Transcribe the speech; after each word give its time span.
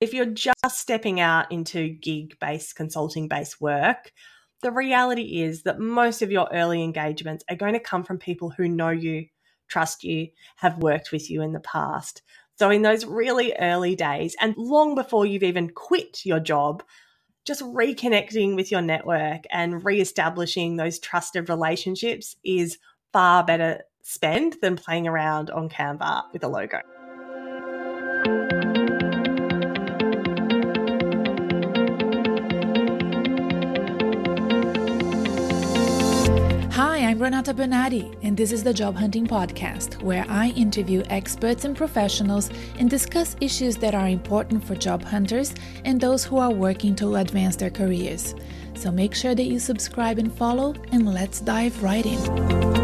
If 0.00 0.14
you're 0.14 0.24
just 0.24 0.56
stepping 0.70 1.20
out 1.20 1.52
into 1.52 1.90
gig 1.90 2.38
based, 2.40 2.74
consulting 2.74 3.28
based 3.28 3.60
work, 3.60 4.12
the 4.62 4.72
reality 4.72 5.42
is 5.42 5.64
that 5.64 5.78
most 5.78 6.22
of 6.22 6.32
your 6.32 6.48
early 6.52 6.82
engagements 6.82 7.44
are 7.50 7.56
going 7.56 7.74
to 7.74 7.80
come 7.80 8.02
from 8.02 8.18
people 8.18 8.48
who 8.48 8.66
know 8.66 8.88
you, 8.88 9.26
trust 9.68 10.02
you, 10.02 10.28
have 10.56 10.78
worked 10.78 11.12
with 11.12 11.30
you 11.30 11.42
in 11.42 11.52
the 11.52 11.60
past. 11.60 12.22
So, 12.58 12.70
in 12.70 12.80
those 12.80 13.04
really 13.04 13.54
early 13.58 13.94
days, 13.94 14.34
and 14.40 14.54
long 14.56 14.94
before 14.94 15.26
you've 15.26 15.42
even 15.42 15.68
quit 15.68 16.24
your 16.24 16.40
job, 16.40 16.82
just 17.44 17.62
reconnecting 17.62 18.56
with 18.56 18.70
your 18.70 18.82
network 18.82 19.44
and 19.50 19.84
re-establishing 19.84 20.76
those 20.76 20.98
trusted 20.98 21.50
relationships 21.50 22.36
is 22.42 22.78
far 23.12 23.44
better 23.44 23.82
spent 24.02 24.62
than 24.62 24.76
playing 24.76 25.06
around 25.06 25.50
on 25.50 25.68
Canva 25.68 26.24
with 26.32 26.42
a 26.42 26.48
logo. 26.48 26.80
I'm 37.10 37.18
Renata 37.18 37.52
Bernarde, 37.52 38.16
and 38.22 38.36
this 38.36 38.52
is 38.52 38.62
the 38.62 38.72
Job 38.72 38.94
Hunting 38.94 39.26
Podcast, 39.26 40.00
where 40.00 40.24
I 40.28 40.50
interview 40.50 41.02
experts 41.10 41.64
and 41.64 41.76
professionals 41.76 42.50
and 42.78 42.88
discuss 42.88 43.34
issues 43.40 43.76
that 43.78 43.96
are 43.96 44.08
important 44.08 44.62
for 44.62 44.76
job 44.76 45.02
hunters 45.02 45.52
and 45.84 46.00
those 46.00 46.24
who 46.24 46.38
are 46.38 46.52
working 46.52 46.94
to 46.94 47.16
advance 47.16 47.56
their 47.56 47.68
careers. 47.68 48.36
So 48.74 48.92
make 48.92 49.16
sure 49.16 49.34
that 49.34 49.42
you 49.42 49.58
subscribe 49.58 50.20
and 50.20 50.32
follow, 50.32 50.76
and 50.92 51.12
let's 51.12 51.40
dive 51.40 51.82
right 51.82 52.06
in. 52.06 52.79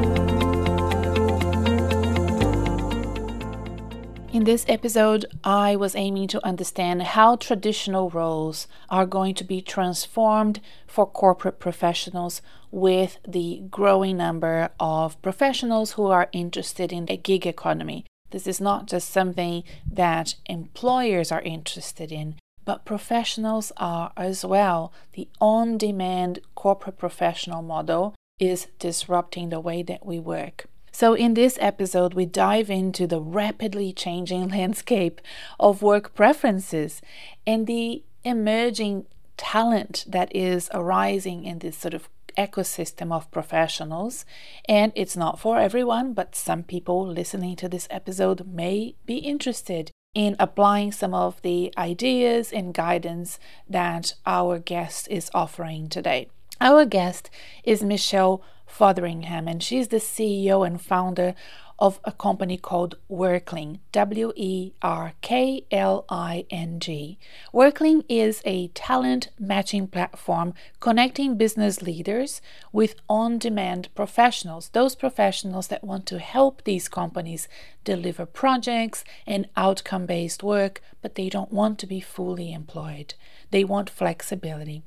In 4.37 4.45
this 4.45 4.67
episode, 4.69 5.25
I 5.45 5.77
was 5.77 5.97
aiming 5.97 6.29
to 6.29 6.47
understand 6.47 7.03
how 7.03 7.37
traditional 7.37 8.11
roles 8.11 8.69
are 8.91 9.07
going 9.07 9.35
to 9.37 9.45
be 9.45 9.63
transformed 9.63 10.61
for 10.87 11.07
corporate 11.07 11.59
professionals 11.59 12.43
with 12.71 13.17
the 13.27 13.63
growing 13.71 14.19
number 14.19 14.69
of 14.79 15.21
professionals 15.23 15.93
who 15.93 16.09
are 16.09 16.29
interested 16.33 16.93
in 16.93 17.07
the 17.07 17.17
gig 17.17 17.47
economy. 17.47 18.05
This 18.29 18.47
is 18.47 18.61
not 18.61 18.85
just 18.85 19.09
something 19.09 19.65
that 19.91 20.35
employers 20.45 21.33
are 21.33 21.41
interested 21.41 22.13
in, 22.13 22.35
but 22.67 22.85
professionals 22.85 23.73
are 23.79 24.13
as 24.19 24.45
well. 24.45 24.93
The 25.15 25.31
on 25.41 25.79
demand 25.79 26.41
corporate 26.55 26.99
professional 26.99 27.63
model 27.63 28.15
is 28.39 28.67
disrupting 28.79 29.49
the 29.49 29.61
way 29.61 29.83
that 29.83 30.05
we 30.05 30.19
work. 30.19 30.67
So, 30.99 31.13
in 31.13 31.35
this 31.35 31.59
episode, 31.61 32.15
we 32.15 32.25
dive 32.25 32.71
into 32.71 33.07
the 33.07 33.21
rapidly 33.21 33.93
changing 33.93 34.49
landscape 34.59 35.21
of 35.61 35.83
work 35.83 36.15
preferences 36.15 37.03
and 37.47 37.67
the 37.67 38.03
emerging 38.25 39.05
talent 39.37 40.07
that 40.09 40.35
is 40.35 40.71
arising 40.73 41.45
in 41.45 41.59
this 41.59 41.77
sort 41.77 41.93
of 41.93 42.09
ecosystem 42.39 43.13
of 43.13 43.31
professionals. 43.31 44.25
And 44.67 44.91
it's 44.95 45.19
not 45.19 45.39
for 45.39 45.59
everyone, 45.61 46.15
but 46.15 46.35
some 46.35 46.63
people 46.63 47.07
listening 47.07 47.57
to 47.57 47.69
this 47.69 47.87
episode 47.91 48.47
may 48.47 48.95
be 49.05 49.19
interested 49.19 49.91
in 50.15 50.35
applying 50.39 50.93
some 50.93 51.13
of 51.13 51.43
the 51.43 51.75
ideas 51.77 52.55
and 52.55 52.73
guidance 52.73 53.39
that 53.69 54.15
our 54.25 54.59
guest 54.59 55.09
is 55.11 55.31
offering 55.35 55.91
today. 55.91 56.29
Our 56.59 56.87
guest 56.87 57.29
is 57.65 57.83
Michelle 57.83 58.43
Fotheringham, 58.77 59.49
and 59.49 59.63
she's 59.63 59.89
the 59.89 59.97
CEO 59.97 60.67
and 60.67 60.79
founder 60.81 61.35
of 61.79 61.99
a 62.05 62.13
company 62.13 62.57
called 62.59 62.97
Werkling, 63.11 63.79
W 63.93 64.33
E 64.37 64.73
R 64.83 65.15
K 65.23 65.65
L 65.71 66.05
I 66.11 66.45
N 66.51 66.79
G. 66.79 67.19
Werkling 67.55 68.05
is 68.09 68.43
a 68.45 68.69
talent 68.69 69.29
matching 69.39 69.87
platform 69.87 70.53
connecting 70.81 71.37
business 71.37 71.81
leaders 71.81 72.43
with 72.71 72.97
on 73.09 73.39
demand 73.39 73.89
professionals, 73.95 74.69
those 74.71 74.95
professionals 74.95 75.69
that 75.69 75.85
want 75.85 76.05
to 76.07 76.19
help 76.19 76.63
these 76.65 76.89
companies 76.89 77.49
deliver 77.85 78.27
projects 78.27 79.05
and 79.27 79.49
outcome 79.57 80.05
based 80.05 80.43
work, 80.43 80.83
but 81.01 81.15
they 81.15 81.31
don't 81.31 81.53
want 81.53 81.79
to 81.79 81.87
be 81.87 82.01
fully 82.01 82.53
employed. 82.53 83.15
They 83.51 83.65
want 83.65 83.89
flexibility. 83.89 84.83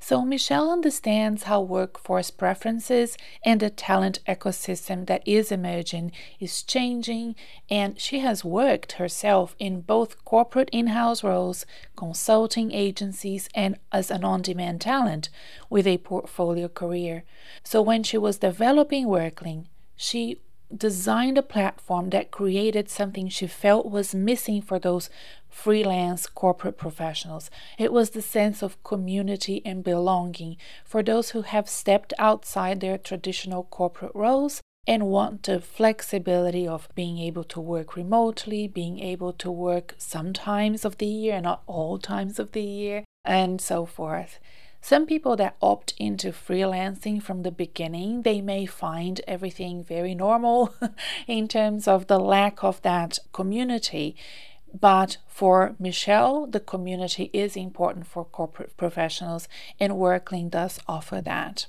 So, 0.00 0.24
Michelle 0.24 0.70
understands 0.70 1.44
how 1.44 1.60
workforce 1.60 2.30
preferences 2.30 3.16
and 3.44 3.60
the 3.60 3.70
talent 3.70 4.18
ecosystem 4.26 5.06
that 5.06 5.22
is 5.26 5.52
emerging 5.52 6.12
is 6.40 6.62
changing, 6.62 7.36
and 7.70 7.98
she 8.00 8.20
has 8.20 8.44
worked 8.44 8.92
herself 8.92 9.54
in 9.58 9.80
both 9.80 10.24
corporate 10.24 10.70
in 10.72 10.88
house 10.88 11.22
roles, 11.22 11.64
consulting 11.96 12.72
agencies, 12.72 13.48
and 13.54 13.78
as 13.92 14.10
an 14.10 14.24
on 14.24 14.42
demand 14.42 14.80
talent 14.80 15.28
with 15.70 15.86
a 15.86 15.98
portfolio 15.98 16.68
career. 16.68 17.24
So, 17.62 17.80
when 17.80 18.02
she 18.02 18.18
was 18.18 18.38
developing 18.38 19.06
Werkling, 19.06 19.66
she 19.96 20.40
designed 20.76 21.38
a 21.38 21.42
platform 21.42 22.10
that 22.10 22.30
created 22.30 22.88
something 22.88 23.28
she 23.28 23.46
felt 23.46 23.90
was 23.90 24.14
missing 24.14 24.62
for 24.62 24.78
those 24.78 25.10
freelance 25.48 26.26
corporate 26.26 26.78
professionals. 26.78 27.50
It 27.78 27.92
was 27.92 28.10
the 28.10 28.22
sense 28.22 28.62
of 28.62 28.82
community 28.82 29.62
and 29.64 29.84
belonging 29.84 30.56
for 30.84 31.02
those 31.02 31.30
who 31.30 31.42
have 31.42 31.68
stepped 31.68 32.14
outside 32.18 32.80
their 32.80 32.98
traditional 32.98 33.64
corporate 33.64 34.12
roles 34.14 34.60
and 34.86 35.06
want 35.06 35.44
the 35.44 35.60
flexibility 35.60 36.66
of 36.66 36.88
being 36.94 37.18
able 37.18 37.44
to 37.44 37.60
work 37.60 37.94
remotely, 37.94 38.66
being 38.66 38.98
able 38.98 39.32
to 39.34 39.50
work 39.50 39.94
some 39.98 40.32
times 40.32 40.84
of 40.84 40.98
the 40.98 41.06
year, 41.06 41.34
and 41.34 41.44
not 41.44 41.62
all 41.66 41.98
times 41.98 42.38
of 42.38 42.52
the 42.52 42.62
year, 42.62 43.04
and 43.24 43.60
so 43.60 43.86
forth. 43.86 44.40
Some 44.84 45.06
people 45.06 45.36
that 45.36 45.56
opt 45.62 45.94
into 45.96 46.32
freelancing 46.32 47.22
from 47.22 47.42
the 47.42 47.52
beginning, 47.52 48.22
they 48.22 48.40
may 48.40 48.66
find 48.66 49.20
everything 49.28 49.84
very 49.84 50.12
normal 50.12 50.74
in 51.28 51.46
terms 51.46 51.86
of 51.86 52.08
the 52.08 52.18
lack 52.18 52.64
of 52.64 52.82
that 52.82 53.20
community. 53.32 54.16
But 54.78 55.18
for 55.28 55.76
Michelle, 55.78 56.48
the 56.48 56.58
community 56.58 57.30
is 57.32 57.56
important 57.56 58.08
for 58.08 58.24
corporate 58.24 58.76
professionals, 58.76 59.46
and 59.78 59.92
Werkling 59.92 60.50
does 60.50 60.80
offer 60.88 61.20
that. 61.20 61.66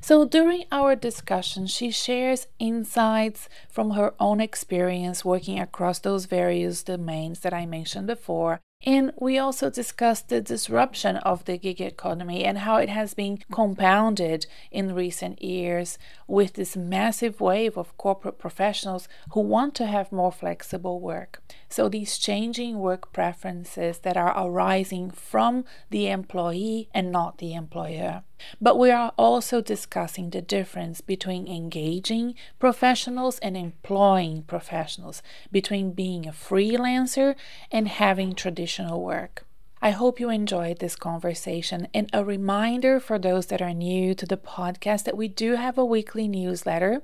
So, 0.00 0.24
during 0.24 0.64
our 0.72 0.96
discussion, 0.96 1.66
she 1.66 1.90
shares 1.90 2.46
insights 2.58 3.48
from 3.68 3.90
her 3.90 4.14
own 4.18 4.40
experience 4.40 5.24
working 5.24 5.58
across 5.58 5.98
those 5.98 6.24
various 6.26 6.82
domains 6.82 7.40
that 7.40 7.52
I 7.52 7.66
mentioned 7.66 8.06
before 8.06 8.60
and 8.84 9.12
we 9.18 9.38
also 9.38 9.70
discussed 9.70 10.28
the 10.28 10.40
disruption 10.40 11.16
of 11.16 11.44
the 11.44 11.56
gig 11.56 11.80
economy 11.80 12.44
and 12.44 12.58
how 12.58 12.76
it 12.76 12.88
has 12.88 13.14
been 13.14 13.38
compounded 13.50 14.46
in 14.70 14.94
recent 14.94 15.42
years 15.42 15.98
with 16.28 16.54
this 16.54 16.76
massive 16.76 17.40
wave 17.40 17.78
of 17.78 17.96
corporate 17.96 18.38
professionals 18.38 19.08
who 19.32 19.40
want 19.40 19.74
to 19.74 19.86
have 19.86 20.12
more 20.12 20.30
flexible 20.30 21.00
work. 21.00 21.42
So, 21.68 21.88
these 21.88 22.18
changing 22.18 22.78
work 22.78 23.12
preferences 23.12 23.98
that 23.98 24.16
are 24.16 24.34
arising 24.36 25.10
from 25.10 25.64
the 25.90 26.08
employee 26.08 26.88
and 26.94 27.10
not 27.10 27.38
the 27.38 27.54
employer. 27.54 28.22
But 28.60 28.78
we 28.78 28.90
are 28.90 29.12
also 29.18 29.60
discussing 29.60 30.30
the 30.30 30.42
difference 30.42 31.00
between 31.00 31.48
engaging 31.48 32.34
professionals 32.58 33.38
and 33.40 33.56
employing 33.56 34.42
professionals, 34.42 35.22
between 35.50 35.92
being 35.92 36.26
a 36.26 36.32
freelancer 36.32 37.34
and 37.72 37.88
having 37.88 38.34
traditional 38.34 39.02
work. 39.02 39.46
I 39.82 39.90
hope 39.90 40.18
you 40.18 40.30
enjoyed 40.30 40.78
this 40.78 40.96
conversation. 40.96 41.88
And 41.92 42.08
a 42.12 42.24
reminder 42.24 42.98
for 42.98 43.18
those 43.18 43.46
that 43.46 43.60
are 43.60 43.74
new 43.74 44.14
to 44.14 44.26
the 44.26 44.36
podcast 44.36 45.04
that 45.04 45.16
we 45.16 45.28
do 45.28 45.56
have 45.56 45.76
a 45.76 45.84
weekly 45.84 46.28
newsletter. 46.28 47.02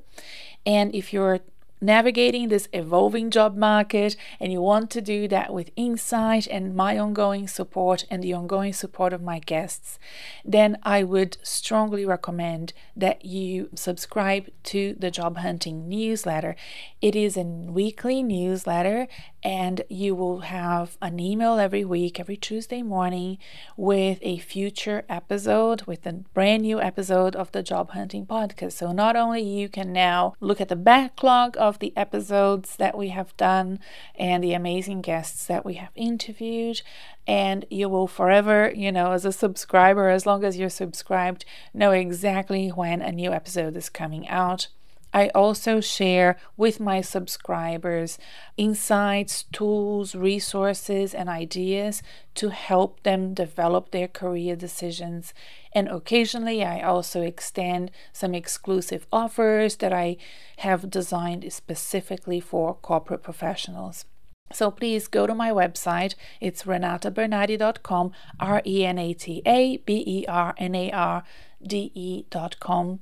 And 0.64 0.94
if 0.94 1.12
you're 1.12 1.40
navigating 1.82 2.48
this 2.48 2.68
evolving 2.72 3.30
job 3.30 3.56
market 3.56 4.16
and 4.40 4.52
you 4.52 4.60
want 4.60 4.90
to 4.90 5.00
do 5.00 5.26
that 5.28 5.52
with 5.52 5.70
insight 5.76 6.46
and 6.46 6.74
my 6.74 6.96
ongoing 6.96 7.48
support 7.48 8.04
and 8.08 8.22
the 8.22 8.32
ongoing 8.32 8.72
support 8.72 9.12
of 9.12 9.20
my 9.20 9.40
guests, 9.40 9.98
then 10.44 10.78
I 10.82 11.02
would 11.02 11.36
strongly 11.42 12.06
recommend 12.06 12.72
that 12.96 13.24
you 13.24 13.68
subscribe 13.74 14.48
to 14.64 14.94
the 14.98 15.10
Job 15.10 15.38
Hunting 15.38 15.88
newsletter. 15.88 16.54
It 17.00 17.16
is 17.16 17.36
a 17.36 17.42
weekly 17.42 18.22
newsletter 18.22 19.08
and 19.42 19.82
you 19.88 20.14
will 20.14 20.40
have 20.40 20.96
an 21.02 21.18
email 21.18 21.58
every 21.58 21.84
week, 21.84 22.20
every 22.20 22.36
Tuesday 22.36 22.82
morning, 22.82 23.38
with 23.76 24.18
a 24.22 24.38
future 24.38 25.04
episode, 25.08 25.82
with 25.82 26.06
a 26.06 26.12
brand 26.12 26.62
new 26.62 26.80
episode 26.80 27.34
of 27.34 27.50
the 27.50 27.62
Job 27.62 27.90
Hunting 27.90 28.24
Podcast. 28.24 28.72
So 28.72 28.92
not 28.92 29.16
only 29.16 29.42
you 29.42 29.68
can 29.68 29.92
now 29.92 30.34
look 30.40 30.60
at 30.60 30.68
the 30.68 30.76
backlog 30.76 31.56
of 31.58 31.71
the 31.78 31.96
episodes 31.96 32.76
that 32.76 32.96
we 32.96 33.08
have 33.08 33.36
done 33.36 33.78
and 34.14 34.42
the 34.42 34.54
amazing 34.54 35.00
guests 35.00 35.46
that 35.46 35.64
we 35.64 35.74
have 35.74 35.90
interviewed, 35.94 36.82
and 37.26 37.64
you 37.70 37.88
will 37.88 38.06
forever, 38.06 38.72
you 38.74 38.92
know, 38.92 39.12
as 39.12 39.24
a 39.24 39.32
subscriber, 39.32 40.08
as 40.08 40.26
long 40.26 40.44
as 40.44 40.58
you're 40.58 40.68
subscribed, 40.68 41.44
know 41.72 41.92
exactly 41.92 42.68
when 42.68 43.02
a 43.02 43.12
new 43.12 43.32
episode 43.32 43.76
is 43.76 43.88
coming 43.88 44.28
out 44.28 44.68
I 45.12 45.28
also 45.28 45.80
share 45.80 46.36
with 46.56 46.80
my 46.80 47.00
subscribers 47.00 48.18
insights, 48.56 49.44
tools, 49.52 50.14
resources, 50.14 51.14
and 51.14 51.28
ideas 51.28 52.02
to 52.36 52.48
help 52.48 53.02
them 53.02 53.34
develop 53.34 53.90
their 53.90 54.08
career 54.08 54.56
decisions. 54.56 55.34
And 55.72 55.88
occasionally, 55.88 56.64
I 56.64 56.80
also 56.80 57.22
extend 57.22 57.90
some 58.12 58.34
exclusive 58.34 59.06
offers 59.12 59.76
that 59.76 59.92
I 59.92 60.16
have 60.58 60.90
designed 60.90 61.52
specifically 61.52 62.40
for 62.40 62.74
corporate 62.74 63.22
professionals. 63.22 64.06
So 64.52 64.70
please 64.70 65.08
go 65.08 65.26
to 65.26 65.34
my 65.34 65.50
website. 65.50 66.14
It's 66.40 66.64
renatabernarde.com, 66.64 68.12
R 68.38 68.62
E 68.66 68.84
N 68.84 68.98
A 68.98 69.14
T 69.14 69.42
A 69.46 69.78
B 69.78 70.04
E 70.06 70.26
R 70.26 70.54
N 70.58 70.74
A 70.74 70.90
R 70.90 71.24
D 71.66 71.90
E.com. 71.94 73.00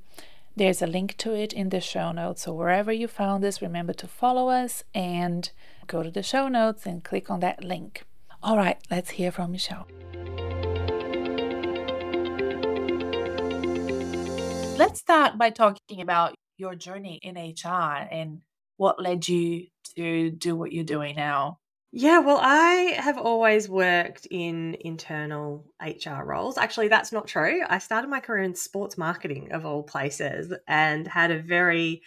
There's 0.61 0.83
a 0.83 0.85
link 0.85 1.17
to 1.17 1.33
it 1.33 1.53
in 1.53 1.69
the 1.69 1.81
show 1.81 2.11
notes. 2.11 2.43
So 2.43 2.53
wherever 2.53 2.91
you 2.91 3.07
found 3.07 3.43
this, 3.43 3.63
remember 3.63 3.93
to 3.93 4.07
follow 4.07 4.49
us 4.49 4.83
and 4.93 5.49
go 5.87 6.03
to 6.03 6.11
the 6.11 6.21
show 6.21 6.47
notes 6.49 6.85
and 6.85 7.03
click 7.03 7.31
on 7.31 7.39
that 7.39 7.63
link. 7.63 8.03
All 8.43 8.57
right, 8.57 8.77
let's 8.91 9.09
hear 9.09 9.31
from 9.31 9.53
Michelle. 9.53 9.87
Let's 14.77 14.99
start 14.99 15.39
by 15.39 15.49
talking 15.49 15.99
about 15.99 16.35
your 16.57 16.75
journey 16.75 17.19
in 17.23 17.37
HR 17.37 18.07
and 18.11 18.41
what 18.77 19.01
led 19.01 19.27
you 19.27 19.65
to 19.95 20.29
do 20.29 20.55
what 20.55 20.71
you're 20.71 20.83
doing 20.83 21.15
now? 21.15 21.57
Yeah, 21.93 22.19
well, 22.19 22.39
I 22.41 22.95
have 22.97 23.17
always 23.17 23.67
worked 23.67 24.25
in 24.31 24.77
internal 24.79 25.65
HR 25.81 26.23
roles. 26.23 26.57
Actually, 26.57 26.87
that's 26.87 27.11
not 27.11 27.27
true. 27.27 27.61
I 27.67 27.79
started 27.79 28.09
my 28.09 28.21
career 28.21 28.43
in 28.43 28.55
sports 28.55 28.97
marketing, 28.97 29.51
of 29.51 29.65
all 29.65 29.83
places, 29.83 30.53
and 30.69 31.05
had 31.05 31.31
a 31.31 31.41
very 31.41 32.01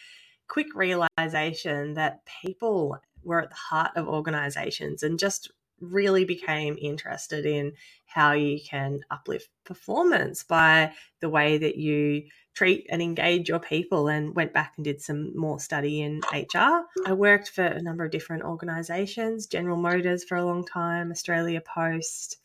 quick 0.48 0.68
realization 0.74 1.94
that 1.94 2.20
people 2.42 2.98
were 3.22 3.42
at 3.42 3.50
the 3.50 3.56
heart 3.56 3.92
of 3.96 4.08
organizations 4.08 5.02
and 5.02 5.18
just 5.18 5.50
really 5.80 6.24
became 6.24 6.78
interested 6.80 7.44
in 7.44 7.72
how 8.14 8.32
you 8.32 8.60
can 8.64 9.00
uplift 9.10 9.48
performance 9.64 10.44
by 10.44 10.92
the 11.20 11.28
way 11.28 11.58
that 11.58 11.76
you 11.76 12.22
treat 12.54 12.86
and 12.88 13.02
engage 13.02 13.48
your 13.48 13.58
people 13.58 14.06
and 14.06 14.36
went 14.36 14.52
back 14.52 14.74
and 14.76 14.84
did 14.84 15.00
some 15.00 15.36
more 15.36 15.58
study 15.58 16.00
in 16.00 16.20
HR. 16.32 16.84
I 17.04 17.12
worked 17.12 17.50
for 17.50 17.64
a 17.64 17.82
number 17.82 18.04
of 18.04 18.12
different 18.12 18.44
organizations, 18.44 19.46
General 19.46 19.76
Motors 19.76 20.22
for 20.22 20.36
a 20.36 20.44
long 20.44 20.64
time, 20.64 21.10
Australia 21.10 21.60
Post, 21.60 22.36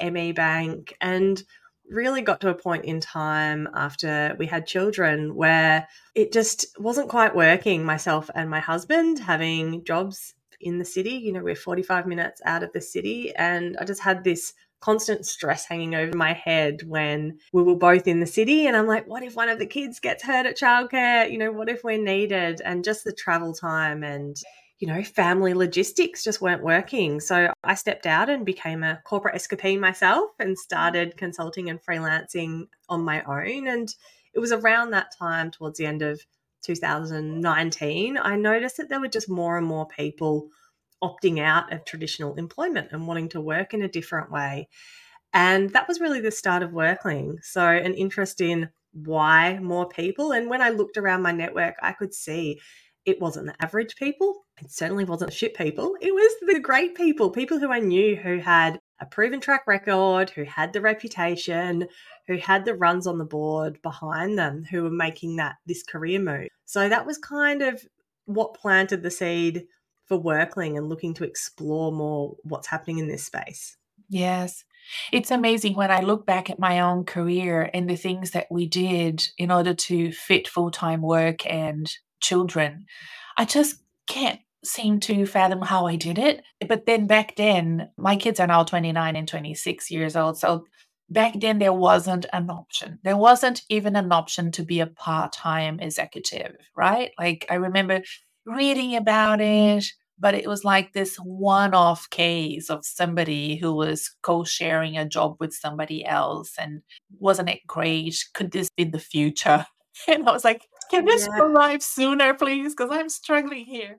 ME 0.00 0.30
Bank, 0.30 0.94
and 1.00 1.42
really 1.88 2.22
got 2.22 2.40
to 2.40 2.50
a 2.50 2.54
point 2.54 2.84
in 2.84 3.00
time 3.00 3.68
after 3.74 4.36
we 4.38 4.46
had 4.46 4.66
children 4.66 5.34
where 5.34 5.88
it 6.14 6.32
just 6.32 6.66
wasn't 6.78 7.08
quite 7.08 7.34
working 7.34 7.84
myself 7.84 8.30
and 8.34 8.48
my 8.48 8.60
husband 8.60 9.18
having 9.18 9.84
jobs 9.84 10.34
in 10.60 10.78
the 10.78 10.84
city. 10.84 11.10
You 11.10 11.32
know, 11.32 11.42
we're 11.42 11.54
45 11.54 12.06
minutes 12.06 12.40
out 12.44 12.62
of 12.62 12.72
the 12.72 12.80
city. 12.80 13.34
And 13.34 13.76
I 13.80 13.84
just 13.84 14.02
had 14.02 14.24
this 14.24 14.54
constant 14.80 15.26
stress 15.26 15.64
hanging 15.64 15.94
over 15.94 16.16
my 16.16 16.32
head 16.32 16.82
when 16.86 17.38
we 17.52 17.62
were 17.62 17.76
both 17.76 18.06
in 18.06 18.20
the 18.20 18.26
city. 18.26 18.66
And 18.66 18.76
I'm 18.76 18.86
like, 18.86 19.06
what 19.06 19.22
if 19.22 19.34
one 19.34 19.48
of 19.48 19.58
the 19.58 19.66
kids 19.66 20.00
gets 20.00 20.22
hurt 20.22 20.46
at 20.46 20.58
childcare? 20.58 21.30
You 21.30 21.38
know, 21.38 21.52
what 21.52 21.68
if 21.68 21.82
we're 21.82 22.02
needed? 22.02 22.60
And 22.64 22.84
just 22.84 23.04
the 23.04 23.12
travel 23.12 23.52
time 23.52 24.04
and, 24.04 24.36
you 24.78 24.86
know, 24.86 25.02
family 25.02 25.54
logistics 25.54 26.22
just 26.22 26.40
weren't 26.40 26.62
working. 26.62 27.20
So 27.20 27.52
I 27.64 27.74
stepped 27.74 28.06
out 28.06 28.28
and 28.28 28.44
became 28.44 28.82
a 28.82 29.00
corporate 29.04 29.34
escapee 29.34 29.78
myself 29.78 30.30
and 30.38 30.58
started 30.58 31.16
consulting 31.16 31.70
and 31.70 31.80
freelancing 31.82 32.66
on 32.88 33.02
my 33.02 33.22
own. 33.22 33.66
And 33.66 33.94
it 34.34 34.38
was 34.38 34.52
around 34.52 34.90
that 34.90 35.16
time, 35.18 35.50
towards 35.50 35.78
the 35.78 35.86
end 35.86 36.02
of 36.02 36.20
2019, 36.62 38.18
I 38.18 38.36
noticed 38.36 38.76
that 38.76 38.88
there 38.88 39.00
were 39.00 39.08
just 39.08 39.30
more 39.30 39.56
and 39.56 39.66
more 39.66 39.86
people 39.86 40.48
opting 41.02 41.40
out 41.40 41.72
of 41.72 41.84
traditional 41.84 42.34
employment 42.34 42.88
and 42.92 43.06
wanting 43.06 43.28
to 43.30 43.40
work 43.40 43.74
in 43.74 43.82
a 43.82 43.88
different 43.88 44.30
way. 44.30 44.68
And 45.32 45.70
that 45.70 45.88
was 45.88 46.00
really 46.00 46.20
the 46.20 46.30
start 46.30 46.62
of 46.62 46.70
Werkling. 46.70 47.42
So, 47.42 47.62
an 47.66 47.94
interest 47.94 48.40
in 48.40 48.70
why 48.92 49.58
more 49.58 49.88
people. 49.88 50.32
And 50.32 50.48
when 50.48 50.62
I 50.62 50.70
looked 50.70 50.96
around 50.96 51.22
my 51.22 51.32
network, 51.32 51.74
I 51.82 51.92
could 51.92 52.14
see 52.14 52.60
it 53.04 53.20
wasn't 53.20 53.46
the 53.46 53.62
average 53.62 53.96
people. 53.96 54.46
It 54.60 54.70
certainly 54.70 55.04
wasn't 55.04 55.32
shit 55.32 55.54
people. 55.54 55.94
It 56.00 56.12
was 56.12 56.32
the 56.54 56.60
great 56.60 56.94
people, 56.94 57.30
people 57.30 57.58
who 57.58 57.70
I 57.70 57.78
knew 57.78 58.16
who 58.16 58.38
had 58.38 58.80
a 58.98 59.06
proven 59.06 59.40
track 59.40 59.66
record, 59.66 60.30
who 60.30 60.44
had 60.44 60.72
the 60.72 60.80
reputation, 60.80 61.86
who 62.26 62.38
had 62.38 62.64
the 62.64 62.74
runs 62.74 63.06
on 63.06 63.18
the 63.18 63.24
board 63.24 63.80
behind 63.82 64.38
them, 64.38 64.64
who 64.64 64.82
were 64.82 64.90
making 64.90 65.36
that 65.36 65.56
this 65.66 65.82
career 65.82 66.18
move. 66.18 66.48
So 66.64 66.88
that 66.88 67.06
was 67.06 67.18
kind 67.18 67.62
of 67.62 67.84
what 68.24 68.54
planted 68.54 69.02
the 69.02 69.10
seed 69.10 69.66
for 70.06 70.22
Werkling 70.22 70.76
and 70.76 70.88
looking 70.88 71.14
to 71.14 71.24
explore 71.24 71.92
more 71.92 72.36
what's 72.42 72.68
happening 72.68 72.98
in 72.98 73.08
this 73.08 73.26
space. 73.26 73.76
Yes. 74.08 74.64
It's 75.12 75.30
amazing 75.32 75.74
when 75.74 75.90
I 75.90 76.00
look 76.00 76.26
back 76.26 76.48
at 76.48 76.60
my 76.60 76.80
own 76.80 77.04
career 77.04 77.68
and 77.74 77.90
the 77.90 77.96
things 77.96 78.30
that 78.30 78.46
we 78.50 78.66
did 78.66 79.26
in 79.36 79.50
order 79.50 79.74
to 79.74 80.12
fit 80.12 80.46
full 80.46 80.70
time 80.70 81.02
work 81.02 81.44
and 81.50 81.90
children. 82.20 82.86
I 83.36 83.44
just 83.44 83.82
can't 84.06 84.40
seem 84.64 85.00
to 85.00 85.26
fathom 85.26 85.62
how 85.62 85.86
I 85.86 85.96
did 85.96 86.18
it. 86.18 86.42
But 86.68 86.86
then 86.86 87.06
back 87.06 87.36
then, 87.36 87.90
my 87.96 88.16
kids 88.16 88.40
are 88.40 88.46
now 88.46 88.64
29 88.64 89.16
and 89.16 89.28
26 89.28 89.90
years 89.90 90.16
old. 90.16 90.38
So 90.38 90.66
back 91.08 91.34
then, 91.40 91.58
there 91.58 91.72
wasn't 91.72 92.26
an 92.32 92.50
option. 92.50 92.98
There 93.02 93.16
wasn't 93.16 93.62
even 93.68 93.96
an 93.96 94.12
option 94.12 94.50
to 94.52 94.64
be 94.64 94.80
a 94.80 94.86
part 94.86 95.32
time 95.32 95.80
executive, 95.80 96.56
right? 96.76 97.12
Like 97.18 97.46
I 97.50 97.54
remember 97.54 98.02
reading 98.46 98.96
about 98.96 99.40
it, 99.40 99.84
but 100.18 100.34
it 100.34 100.46
was 100.46 100.64
like 100.64 100.92
this 100.92 101.16
one 101.16 101.74
off 101.74 102.08
case 102.10 102.70
of 102.70 102.84
somebody 102.84 103.56
who 103.56 103.74
was 103.74 104.14
co 104.22 104.44
sharing 104.44 104.96
a 104.96 105.04
job 105.04 105.36
with 105.40 105.52
somebody 105.52 106.04
else. 106.04 106.52
And 106.58 106.82
wasn't 107.18 107.50
it 107.50 107.66
great? 107.66 108.16
Could 108.34 108.52
this 108.52 108.68
be 108.76 108.84
the 108.84 108.98
future? 108.98 109.66
And 110.08 110.28
I 110.28 110.32
was 110.32 110.44
like, 110.44 110.68
can 110.90 111.06
this 111.06 111.26
yeah. 111.26 111.42
arrive 111.42 111.82
sooner, 111.82 112.34
please? 112.34 112.74
Because 112.74 112.90
I'm 112.92 113.08
struggling 113.08 113.64
here. 113.64 113.98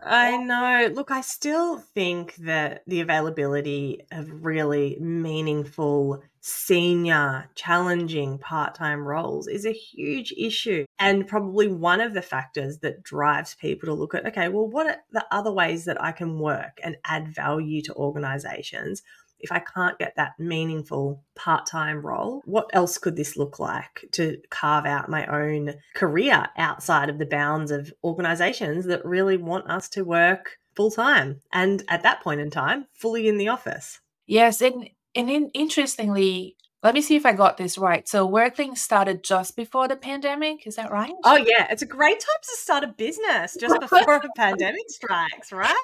I 0.00 0.36
know. 0.36 0.90
Look, 0.94 1.10
I 1.10 1.22
still 1.22 1.78
think 1.78 2.36
that 2.36 2.82
the 2.86 3.00
availability 3.00 4.02
of 4.12 4.44
really 4.44 4.96
meaningful, 5.00 6.22
senior, 6.40 7.50
challenging 7.56 8.38
part 8.38 8.76
time 8.76 9.06
roles 9.06 9.48
is 9.48 9.66
a 9.66 9.72
huge 9.72 10.32
issue. 10.36 10.84
And 11.00 11.26
probably 11.26 11.66
one 11.66 12.00
of 12.00 12.14
the 12.14 12.22
factors 12.22 12.78
that 12.78 13.02
drives 13.02 13.56
people 13.56 13.86
to 13.86 13.94
look 13.94 14.14
at 14.14 14.26
okay, 14.26 14.48
well, 14.48 14.68
what 14.68 14.86
are 14.86 14.98
the 15.10 15.26
other 15.32 15.52
ways 15.52 15.84
that 15.86 16.00
I 16.02 16.12
can 16.12 16.38
work 16.38 16.78
and 16.82 16.96
add 17.04 17.34
value 17.34 17.82
to 17.82 17.94
organizations? 17.94 19.02
If 19.40 19.52
I 19.52 19.60
can't 19.60 19.98
get 19.98 20.14
that 20.16 20.38
meaningful 20.38 21.22
part 21.34 21.66
time 21.66 22.04
role, 22.04 22.42
what 22.44 22.70
else 22.72 22.98
could 22.98 23.16
this 23.16 23.36
look 23.36 23.58
like 23.58 24.04
to 24.12 24.38
carve 24.50 24.86
out 24.86 25.08
my 25.08 25.26
own 25.26 25.74
career 25.94 26.48
outside 26.56 27.08
of 27.08 27.18
the 27.18 27.26
bounds 27.26 27.70
of 27.70 27.92
organizations 28.02 28.86
that 28.86 29.04
really 29.04 29.36
want 29.36 29.70
us 29.70 29.88
to 29.90 30.04
work 30.04 30.58
full 30.74 30.90
time 30.90 31.40
and 31.52 31.82
at 31.88 32.02
that 32.02 32.22
point 32.22 32.40
in 32.40 32.50
time, 32.50 32.86
fully 32.94 33.28
in 33.28 33.38
the 33.38 33.48
office? 33.48 34.00
Yes. 34.26 34.60
And, 34.60 34.88
and 35.14 35.30
in, 35.30 35.50
interestingly, 35.54 36.56
let 36.82 36.94
me 36.94 37.00
see 37.00 37.16
if 37.16 37.26
I 37.26 37.32
got 37.32 37.56
this 37.56 37.76
right. 37.76 38.08
So 38.08 38.28
Werkling 38.28 38.78
started 38.78 39.24
just 39.24 39.56
before 39.56 39.88
the 39.88 39.96
pandemic, 39.96 40.66
is 40.66 40.76
that 40.76 40.92
right? 40.92 41.12
Oh 41.24 41.36
yeah, 41.36 41.66
it's 41.70 41.82
a 41.82 41.86
great 41.86 42.20
time 42.20 42.40
to 42.42 42.56
start 42.56 42.84
a 42.84 42.88
business 42.88 43.56
just 43.58 43.80
before 43.80 44.16
a 44.16 44.28
pandemic 44.36 44.88
strikes, 44.88 45.52
right? 45.52 45.74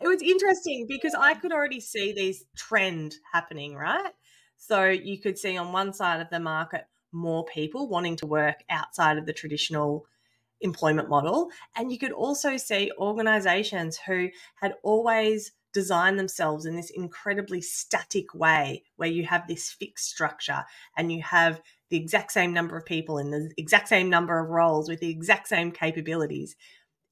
It 0.00 0.08
was 0.08 0.22
interesting 0.22 0.86
because 0.88 1.14
I 1.14 1.34
could 1.34 1.52
already 1.52 1.80
see 1.80 2.12
these 2.12 2.44
trend 2.56 3.16
happening, 3.32 3.74
right? 3.74 4.12
So 4.56 4.86
you 4.86 5.18
could 5.18 5.38
see 5.38 5.56
on 5.56 5.72
one 5.72 5.92
side 5.92 6.20
of 6.20 6.30
the 6.30 6.40
market 6.40 6.86
more 7.12 7.44
people 7.44 7.88
wanting 7.88 8.16
to 8.16 8.26
work 8.26 8.56
outside 8.70 9.18
of 9.18 9.26
the 9.26 9.32
traditional 9.32 10.06
employment 10.60 11.08
model. 11.08 11.50
And 11.76 11.90
you 11.90 11.98
could 11.98 12.12
also 12.12 12.56
see 12.56 12.92
organizations 12.98 13.98
who 13.98 14.28
had 14.60 14.74
always 14.82 15.52
designed 15.72 16.18
themselves 16.18 16.66
in 16.66 16.76
this 16.76 16.90
incredibly 16.90 17.60
static 17.60 18.34
way 18.34 18.82
where 18.96 19.08
you 19.08 19.24
have 19.24 19.46
this 19.46 19.70
fixed 19.70 20.08
structure 20.08 20.64
and 20.96 21.12
you 21.12 21.22
have 21.22 21.60
the 21.90 21.96
exact 21.96 22.32
same 22.32 22.52
number 22.52 22.76
of 22.76 22.84
people 22.84 23.18
in 23.18 23.30
the 23.30 23.52
exact 23.56 23.88
same 23.88 24.10
number 24.10 24.38
of 24.38 24.50
roles 24.50 24.88
with 24.88 25.00
the 25.00 25.10
exact 25.10 25.48
same 25.48 25.70
capabilities 25.70 26.56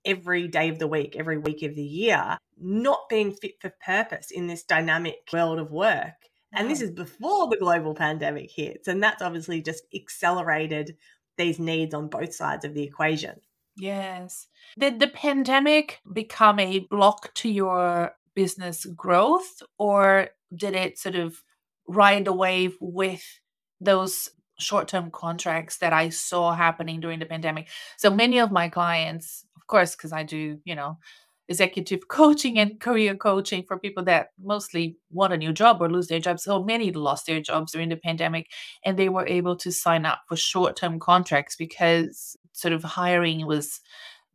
every 0.05 0.49
day 0.49 0.69
of 0.69 0.79
the 0.79 0.87
week, 0.87 1.17
every 1.17 1.39
week 1.39 1.63
of 1.63 1.75
the 1.75 1.83
year, 1.83 2.39
not 2.61 3.09
being 3.09 3.33
fit 3.33 3.61
for 3.61 3.73
purpose 3.85 4.31
in 4.31 4.47
this 4.47 4.65
dynamic 4.65 5.17
world 5.33 5.59
of 5.59 5.71
work. 5.71 6.15
And 6.53 6.71
this 6.71 6.79
mm-hmm. 6.79 6.89
is 6.89 6.91
before 6.93 7.49
the 7.49 7.59
global 7.59 7.95
pandemic 7.95 8.51
hits. 8.51 8.89
And 8.89 9.03
that's 9.03 9.23
obviously 9.23 9.63
just 9.63 9.85
accelerated 9.95 10.97
these 11.37 11.59
needs 11.59 11.95
on 11.95 12.09
both 12.09 12.35
sides 12.35 12.65
of 12.65 12.75
the 12.75 12.83
equation. 12.83 13.41
Yes. 13.77 14.49
Did 14.79 14.99
the 14.99 15.09
pandemic 15.09 16.01
become 16.13 16.59
a 16.59 16.81
block 16.91 17.33
to 17.35 17.49
your 17.49 18.13
business 18.35 18.85
growth, 18.87 19.63
or 19.79 20.31
did 20.55 20.75
it 20.75 20.99
sort 20.99 21.15
of 21.15 21.43
ride 21.87 22.27
a 22.27 22.33
wave 22.33 22.77
with 22.81 23.25
those 23.81 24.31
short 24.59 24.89
term 24.89 25.11
contracts 25.11 25.79
that 25.79 25.93
I 25.93 26.09
saw 26.11 26.53
happening 26.53 27.01
during 27.01 27.21
the 27.21 27.27
pandemic. 27.27 27.69
So 27.97 28.11
many 28.11 28.39
of 28.39 28.51
my 28.51 28.69
clients, 28.69 29.45
course, 29.69 29.95
because 29.95 30.13
I 30.13 30.25
do, 30.25 30.59
you 30.65 30.75
know, 30.75 30.99
executive 31.49 32.09
coaching 32.09 32.59
and 32.59 32.81
career 32.81 33.15
coaching 33.15 33.65
for 33.67 33.79
people 33.79 34.05
that 34.05 34.29
mostly 34.43 34.97
want 35.11 35.33
a 35.33 35.37
new 35.37 35.53
job 35.53 35.81
or 35.81 35.91
lose 35.91 36.09
their 36.09 36.21
job. 36.21 36.39
So 36.39 36.63
many 36.63 36.93
lost 36.93 37.27
their 37.27 37.41
jobs 37.41 37.73
during 37.73 37.89
the 37.89 37.97
pandemic 37.97 38.49
and 38.85 38.99
they 38.99 39.09
were 39.09 39.27
able 39.27 39.57
to 39.57 39.73
sign 39.73 40.05
up 40.05 40.21
for 40.29 40.37
short 40.37 40.77
term 40.77 40.99
contracts 40.99 41.57
because 41.57 42.37
sort 42.53 42.75
of 42.75 42.83
hiring 42.83 43.47
was 43.47 43.81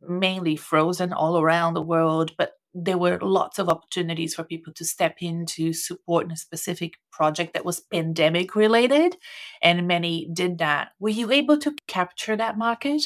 mainly 0.06 0.56
frozen 0.56 1.12
all 1.12 1.40
around 1.40 1.74
the 1.74 1.82
world. 1.82 2.32
But 2.36 2.52
there 2.74 2.98
were 2.98 3.18
lots 3.22 3.60
of 3.60 3.68
opportunities 3.68 4.34
for 4.34 4.42
people 4.42 4.72
to 4.74 4.84
step 4.84 5.16
in 5.20 5.46
to 5.46 5.72
support 5.72 6.26
in 6.26 6.32
a 6.32 6.36
specific 6.36 6.94
project 7.12 7.54
that 7.54 7.64
was 7.64 7.80
pandemic 7.92 8.56
related 8.56 9.16
and 9.62 9.86
many 9.86 10.28
did 10.32 10.58
that 10.58 10.88
were 10.98 11.08
you 11.08 11.30
able 11.30 11.56
to 11.56 11.72
capture 11.86 12.36
that 12.36 12.58
market 12.58 13.02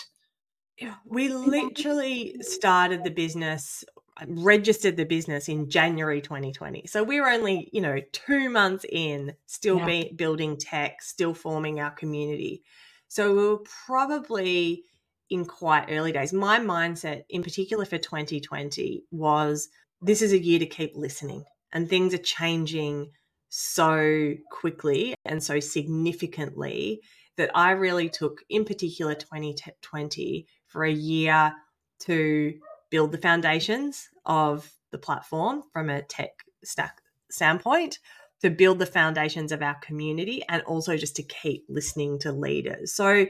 we 1.04 1.28
literally 1.28 2.36
started 2.40 3.04
the 3.04 3.10
business 3.10 3.84
uh, 4.20 4.24
registered 4.28 4.96
the 4.96 5.04
business 5.04 5.48
in 5.48 5.70
January 5.70 6.20
2020. 6.20 6.86
So 6.86 7.04
we 7.04 7.20
were 7.20 7.28
only, 7.28 7.68
you 7.72 7.80
know, 7.80 8.00
2 8.12 8.50
months 8.50 8.84
in, 8.88 9.34
still 9.46 9.78
yeah. 9.78 9.86
be, 9.86 10.12
building 10.16 10.56
tech, 10.56 11.02
still 11.02 11.34
forming 11.34 11.80
our 11.80 11.90
community. 11.90 12.62
So 13.08 13.34
we 13.34 13.42
were 13.48 13.62
probably 13.86 14.84
in 15.30 15.44
quite 15.44 15.86
early 15.90 16.12
days. 16.12 16.32
My 16.32 16.58
mindset, 16.58 17.24
in 17.28 17.42
particular 17.42 17.84
for 17.84 17.98
2020, 17.98 19.04
was 19.10 19.68
this 20.00 20.22
is 20.22 20.32
a 20.32 20.42
year 20.42 20.58
to 20.58 20.66
keep 20.66 20.96
listening, 20.96 21.44
and 21.72 21.88
things 21.88 22.14
are 22.14 22.18
changing 22.18 23.10
so 23.50 24.34
quickly 24.50 25.14
and 25.24 25.42
so 25.42 25.60
significantly 25.60 27.00
that 27.36 27.50
I 27.54 27.70
really 27.70 28.08
took, 28.08 28.42
in 28.48 28.64
particular, 28.64 29.14
2020 29.14 30.46
for 30.68 30.84
a 30.84 30.92
year 30.92 31.52
to 32.00 32.54
build 32.90 33.12
the 33.12 33.18
foundations 33.18 34.08
of 34.24 34.70
the 34.92 34.98
platform 34.98 35.62
from 35.72 35.90
a 35.90 36.02
tech 36.02 36.30
stack 36.64 37.00
standpoint 37.30 37.98
to 38.40 38.50
build 38.50 38.78
the 38.78 38.86
foundations 38.86 39.52
of 39.52 39.62
our 39.62 39.74
community 39.76 40.42
and 40.48 40.62
also 40.62 40.96
just 40.96 41.16
to 41.16 41.22
keep 41.22 41.64
listening 41.68 42.18
to 42.20 42.32
leaders. 42.32 42.94
So 42.94 43.26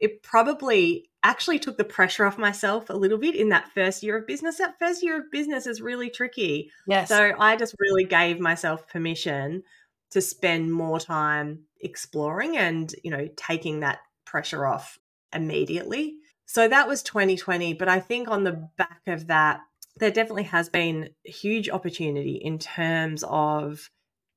it 0.00 0.22
probably 0.22 1.10
actually 1.24 1.58
took 1.58 1.76
the 1.76 1.84
pressure 1.84 2.24
off 2.24 2.38
myself 2.38 2.88
a 2.88 2.96
little 2.96 3.18
bit 3.18 3.34
in 3.34 3.48
that 3.48 3.68
first 3.74 4.02
year 4.02 4.16
of 4.16 4.26
business. 4.26 4.58
That 4.58 4.78
first 4.78 5.02
year 5.02 5.18
of 5.18 5.30
business 5.32 5.66
is 5.66 5.80
really 5.80 6.08
tricky. 6.08 6.70
Yes. 6.86 7.08
So 7.08 7.32
I 7.38 7.56
just 7.56 7.74
really 7.80 8.04
gave 8.04 8.38
myself 8.38 8.86
permission 8.86 9.64
to 10.10 10.20
spend 10.20 10.72
more 10.72 11.00
time 11.00 11.64
exploring 11.80 12.56
and, 12.56 12.94
you 13.02 13.10
know, 13.10 13.28
taking 13.36 13.80
that 13.80 13.98
pressure 14.24 14.66
off 14.66 14.98
immediately. 15.32 16.14
So 16.48 16.66
that 16.66 16.88
was 16.88 17.02
2020. 17.02 17.74
But 17.74 17.88
I 17.88 18.00
think 18.00 18.28
on 18.28 18.42
the 18.42 18.68
back 18.76 19.02
of 19.06 19.28
that, 19.28 19.60
there 19.98 20.10
definitely 20.10 20.44
has 20.44 20.68
been 20.68 21.10
huge 21.24 21.68
opportunity 21.68 22.36
in 22.36 22.58
terms 22.58 23.22
of 23.28 23.90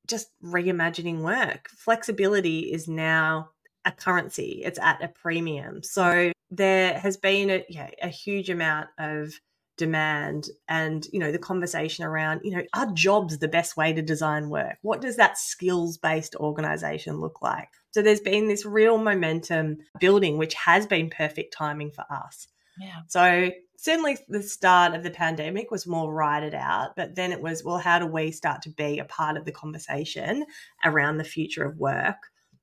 just 0.06 0.28
reimagining 0.44 1.22
work. 1.22 1.68
Flexibility 1.70 2.72
is 2.72 2.86
now 2.86 3.50
a 3.84 3.92
currency, 3.92 4.62
it's 4.64 4.78
at 4.78 5.02
a 5.02 5.08
premium. 5.08 5.82
So 5.82 6.32
there 6.50 6.98
has 6.98 7.16
been 7.16 7.50
a, 7.50 7.64
yeah, 7.68 7.90
a 8.02 8.08
huge 8.08 8.50
amount 8.50 8.88
of 8.98 9.32
demand 9.78 10.48
and 10.68 11.06
you 11.12 11.18
know 11.18 11.32
the 11.32 11.38
conversation 11.38 12.04
around 12.04 12.42
you 12.44 12.54
know 12.54 12.62
are 12.74 12.92
jobs 12.92 13.38
the 13.38 13.48
best 13.48 13.74
way 13.74 13.90
to 13.90 14.02
design 14.02 14.50
work 14.50 14.76
what 14.82 15.00
does 15.00 15.16
that 15.16 15.38
skills 15.38 15.96
based 15.96 16.36
organization 16.36 17.16
look 17.20 17.40
like 17.40 17.70
so 17.92 18.02
there's 18.02 18.20
been 18.20 18.48
this 18.48 18.64
real 18.64 18.98
momentum 18.98 19.78
building 20.00 20.38
which 20.38 20.54
has 20.54 20.86
been 20.86 21.10
perfect 21.10 21.54
timing 21.54 21.90
for 21.90 22.04
us. 22.10 22.48
Yeah. 22.80 23.00
So 23.08 23.50
certainly 23.76 24.18
the 24.28 24.42
start 24.42 24.94
of 24.94 25.02
the 25.02 25.10
pandemic 25.10 25.70
was 25.70 25.86
more 25.86 26.12
ride 26.12 26.54
out 26.54 26.96
but 26.96 27.14
then 27.14 27.32
it 27.32 27.42
was 27.42 27.64
well 27.64 27.78
how 27.78 27.98
do 27.98 28.06
we 28.06 28.30
start 28.30 28.62
to 28.62 28.70
be 28.70 28.98
a 28.98 29.04
part 29.04 29.36
of 29.36 29.44
the 29.44 29.52
conversation 29.52 30.44
around 30.84 31.18
the 31.18 31.24
future 31.24 31.64
of 31.64 31.76
work 31.78 32.16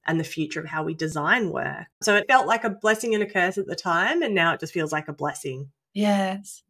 and 0.07 0.19
the 0.19 0.23
future 0.23 0.59
of 0.59 0.65
how 0.65 0.83
we 0.83 0.93
design 0.93 1.51
work? 1.51 1.85
So 2.01 2.15
it 2.15 2.27
felt 2.27 2.47
like 2.47 2.63
a 2.63 2.69
blessing 2.69 3.13
and 3.13 3.23
a 3.23 3.29
curse 3.29 3.57
at 3.57 3.67
the 3.67 3.75
time 3.75 4.21
and 4.23 4.33
now 4.33 4.53
it 4.53 4.59
just 4.59 4.73
feels 4.73 4.91
like 4.91 5.07
a 5.07 5.13
blessing. 5.13 5.69
Yes. 5.93 6.63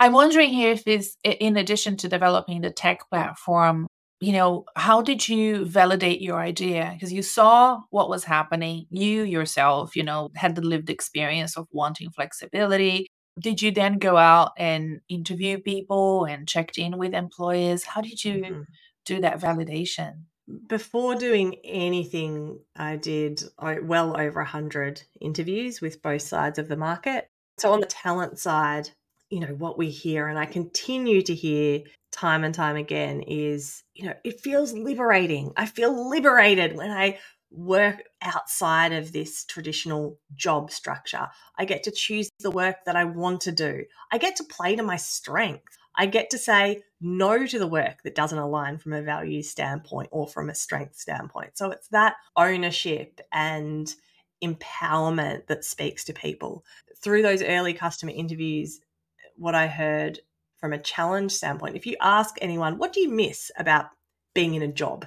I'm 0.00 0.12
wondering 0.12 0.50
here 0.50 0.72
if 0.72 0.84
this, 0.84 1.16
in 1.24 1.56
addition 1.56 1.96
to 1.98 2.08
developing 2.08 2.60
the 2.60 2.70
tech 2.70 3.08
platform, 3.08 3.86
you 4.22 4.32
know, 4.32 4.64
how 4.76 5.02
did 5.02 5.28
you 5.28 5.64
validate 5.64 6.22
your 6.22 6.38
idea? 6.38 6.90
Because 6.94 7.12
you 7.12 7.22
saw 7.22 7.80
what 7.90 8.08
was 8.08 8.22
happening. 8.22 8.86
You 8.88 9.24
yourself, 9.24 9.96
you 9.96 10.04
know, 10.04 10.30
had 10.36 10.54
the 10.54 10.62
lived 10.62 10.90
experience 10.90 11.56
of 11.56 11.66
wanting 11.72 12.10
flexibility. 12.10 13.08
Did 13.40 13.60
you 13.60 13.72
then 13.72 13.98
go 13.98 14.16
out 14.16 14.52
and 14.56 15.00
interview 15.08 15.58
people 15.58 16.24
and 16.24 16.46
checked 16.46 16.78
in 16.78 16.98
with 16.98 17.14
employers? 17.14 17.82
How 17.82 18.00
did 18.00 18.24
you 18.24 18.34
mm-hmm. 18.34 18.62
do 19.04 19.20
that 19.22 19.40
validation? 19.40 20.26
Before 20.68 21.16
doing 21.16 21.56
anything, 21.64 22.60
I 22.76 22.96
did 22.96 23.42
well 23.60 24.20
over 24.20 24.40
100 24.40 25.02
interviews 25.20 25.80
with 25.80 26.00
both 26.00 26.22
sides 26.22 26.60
of 26.60 26.68
the 26.68 26.76
market. 26.76 27.28
So, 27.58 27.72
on 27.72 27.80
the 27.80 27.86
talent 27.86 28.38
side, 28.38 28.90
you 29.32 29.40
know 29.40 29.54
what 29.54 29.78
we 29.78 29.88
hear 29.88 30.28
and 30.28 30.38
i 30.38 30.44
continue 30.44 31.22
to 31.22 31.34
hear 31.34 31.80
time 32.12 32.44
and 32.44 32.54
time 32.54 32.76
again 32.76 33.22
is 33.22 33.82
you 33.94 34.04
know 34.06 34.14
it 34.22 34.40
feels 34.40 34.72
liberating. 34.74 35.52
I 35.56 35.66
feel 35.66 36.10
liberated 36.10 36.76
when 36.76 36.90
i 36.90 37.18
work 37.50 38.02
outside 38.22 38.92
of 38.92 39.12
this 39.12 39.44
traditional 39.44 40.18
job 40.34 40.70
structure. 40.70 41.28
I 41.58 41.66
get 41.66 41.82
to 41.82 41.90
choose 41.90 42.30
the 42.40 42.50
work 42.50 42.76
that 42.86 42.96
i 42.96 43.04
want 43.04 43.40
to 43.42 43.52
do. 43.52 43.84
I 44.12 44.18
get 44.18 44.36
to 44.36 44.44
play 44.44 44.76
to 44.76 44.82
my 44.82 44.96
strength. 44.96 45.76
I 45.96 46.06
get 46.06 46.30
to 46.30 46.38
say 46.38 46.82
no 47.00 47.46
to 47.46 47.58
the 47.58 47.66
work 47.66 48.02
that 48.04 48.14
doesn't 48.14 48.38
align 48.38 48.78
from 48.78 48.92
a 48.92 49.02
value 49.02 49.42
standpoint 49.42 50.08
or 50.12 50.28
from 50.28 50.48
a 50.48 50.54
strength 50.54 50.96
standpoint. 50.96 51.58
So 51.58 51.70
it's 51.70 51.88
that 51.88 52.16
ownership 52.36 53.20
and 53.32 53.94
empowerment 54.42 55.46
that 55.46 55.64
speaks 55.64 56.04
to 56.04 56.12
people. 56.12 56.64
Through 57.02 57.22
those 57.22 57.42
early 57.42 57.74
customer 57.74 58.12
interviews 58.14 58.80
what 59.36 59.54
I 59.54 59.66
heard 59.66 60.20
from 60.58 60.72
a 60.72 60.78
challenge 60.78 61.32
standpoint. 61.32 61.76
If 61.76 61.86
you 61.86 61.96
ask 62.00 62.36
anyone, 62.40 62.78
what 62.78 62.92
do 62.92 63.00
you 63.00 63.10
miss 63.10 63.50
about 63.58 63.86
being 64.34 64.54
in 64.54 64.62
a 64.62 64.72
job? 64.72 65.06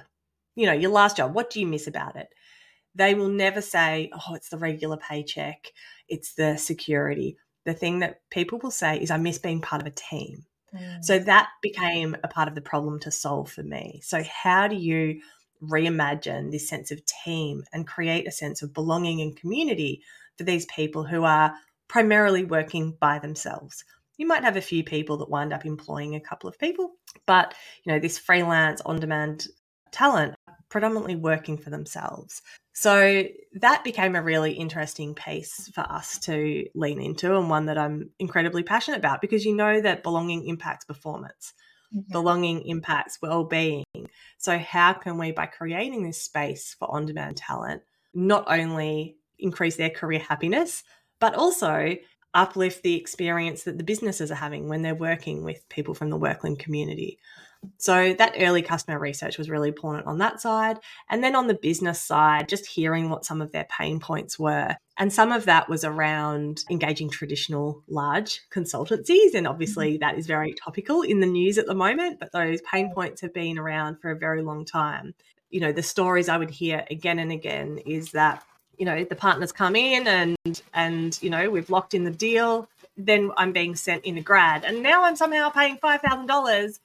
You 0.54 0.66
know, 0.66 0.72
your 0.72 0.90
last 0.90 1.16
job, 1.16 1.34
what 1.34 1.50
do 1.50 1.60
you 1.60 1.66
miss 1.66 1.86
about 1.86 2.16
it? 2.16 2.28
They 2.94 3.14
will 3.14 3.28
never 3.28 3.60
say, 3.60 4.10
oh, 4.12 4.34
it's 4.34 4.48
the 4.48 4.58
regular 4.58 4.96
paycheck, 4.96 5.72
it's 6.08 6.34
the 6.34 6.56
security. 6.56 7.36
The 7.64 7.74
thing 7.74 8.00
that 8.00 8.20
people 8.30 8.58
will 8.62 8.70
say 8.70 8.98
is, 8.98 9.10
I 9.10 9.16
miss 9.16 9.38
being 9.38 9.60
part 9.60 9.82
of 9.82 9.88
a 9.88 9.90
team. 9.90 10.44
Mm. 10.74 11.04
So 11.04 11.18
that 11.18 11.48
became 11.62 12.16
a 12.22 12.28
part 12.28 12.48
of 12.48 12.54
the 12.54 12.60
problem 12.60 13.00
to 13.00 13.10
solve 13.10 13.50
for 13.50 13.62
me. 13.62 14.00
So, 14.04 14.22
how 14.22 14.68
do 14.68 14.76
you 14.76 15.20
reimagine 15.62 16.50
this 16.50 16.68
sense 16.68 16.90
of 16.90 17.02
team 17.24 17.64
and 17.72 17.86
create 17.86 18.28
a 18.28 18.32
sense 18.32 18.62
of 18.62 18.74
belonging 18.74 19.20
and 19.20 19.36
community 19.36 20.02
for 20.36 20.44
these 20.44 20.66
people 20.66 21.04
who 21.04 21.24
are 21.24 21.54
primarily 21.88 22.44
working 22.44 22.96
by 23.00 23.18
themselves? 23.18 23.84
You 24.16 24.26
might 24.26 24.44
have 24.44 24.56
a 24.56 24.62
few 24.62 24.82
people 24.82 25.18
that 25.18 25.30
wind 25.30 25.52
up 25.52 25.66
employing 25.66 26.14
a 26.14 26.20
couple 26.20 26.48
of 26.48 26.58
people, 26.58 26.92
but 27.26 27.54
you 27.84 27.92
know, 27.92 27.98
this 27.98 28.18
freelance 28.18 28.80
on 28.82 28.98
demand 28.98 29.46
talent 29.92 30.34
predominantly 30.68 31.16
working 31.16 31.56
for 31.56 31.70
themselves. 31.70 32.42
So 32.72 33.24
that 33.60 33.84
became 33.84 34.16
a 34.16 34.22
really 34.22 34.52
interesting 34.52 35.14
piece 35.14 35.70
for 35.74 35.80
us 35.80 36.18
to 36.20 36.66
lean 36.74 37.00
into 37.00 37.36
and 37.36 37.48
one 37.48 37.66
that 37.66 37.78
I'm 37.78 38.10
incredibly 38.18 38.62
passionate 38.62 38.98
about 38.98 39.20
because 39.20 39.44
you 39.44 39.54
know 39.54 39.80
that 39.80 40.02
belonging 40.02 40.46
impacts 40.46 40.84
performance. 40.84 41.54
Mm-hmm. 41.94 42.12
Belonging 42.12 42.66
impacts 42.66 43.18
well-being. 43.22 43.84
So 44.38 44.58
how 44.58 44.92
can 44.92 45.18
we 45.18 45.32
by 45.32 45.46
creating 45.46 46.02
this 46.02 46.20
space 46.20 46.74
for 46.78 46.90
on-demand 46.90 47.36
talent 47.36 47.82
not 48.12 48.44
only 48.48 49.16
increase 49.38 49.76
their 49.76 49.90
career 49.90 50.18
happiness 50.18 50.82
but 51.20 51.34
also 51.34 51.94
uplift 52.36 52.82
the 52.82 52.94
experience 52.94 53.64
that 53.64 53.78
the 53.78 53.84
businesses 53.84 54.30
are 54.30 54.36
having 54.36 54.68
when 54.68 54.82
they're 54.82 54.94
working 54.94 55.42
with 55.42 55.68
people 55.68 55.94
from 55.94 56.10
the 56.10 56.18
Werkling 56.18 56.58
community. 56.58 57.18
So 57.78 58.14
that 58.14 58.34
early 58.38 58.62
customer 58.62 58.98
research 58.98 59.38
was 59.38 59.50
really 59.50 59.68
important 59.68 60.06
on 60.06 60.18
that 60.18 60.40
side. 60.40 60.78
And 61.08 61.24
then 61.24 61.34
on 61.34 61.46
the 61.46 61.54
business 61.54 62.00
side, 62.00 62.48
just 62.48 62.66
hearing 62.66 63.10
what 63.10 63.24
some 63.24 63.40
of 63.40 63.50
their 63.50 63.64
pain 63.64 63.98
points 63.98 64.38
were. 64.38 64.76
And 64.98 65.12
some 65.12 65.32
of 65.32 65.46
that 65.46 65.68
was 65.68 65.84
around 65.84 66.64
engaging 66.70 67.10
traditional 67.10 67.82
large 67.88 68.42
consultancies. 68.50 69.34
And 69.34 69.48
obviously, 69.48 69.94
mm-hmm. 69.94 70.00
that 70.00 70.18
is 70.18 70.26
very 70.26 70.54
topical 70.54 71.02
in 71.02 71.20
the 71.20 71.26
news 71.26 71.58
at 71.58 71.66
the 71.66 71.74
moment, 71.74 72.20
but 72.20 72.32
those 72.32 72.60
pain 72.62 72.92
points 72.94 73.20
have 73.22 73.34
been 73.34 73.58
around 73.58 74.00
for 74.00 74.10
a 74.10 74.18
very 74.18 74.42
long 74.42 74.64
time. 74.64 75.14
You 75.50 75.60
know, 75.60 75.72
the 75.72 75.82
stories 75.82 76.28
I 76.28 76.38
would 76.38 76.50
hear 76.50 76.84
again 76.90 77.18
and 77.18 77.32
again 77.32 77.78
is 77.86 78.12
that 78.12 78.44
you 78.78 78.84
know 78.84 79.04
the 79.04 79.16
partners 79.16 79.52
come 79.52 79.76
in 79.76 80.06
and 80.06 80.62
and 80.74 81.18
you 81.22 81.30
know 81.30 81.50
we've 81.50 81.70
locked 81.70 81.94
in 81.94 82.04
the 82.04 82.10
deal 82.10 82.68
then 82.96 83.30
i'm 83.36 83.52
being 83.52 83.74
sent 83.74 84.04
in 84.04 84.16
a 84.18 84.22
grad 84.22 84.64
and 84.64 84.82
now 84.82 85.04
i'm 85.04 85.16
somehow 85.16 85.48
paying 85.50 85.76
$5000 85.78 86.78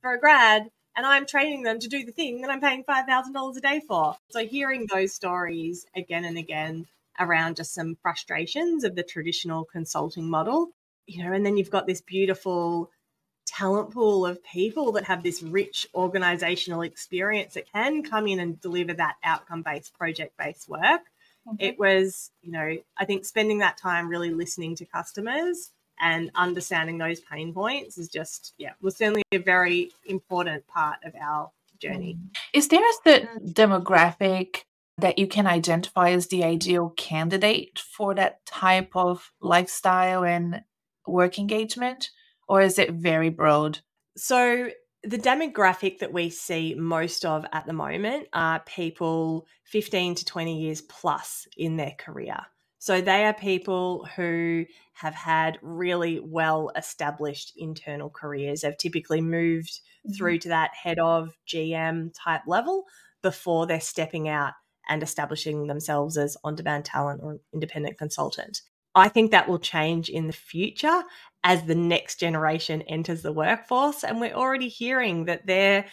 for 0.00 0.12
a 0.12 0.18
grad 0.18 0.70
and 0.98 1.06
I'm 1.06 1.26
training 1.26 1.62
them 1.62 1.78
to 1.78 1.88
do 1.88 2.04
the 2.04 2.10
thing 2.10 2.40
that 2.40 2.50
I'm 2.50 2.60
paying 2.60 2.82
$5,000 2.82 3.56
a 3.56 3.60
day 3.60 3.80
for. 3.86 4.16
So 4.30 4.44
hearing 4.44 4.88
those 4.92 5.14
stories 5.14 5.86
again 5.94 6.24
and 6.24 6.36
again 6.36 6.86
around 7.20 7.54
just 7.54 7.72
some 7.72 7.96
frustrations 8.02 8.82
of 8.82 8.96
the 8.96 9.04
traditional 9.04 9.64
consulting 9.64 10.28
model, 10.28 10.70
you 11.06 11.22
know, 11.22 11.32
and 11.32 11.46
then 11.46 11.56
you've 11.56 11.70
got 11.70 11.86
this 11.86 12.00
beautiful 12.00 12.90
talent 13.48 13.90
pool 13.90 14.26
of 14.26 14.42
people 14.44 14.92
that 14.92 15.04
have 15.04 15.22
this 15.22 15.42
rich 15.42 15.88
organizational 15.94 16.82
experience 16.82 17.54
that 17.54 17.72
can 17.72 18.02
come 18.02 18.26
in 18.26 18.38
and 18.38 18.60
deliver 18.60 18.94
that 18.94 19.16
outcome 19.24 19.62
based 19.62 19.96
project 19.96 20.36
based 20.36 20.68
work. 20.68 21.02
Mm-hmm. 21.46 21.56
It 21.58 21.78
was, 21.78 22.30
you 22.42 22.52
know, 22.52 22.76
I 22.96 23.04
think 23.04 23.24
spending 23.24 23.58
that 23.58 23.78
time 23.78 24.08
really 24.08 24.30
listening 24.30 24.76
to 24.76 24.84
customers 24.84 25.70
and 26.00 26.30
understanding 26.34 26.98
those 26.98 27.20
pain 27.20 27.52
points 27.52 27.98
is 27.98 28.08
just, 28.08 28.54
yeah, 28.58 28.72
was 28.80 28.96
certainly 28.96 29.22
a 29.32 29.38
very 29.38 29.90
important 30.06 30.66
part 30.66 30.98
of 31.04 31.14
our 31.20 31.50
journey. 31.80 32.14
Mm. 32.14 32.36
Is 32.52 32.68
there 32.68 32.82
a 32.82 33.10
certain 33.10 33.52
demographic 33.52 34.62
that 34.98 35.18
you 35.18 35.26
can 35.26 35.46
identify 35.46 36.10
as 36.10 36.26
the 36.26 36.44
ideal 36.44 36.90
candidate 36.96 37.78
for 37.78 38.14
that 38.14 38.44
type 38.44 38.90
of 38.94 39.32
lifestyle 39.40 40.24
and 40.24 40.62
work 41.06 41.38
engagement? 41.38 42.10
Or 42.48 42.60
is 42.60 42.78
it 42.78 42.92
very 42.92 43.28
broad? 43.28 43.80
So, 44.16 44.70
the 45.04 45.18
demographic 45.18 45.98
that 46.00 46.12
we 46.12 46.28
see 46.28 46.74
most 46.74 47.24
of 47.24 47.46
at 47.52 47.66
the 47.66 47.72
moment 47.72 48.26
are 48.32 48.60
people 48.60 49.46
15 49.64 50.16
to 50.16 50.24
20 50.24 50.60
years 50.60 50.80
plus 50.80 51.46
in 51.56 51.76
their 51.76 51.94
career. 51.98 52.38
So 52.78 53.00
they 53.00 53.24
are 53.24 53.34
people 53.34 54.06
who 54.16 54.64
have 54.94 55.14
had 55.14 55.58
really 55.62 56.20
well 56.20 56.70
established 56.76 57.52
internal 57.56 58.10
careers. 58.10 58.60
They've 58.60 58.76
typically 58.76 59.20
moved 59.20 59.70
mm-hmm. 59.70 60.12
through 60.14 60.38
to 60.40 60.48
that 60.48 60.70
head 60.74 60.98
of 60.98 61.36
GM 61.46 62.12
type 62.14 62.42
level 62.46 62.84
before 63.22 63.66
they're 63.66 63.80
stepping 63.80 64.28
out 64.28 64.54
and 64.88 65.02
establishing 65.02 65.66
themselves 65.66 66.16
as 66.16 66.36
on 66.44 66.54
demand 66.54 66.84
talent 66.84 67.20
or 67.22 67.40
independent 67.52 67.98
consultant. 67.98 68.62
I 68.94 69.08
think 69.08 69.30
that 69.30 69.48
will 69.48 69.58
change 69.58 70.08
in 70.08 70.26
the 70.26 70.32
future 70.32 71.02
as 71.44 71.64
the 71.64 71.74
next 71.74 72.20
generation 72.20 72.82
enters 72.82 73.22
the 73.22 73.32
workforce. 73.32 74.04
And 74.04 74.20
we're 74.20 74.34
already 74.34 74.68
hearing 74.68 75.26
that 75.26 75.46
they're 75.46 75.86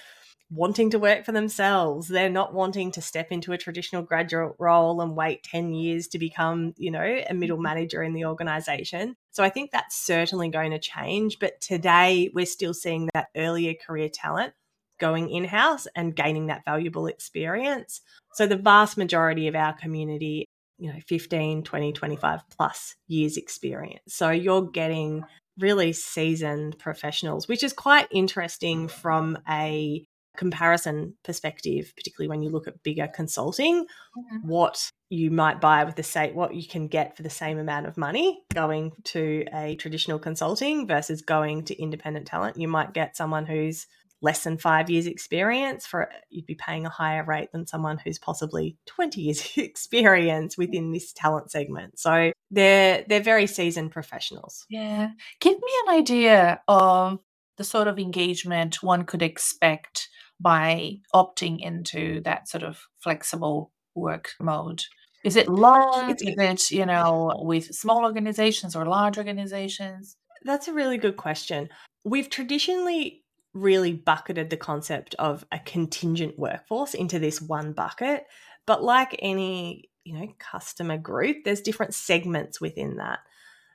wanting 0.51 0.91
to 0.91 0.99
work 0.99 1.25
for 1.25 1.31
themselves. 1.31 2.07
They're 2.07 2.29
not 2.29 2.53
wanting 2.53 2.91
to 2.91 3.01
step 3.01 3.31
into 3.31 3.51
a 3.51 3.57
traditional 3.57 4.03
graduate 4.03 4.53
role 4.59 5.01
and 5.01 5.15
wait 5.15 5.43
10 5.43 5.73
years 5.73 6.07
to 6.09 6.19
become, 6.19 6.73
you 6.77 6.91
know, 6.91 7.01
a 7.01 7.33
middle 7.33 7.57
mm-hmm. 7.57 7.63
manager 7.63 8.03
in 8.03 8.13
the 8.13 8.25
organization. 8.25 9.15
So 9.31 9.43
I 9.43 9.49
think 9.49 9.71
that's 9.71 9.95
certainly 9.95 10.49
going 10.49 10.71
to 10.71 10.79
change. 10.79 11.39
But 11.39 11.61
today 11.61 12.31
we're 12.33 12.45
still 12.45 12.73
seeing 12.73 13.09
that 13.13 13.27
earlier 13.35 13.73
career 13.73 14.09
talent 14.09 14.53
going 14.99 15.29
in 15.29 15.45
house 15.45 15.87
and 15.95 16.15
gaining 16.15 16.47
that 16.47 16.63
valuable 16.63 17.07
experience. 17.07 18.01
So 18.33 18.47
the 18.47 18.55
vast 18.55 18.97
majority 18.97 19.47
of 19.47 19.55
our 19.55 19.73
community 19.73 20.44
you 20.77 20.91
know 20.91 20.99
15 21.07 21.63
20 21.63 21.93
25 21.93 22.41
plus 22.49 22.95
years 23.07 23.37
experience 23.37 24.01
so 24.07 24.29
you're 24.29 24.69
getting 24.69 25.23
really 25.57 25.93
seasoned 25.93 26.77
professionals 26.77 27.47
which 27.47 27.63
is 27.63 27.73
quite 27.73 28.07
interesting 28.11 28.87
from 28.87 29.37
a 29.49 30.05
comparison 30.35 31.15
perspective, 31.23 31.93
particularly 31.95 32.29
when 32.29 32.41
you 32.41 32.49
look 32.49 32.67
at 32.67 32.83
bigger 32.83 33.07
consulting, 33.07 33.83
mm-hmm. 33.83 34.47
what 34.47 34.91
you 35.09 35.31
might 35.31 35.61
buy 35.61 35.83
with 35.83 35.95
the 35.95 36.03
same, 36.03 36.35
what 36.35 36.55
you 36.55 36.67
can 36.67 36.87
get 36.87 37.15
for 37.15 37.23
the 37.23 37.29
same 37.29 37.57
amount 37.57 37.85
of 37.85 37.97
money 37.97 38.43
going 38.53 38.91
to 39.03 39.45
a 39.53 39.75
traditional 39.75 40.19
consulting 40.19 40.87
versus 40.87 41.21
going 41.21 41.63
to 41.63 41.81
independent 41.81 42.27
talent. 42.27 42.57
You 42.57 42.67
might 42.67 42.93
get 42.93 43.17
someone 43.17 43.45
who's 43.45 43.87
less 44.21 44.43
than 44.43 44.57
five 44.57 44.89
years 44.89 45.05
experience 45.05 45.85
for 45.85 46.09
you'd 46.29 46.45
be 46.45 46.55
paying 46.55 46.85
a 46.85 46.89
higher 46.89 47.23
rate 47.23 47.51
than 47.51 47.67
someone 47.67 47.97
who's 47.97 48.17
possibly 48.17 48.77
20 48.85 49.21
years 49.21 49.51
experience 49.57 50.57
within 50.57 50.91
this 50.91 51.13
talent 51.13 51.51
segment 51.51 51.99
so 51.99 52.31
they're 52.51 53.03
they're 53.07 53.21
very 53.21 53.47
seasoned 53.47 53.91
professionals 53.91 54.65
yeah 54.69 55.09
give 55.39 55.53
me 55.53 55.71
an 55.87 55.95
idea 55.95 56.61
of 56.67 57.19
the 57.57 57.63
sort 57.63 57.87
of 57.87 57.99
engagement 57.99 58.83
one 58.83 59.03
could 59.03 59.21
expect 59.21 60.09
by 60.39 60.97
opting 61.13 61.59
into 61.61 62.21
that 62.21 62.47
sort 62.47 62.63
of 62.63 62.81
flexible 62.99 63.71
work 63.95 64.31
mode? 64.39 64.83
Is 65.23 65.35
it 65.35 65.49
large? 65.49 66.21
Is 66.21 66.35
it, 66.37 66.71
you 66.71 66.85
know, 66.85 67.33
with 67.39 67.73
small 67.73 68.03
organizations 68.03 68.75
or 68.75 68.85
large 68.85 69.17
organizations? 69.17 70.17
That's 70.43 70.67
a 70.67 70.73
really 70.73 70.97
good 70.97 71.17
question. 71.17 71.69
We've 72.03 72.29
traditionally 72.29 73.23
really 73.55 73.93
bucketed 73.93 74.49
the 74.49 74.57
concept 74.57 75.15
of 75.17 75.45
a 75.51 75.59
contingent 75.59 76.37
workforce 76.37 76.93
into 76.93 77.17
this 77.17 77.41
one 77.41 77.71
bucket. 77.71 78.25
But 78.67 78.83
like 78.83 79.15
any, 79.19 79.89
you 80.03 80.13
know, 80.13 80.27
customer 80.37 80.97
group, 80.97 81.37
there's 81.45 81.61
different 81.61 81.95
segments 81.95 82.59
within 82.59 82.97
that. 82.97 83.19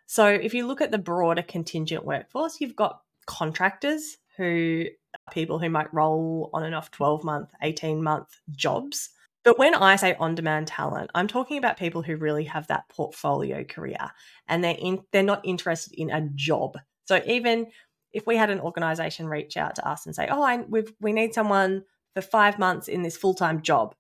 So 0.07 0.27
if 0.27 0.55
you 0.55 0.67
look 0.67 0.81
at 0.81 0.91
the 0.91 0.99
broader 0.99 1.43
contingent 1.43 2.05
workforce, 2.05 2.61
you've 2.61 2.77
got 2.77 3.01
contractors 3.27 4.19
who 4.37 4.85
are 5.15 5.33
people 5.33 5.59
who 5.59 5.71
might 5.71 5.93
roll 5.95 6.51
on 6.53 6.63
and 6.63 6.75
off 6.75 6.91
12 6.91 7.25
month, 7.25 7.51
18 7.63 8.03
month 8.03 8.29
jobs. 8.51 9.11
But 9.45 9.59
when 9.59 9.75
I 9.75 9.97
say 9.97 10.15
on 10.17 10.35
demand 10.35 10.67
talent, 10.67 11.11
I'm 11.15 11.29
talking 11.29 11.57
about 11.57 11.79
people 11.79 12.03
who 12.03 12.17
really 12.17 12.45
have 12.45 12.67
that 12.67 12.89
portfolio 12.91 13.65
career 13.65 14.11
and 14.49 14.63
they're 14.63 14.77
in, 14.79 15.01
they're 15.13 15.23
not 15.23 15.41
interested 15.45 15.95
in 15.95 16.11
a 16.11 16.29
job. 16.35 16.77
So 17.07 17.23
even 17.27 17.69
if 18.13 18.27
we 18.27 18.37
had 18.37 18.51
an 18.51 18.61
organization 18.61 19.27
reach 19.27 19.57
out 19.57 19.77
to 19.77 19.89
us 19.89 20.07
and 20.07 20.15
say, 20.15 20.29
"Oh, 20.31 20.43
I, 20.43 20.59
we 20.59 20.85
we 21.01 21.13
need 21.13 21.35
someone 21.35 21.85
for 22.15 22.23
5 22.23 22.59
months 22.59 22.89
in 22.89 23.03
this 23.03 23.17
full-time 23.17 23.63
job." 23.63 23.95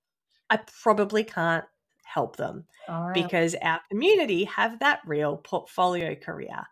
I 0.51 0.59
probably 0.83 1.23
can't 1.25 1.65
help 2.05 2.37
them 2.37 2.65
right. 2.89 3.15
because 3.15 3.55
our 3.63 3.81
community 3.89 4.45
have 4.45 4.81
that 4.81 5.01
real 5.07 5.37
portfolio 5.37 6.17
career. 6.17 6.67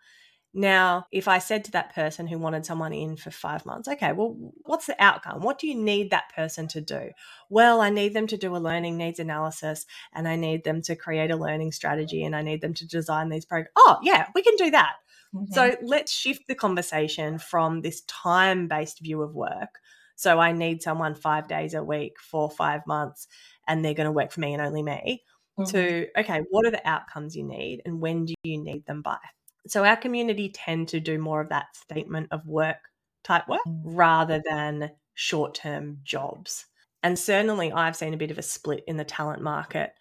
Now, 0.54 1.06
if 1.12 1.28
I 1.28 1.38
said 1.38 1.64
to 1.64 1.72
that 1.72 1.94
person 1.94 2.26
who 2.26 2.38
wanted 2.38 2.64
someone 2.64 2.92
in 2.92 3.16
for 3.16 3.30
five 3.30 3.66
months, 3.66 3.86
okay, 3.86 4.12
well, 4.12 4.34
what's 4.62 4.86
the 4.86 5.00
outcome? 5.00 5.42
What 5.42 5.58
do 5.58 5.68
you 5.68 5.74
need 5.74 6.10
that 6.10 6.32
person 6.34 6.66
to 6.68 6.80
do? 6.80 7.10
Well, 7.50 7.80
I 7.80 7.90
need 7.90 8.14
them 8.14 8.26
to 8.28 8.36
do 8.36 8.56
a 8.56 8.58
learning 8.58 8.96
needs 8.96 9.20
analysis 9.20 9.84
and 10.14 10.26
I 10.26 10.36
need 10.36 10.64
them 10.64 10.80
to 10.82 10.96
create 10.96 11.30
a 11.30 11.36
learning 11.36 11.72
strategy 11.72 12.24
and 12.24 12.34
I 12.34 12.42
need 12.42 12.62
them 12.62 12.74
to 12.74 12.88
design 12.88 13.28
these 13.28 13.44
programs. 13.44 13.72
Oh, 13.76 13.98
yeah, 14.02 14.26
we 14.34 14.42
can 14.42 14.56
do 14.56 14.70
that. 14.70 14.94
Mm-hmm. 15.34 15.52
So 15.52 15.76
let's 15.82 16.12
shift 16.12 16.42
the 16.48 16.54
conversation 16.54 17.38
from 17.38 17.80
this 17.80 18.02
time 18.02 18.68
based 18.68 19.00
view 19.00 19.22
of 19.22 19.34
work. 19.34 19.78
So 20.16 20.38
I 20.38 20.52
need 20.52 20.82
someone 20.82 21.14
five 21.14 21.46
days 21.48 21.74
a 21.74 21.84
week 21.84 22.16
for 22.20 22.50
five 22.50 22.80
months 22.86 23.28
and 23.66 23.84
they're 23.84 23.94
going 23.94 24.06
to 24.06 24.12
work 24.12 24.32
for 24.32 24.40
me 24.40 24.52
and 24.52 24.62
only 24.62 24.82
me. 24.82 25.22
Mm-hmm. 25.58 25.70
To, 25.70 26.06
okay, 26.20 26.42
what 26.50 26.66
are 26.66 26.70
the 26.70 26.88
outcomes 26.88 27.36
you 27.36 27.44
need 27.44 27.82
and 27.84 28.00
when 28.00 28.24
do 28.24 28.34
you 28.42 28.62
need 28.62 28.86
them 28.86 29.02
by? 29.02 29.18
So 29.66 29.84
our 29.84 29.96
community 29.96 30.48
tend 30.48 30.88
to 30.88 31.00
do 31.00 31.18
more 31.18 31.40
of 31.40 31.50
that 31.50 31.76
statement 31.76 32.28
of 32.30 32.46
work 32.46 32.78
type 33.24 33.48
work 33.48 33.60
mm. 33.66 33.80
rather 33.84 34.42
than 34.48 34.90
short 35.14 35.54
term 35.54 35.98
jobs. 36.02 36.66
And 37.02 37.18
certainly 37.18 37.72
I've 37.72 37.96
seen 37.96 38.14
a 38.14 38.18
bit 38.18 38.30
of 38.30 38.38
a 38.38 38.42
split 38.42 38.82
in 38.86 38.96
the 38.96 39.04
talent 39.04 39.42
market 39.42 39.92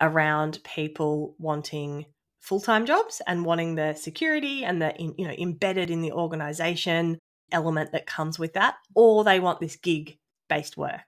around 0.00 0.58
people 0.64 1.36
wanting 1.38 2.06
full-time 2.42 2.84
jobs 2.84 3.22
and 3.26 3.44
wanting 3.44 3.76
the 3.76 3.94
security 3.94 4.64
and 4.64 4.82
the 4.82 4.92
you 4.98 5.26
know 5.26 5.34
embedded 5.38 5.90
in 5.90 6.02
the 6.02 6.12
organization 6.12 7.18
element 7.52 7.92
that 7.92 8.04
comes 8.04 8.38
with 8.38 8.52
that 8.54 8.74
or 8.94 9.22
they 9.22 9.38
want 9.40 9.60
this 9.60 9.76
gig 9.76 10.18
based 10.48 10.76
work. 10.76 11.00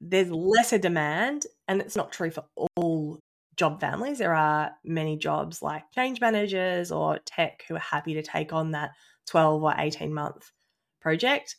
There's 0.00 0.30
lesser 0.30 0.78
demand 0.78 1.46
and 1.66 1.80
it's 1.80 1.96
not 1.96 2.12
true 2.12 2.30
for 2.30 2.44
all 2.76 3.18
job 3.56 3.80
families. 3.80 4.18
There 4.18 4.34
are 4.34 4.72
many 4.84 5.16
jobs 5.16 5.62
like 5.62 5.90
change 5.94 6.20
managers 6.20 6.92
or 6.92 7.18
tech 7.24 7.64
who 7.66 7.76
are 7.76 7.80
happy 7.80 8.14
to 8.14 8.22
take 8.22 8.52
on 8.52 8.72
that 8.72 8.90
12 9.28 9.62
or 9.62 9.74
18 9.76 10.12
month 10.12 10.50
project. 11.00 11.56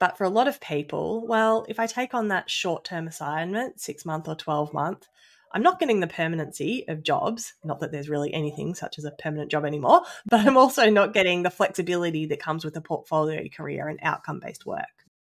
But 0.00 0.18
for 0.18 0.24
a 0.24 0.30
lot 0.30 0.48
of 0.48 0.60
people, 0.60 1.26
well, 1.26 1.64
if 1.68 1.78
I 1.78 1.86
take 1.86 2.12
on 2.12 2.28
that 2.28 2.50
short 2.50 2.84
term 2.84 3.06
assignment, 3.06 3.80
six 3.80 4.04
month 4.04 4.26
or 4.26 4.34
12 4.34 4.72
month, 4.74 5.06
I'm 5.54 5.62
not 5.62 5.78
getting 5.78 6.00
the 6.00 6.06
permanency 6.06 6.84
of 6.88 7.02
jobs. 7.02 7.54
Not 7.64 7.80
that 7.80 7.92
there's 7.92 8.08
really 8.08 8.34
anything 8.34 8.74
such 8.74 8.98
as 8.98 9.04
a 9.04 9.12
permanent 9.12 9.50
job 9.50 9.64
anymore, 9.64 10.02
but 10.26 10.46
I'm 10.46 10.56
also 10.56 10.90
not 10.90 11.14
getting 11.14 11.42
the 11.42 11.50
flexibility 11.50 12.26
that 12.26 12.40
comes 12.40 12.64
with 12.64 12.76
a 12.76 12.80
portfolio 12.80 13.48
career 13.48 13.88
and 13.88 13.98
outcome 14.02 14.40
based 14.40 14.66
work. 14.66 14.84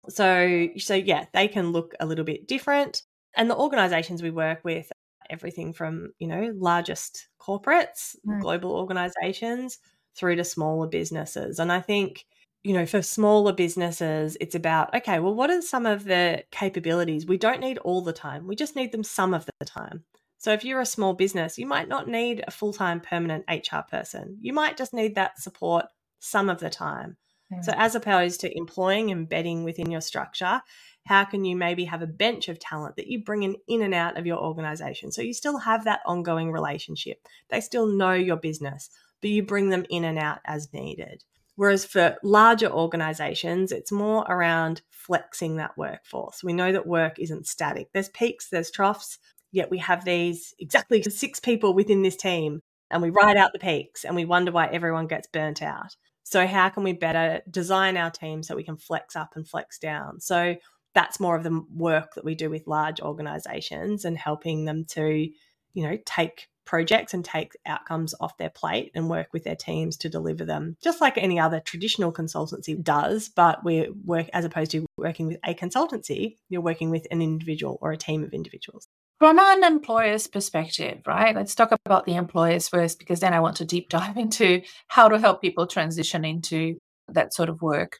So, 0.09 0.69
so 0.79 0.95
yeah, 0.95 1.25
they 1.33 1.49
can 1.49 1.73
look 1.73 1.95
a 1.99 2.07
little 2.07 2.25
bit 2.25 2.47
different. 2.47 3.03
And 3.37 3.51
the 3.51 3.57
organizations 3.57 4.23
we 4.23 4.31
work 4.31 4.61
with 4.65 4.93
everything 5.31 5.73
from, 5.73 6.13
you 6.19 6.27
know, 6.27 6.53
largest 6.57 7.29
corporates, 7.41 8.17
mm. 8.27 8.41
global 8.41 8.73
organizations, 8.73 9.79
through 10.17 10.37
to 10.37 10.45
smaller 10.45 10.87
businesses. 10.87 11.59
And 11.59 11.73
I 11.73 11.81
think, 11.81 12.27
you 12.63 12.75
know, 12.75 12.87
for 12.87 13.03
smaller 13.03 13.53
businesses, 13.53 14.37
it's 14.41 14.55
about, 14.55 14.95
okay, 14.95 15.19
well, 15.19 15.35
what 15.35 15.51
are 15.51 15.63
some 15.63 15.87
of 15.87 16.05
the 16.05 16.45
capabilities? 16.51 17.27
We 17.27 17.39
don't 17.39 17.61
need 17.61 17.79
all 17.79 18.03
the 18.03 18.13
time, 18.13 18.47
we 18.47 18.57
just 18.57 18.77
need 18.77 18.93
them 18.93 19.05
some 19.05 19.35
of 19.35 19.47
the 19.59 19.65
time. 19.65 20.05
So 20.39 20.53
if 20.53 20.65
you're 20.65 20.81
a 20.81 20.87
small 20.87 21.13
business, 21.13 21.59
you 21.59 21.67
might 21.67 21.89
not 21.89 22.09
need 22.09 22.43
a 22.47 22.51
full 22.51 22.73
time 22.73 23.01
permanent 23.01 23.45
HR 23.49 23.83
person. 23.91 24.39
You 24.41 24.55
might 24.55 24.79
just 24.79 24.95
need 24.95 25.15
that 25.17 25.39
support 25.39 25.85
some 26.19 26.49
of 26.49 26.61
the 26.61 26.71
time. 26.71 27.19
Mm. 27.53 27.63
So 27.63 27.73
as 27.77 27.95
opposed 27.95 28.41
to 28.41 28.57
employing, 28.57 29.11
embedding 29.11 29.65
within 29.65 29.91
your 29.91 30.01
structure, 30.01 30.63
How 31.07 31.25
can 31.25 31.45
you 31.45 31.57
maybe 31.57 31.85
have 31.87 32.03
a 32.03 32.07
bench 32.07 32.49
of 32.49 32.59
talent 32.59 32.97
that 32.97 33.07
you 33.07 33.25
bring 33.25 33.43
in, 33.43 33.57
in 33.67 33.83
and 33.83 33.95
out 33.95 34.19
of 34.19 34.27
your 34.27 34.39
organization? 34.39 35.11
So 35.11 35.23
you 35.23 35.35
still 35.35 35.59
have 35.59 35.85
that 35.85 36.01
ongoing 36.07 36.53
relationship. 36.53 37.27
They 37.49 37.61
still 37.61 37.87
know 37.87 38.13
your 38.13 38.37
business, 38.37 38.91
but 39.21 39.31
you 39.31 39.43
bring 39.43 39.71
them 39.71 39.85
in 39.91 40.05
and 40.05 40.19
out 40.19 40.39
as 40.45 40.73
needed. 40.73 41.25
Whereas 41.61 41.85
for 41.85 42.17
larger 42.23 42.71
organizations, 42.71 43.71
it's 43.71 43.93
more 43.93 44.23
around 44.23 44.81
flexing 44.89 45.57
that 45.57 45.77
workforce. 45.77 46.43
We 46.43 46.55
know 46.55 46.73
that 46.73 46.87
work 46.87 47.19
isn't 47.19 47.47
static. 47.47 47.91
There's 47.93 48.09
peaks, 48.09 48.49
there's 48.49 48.71
troughs, 48.71 49.19
yet 49.53 49.71
we 49.71 49.77
have 49.77 50.07
these 50.07 50.55
exactly 50.59 51.03
six 51.03 51.39
people 51.39 51.75
within 51.75 52.01
this 52.01 52.17
team 52.17 52.63
and 52.91 53.03
we 53.03 53.11
ride 53.11 53.37
out 53.37 53.53
the 53.53 53.59
peaks 53.59 54.07
and 54.07 54.17
we 54.17 54.25
wonder 54.25 54.51
why 54.51 54.69
everyone 54.69 55.07
gets 55.07 55.29
burnt 55.31 55.61
out. 55.61 55.97
So, 56.23 56.47
how 56.47 56.71
can 56.71 56.83
we 56.83 56.95
better 56.95 57.43
design 57.51 57.99
our 57.99 58.11
team 58.11 58.43
so 58.43 58.57
we 58.57 58.65
can 58.65 58.79
flex 58.79 59.15
up 59.15 59.37
and 59.37 59.47
flex 59.47 59.79
down? 59.79 60.19
So, 60.19 60.57
that's 60.95 61.21
more 61.21 61.37
of 61.37 61.43
the 61.43 61.63
work 61.71 62.15
that 62.15 62.25
we 62.25 62.35
do 62.35 62.49
with 62.49 62.67
large 62.69 63.03
organizations 63.03 64.07
and 64.07 64.17
helping 64.17 64.65
them 64.65 64.87
to, 64.93 65.29
you 65.75 65.83
know, 65.87 65.99
take 66.07 66.49
projects 66.71 67.13
and 67.13 67.25
take 67.25 67.57
outcomes 67.67 68.15
off 68.21 68.37
their 68.37 68.49
plate 68.49 68.93
and 68.95 69.11
work 69.11 69.27
with 69.33 69.43
their 69.43 69.57
teams 69.57 69.97
to 69.97 70.09
deliver 70.09 70.45
them, 70.45 70.77
just 70.81 71.01
like 71.01 71.19
any 71.19 71.37
other 71.37 71.59
traditional 71.59 72.13
consultancy 72.13 72.81
does. 72.81 73.29
But 73.29 73.65
we 73.65 73.91
work 74.05 74.29
as 74.33 74.45
opposed 74.45 74.71
to 74.71 74.87
working 74.97 75.27
with 75.27 75.39
a 75.45 75.53
consultancy, 75.53 76.37
you're 76.49 76.61
working 76.61 76.91
with 76.91 77.09
an 77.11 77.23
individual 77.23 77.77
or 77.83 77.91
a 77.91 77.97
team 77.97 78.23
of 78.23 78.33
individuals. 78.33 78.87
From 79.19 79.41
an 79.41 79.65
employer's 79.65 80.29
perspective, 80.29 81.01
right? 81.09 81.35
Let's 81.35 81.57
talk 81.57 81.73
about 81.85 82.07
the 82.07 82.15
employers 82.15 82.69
first, 82.69 83.01
because 83.01 83.19
then 83.19 83.35
I 83.35 83.41
want 83.41 83.57
to 83.57 83.65
deep 83.65 83.89
dive 83.89 84.17
into 84.25 84.63
how 84.87 85.09
to 85.09 85.19
help 85.19 85.43
people 85.43 85.67
transition 85.67 86.25
into 86.25 86.79
that 87.09 87.35
sort 87.35 87.49
of 87.49 87.61
work. 87.63 87.99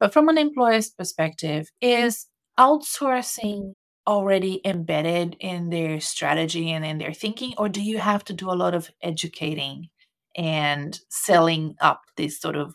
But 0.00 0.14
from 0.14 0.30
an 0.30 0.38
employer's 0.38 0.88
perspective, 0.88 1.68
is 1.82 2.26
outsourcing 2.58 3.74
already 4.06 4.60
embedded 4.64 5.36
in 5.40 5.70
their 5.70 6.00
strategy 6.00 6.70
and 6.70 6.84
in 6.84 6.98
their 6.98 7.12
thinking, 7.12 7.54
or 7.58 7.68
do 7.68 7.82
you 7.82 7.98
have 7.98 8.24
to 8.26 8.32
do 8.32 8.50
a 8.50 8.54
lot 8.54 8.74
of 8.74 8.90
educating 9.02 9.88
and 10.36 11.00
selling 11.08 11.76
up 11.80 12.02
this 12.16 12.40
sort 12.40 12.56
of 12.56 12.74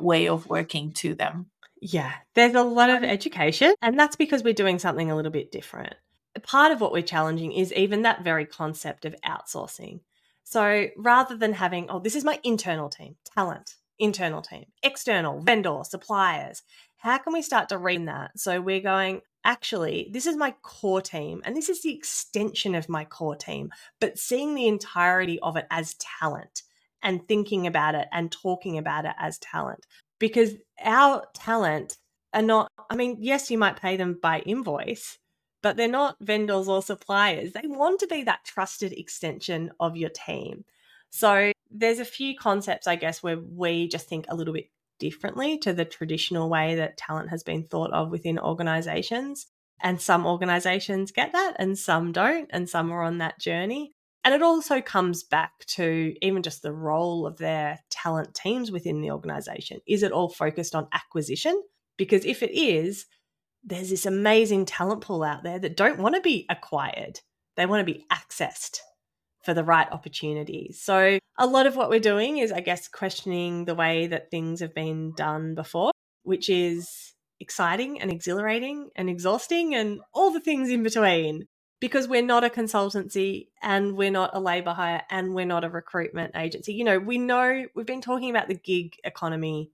way 0.00 0.28
of 0.28 0.48
working 0.48 0.92
to 0.92 1.14
them? 1.14 1.46
Yeah, 1.80 2.12
there's 2.34 2.54
a 2.54 2.62
lot 2.62 2.90
of 2.90 3.04
education, 3.04 3.74
and 3.82 3.98
that's 3.98 4.16
because 4.16 4.42
we're 4.42 4.54
doing 4.54 4.78
something 4.78 5.10
a 5.10 5.16
little 5.16 5.32
bit 5.32 5.52
different. 5.52 5.94
Part 6.42 6.72
of 6.72 6.80
what 6.80 6.92
we're 6.92 7.02
challenging 7.02 7.52
is 7.52 7.72
even 7.72 8.02
that 8.02 8.24
very 8.24 8.44
concept 8.44 9.04
of 9.04 9.14
outsourcing. 9.24 10.00
So 10.44 10.86
rather 10.96 11.36
than 11.36 11.54
having, 11.54 11.90
oh, 11.90 11.98
this 11.98 12.14
is 12.14 12.24
my 12.24 12.38
internal 12.44 12.88
team, 12.88 13.16
talent, 13.34 13.76
internal 13.98 14.42
team, 14.42 14.66
external, 14.82 15.40
vendor, 15.40 15.80
suppliers, 15.82 16.62
how 16.98 17.18
can 17.18 17.32
we 17.32 17.42
start 17.42 17.68
to 17.70 17.78
read 17.78 18.06
that? 18.08 18.38
So 18.38 18.60
we're 18.60 18.80
going, 18.80 19.22
actually, 19.46 20.10
this 20.12 20.26
is 20.26 20.36
my 20.36 20.54
core 20.62 21.00
team 21.00 21.40
and 21.44 21.56
this 21.56 21.70
is 21.70 21.80
the 21.80 21.94
extension 21.94 22.74
of 22.74 22.88
my 22.88 23.04
core 23.04 23.36
team, 23.36 23.70
but 24.00 24.18
seeing 24.18 24.54
the 24.54 24.66
entirety 24.66 25.38
of 25.40 25.56
it 25.56 25.66
as 25.70 25.94
talent 25.94 26.62
and 27.02 27.26
thinking 27.26 27.66
about 27.66 27.94
it 27.94 28.08
and 28.12 28.32
talking 28.32 28.76
about 28.76 29.06
it 29.06 29.14
as 29.18 29.38
talent. 29.38 29.86
Because 30.18 30.54
our 30.84 31.24
talent 31.34 31.96
are 32.34 32.42
not, 32.42 32.70
I 32.90 32.96
mean, 32.96 33.18
yes, 33.20 33.50
you 33.50 33.56
might 33.56 33.80
pay 33.80 33.96
them 33.96 34.18
by 34.20 34.40
invoice, 34.40 35.18
but 35.62 35.76
they're 35.76 35.88
not 35.88 36.16
vendors 36.20 36.68
or 36.68 36.82
suppliers. 36.82 37.52
They 37.52 37.66
want 37.66 38.00
to 38.00 38.06
be 38.08 38.24
that 38.24 38.44
trusted 38.44 38.92
extension 38.92 39.70
of 39.78 39.96
your 39.96 40.10
team. 40.10 40.64
So 41.10 41.52
there's 41.70 42.00
a 42.00 42.04
few 42.04 42.36
concepts, 42.36 42.86
I 42.86 42.96
guess, 42.96 43.22
where 43.22 43.38
we 43.38 43.88
just 43.88 44.08
think 44.08 44.26
a 44.28 44.34
little 44.34 44.54
bit 44.54 44.70
differently 44.98 45.58
to 45.58 45.72
the 45.72 45.84
traditional 45.84 46.48
way 46.48 46.76
that 46.76 46.96
talent 46.96 47.30
has 47.30 47.42
been 47.42 47.64
thought 47.64 47.92
of 47.92 48.10
within 48.10 48.38
organizations. 48.38 49.46
And 49.82 50.00
some 50.00 50.26
organizations 50.26 51.12
get 51.12 51.32
that 51.32 51.54
and 51.58 51.78
some 51.78 52.12
don't, 52.12 52.48
and 52.50 52.68
some 52.68 52.90
are 52.92 53.02
on 53.02 53.18
that 53.18 53.38
journey. 53.38 53.92
And 54.24 54.34
it 54.34 54.42
also 54.42 54.80
comes 54.80 55.22
back 55.22 55.52
to 55.76 56.14
even 56.20 56.42
just 56.42 56.62
the 56.62 56.72
role 56.72 57.26
of 57.26 57.36
their 57.36 57.78
talent 57.90 58.34
teams 58.34 58.72
within 58.72 59.00
the 59.00 59.12
organization. 59.12 59.80
Is 59.86 60.02
it 60.02 60.12
all 60.12 60.28
focused 60.28 60.74
on 60.74 60.88
acquisition? 60.92 61.62
Because 61.96 62.24
if 62.24 62.42
it 62.42 62.50
is, 62.52 63.06
there's 63.62 63.90
this 63.90 64.06
amazing 64.06 64.64
talent 64.64 65.02
pool 65.02 65.22
out 65.22 65.44
there 65.44 65.58
that 65.58 65.76
don't 65.76 65.98
want 65.98 66.14
to 66.14 66.20
be 66.20 66.46
acquired, 66.48 67.20
they 67.56 67.66
want 67.66 67.86
to 67.86 67.92
be 67.92 68.04
accessed 68.12 68.78
for 69.46 69.54
the 69.54 69.64
right 69.64 69.86
opportunities. 69.92 70.82
So, 70.82 71.18
a 71.38 71.46
lot 71.46 71.66
of 71.66 71.76
what 71.76 71.88
we're 71.88 72.00
doing 72.00 72.38
is, 72.38 72.50
I 72.50 72.60
guess, 72.60 72.88
questioning 72.88 73.64
the 73.64 73.76
way 73.76 74.08
that 74.08 74.30
things 74.30 74.60
have 74.60 74.74
been 74.74 75.12
done 75.12 75.54
before, 75.54 75.92
which 76.24 76.50
is 76.50 77.14
exciting 77.38 78.00
and 78.00 78.10
exhilarating 78.10 78.90
and 78.96 79.08
exhausting 79.08 79.74
and 79.74 80.00
all 80.12 80.32
the 80.32 80.40
things 80.40 80.68
in 80.68 80.82
between. 80.82 81.46
Because 81.78 82.08
we're 82.08 82.22
not 82.22 82.42
a 82.42 82.48
consultancy 82.48 83.48
and 83.62 83.96
we're 83.98 84.10
not 84.10 84.30
a 84.32 84.40
labor 84.40 84.72
hire 84.72 85.02
and 85.10 85.34
we're 85.34 85.44
not 85.44 85.62
a 85.62 85.68
recruitment 85.68 86.34
agency. 86.34 86.72
You 86.72 86.84
know, 86.84 86.98
we 86.98 87.18
know 87.18 87.66
we've 87.74 87.86
been 87.86 88.00
talking 88.00 88.30
about 88.30 88.48
the 88.48 88.54
gig 88.54 88.96
economy 89.04 89.70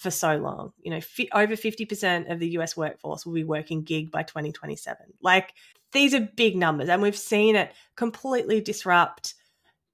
for 0.00 0.10
so 0.10 0.36
long. 0.38 0.72
You 0.80 0.92
know, 0.92 1.00
over 1.34 1.54
50% 1.54 2.32
of 2.32 2.38
the 2.38 2.48
US 2.58 2.74
workforce 2.74 3.26
will 3.26 3.34
be 3.34 3.44
working 3.44 3.82
gig 3.82 4.10
by 4.10 4.22
2027. 4.22 4.96
Like 5.22 5.52
these 5.92 6.14
are 6.14 6.20
big 6.20 6.56
numbers 6.56 6.88
and 6.88 7.02
we've 7.02 7.16
seen 7.16 7.54
it 7.54 7.72
completely 7.96 8.62
disrupt 8.62 9.34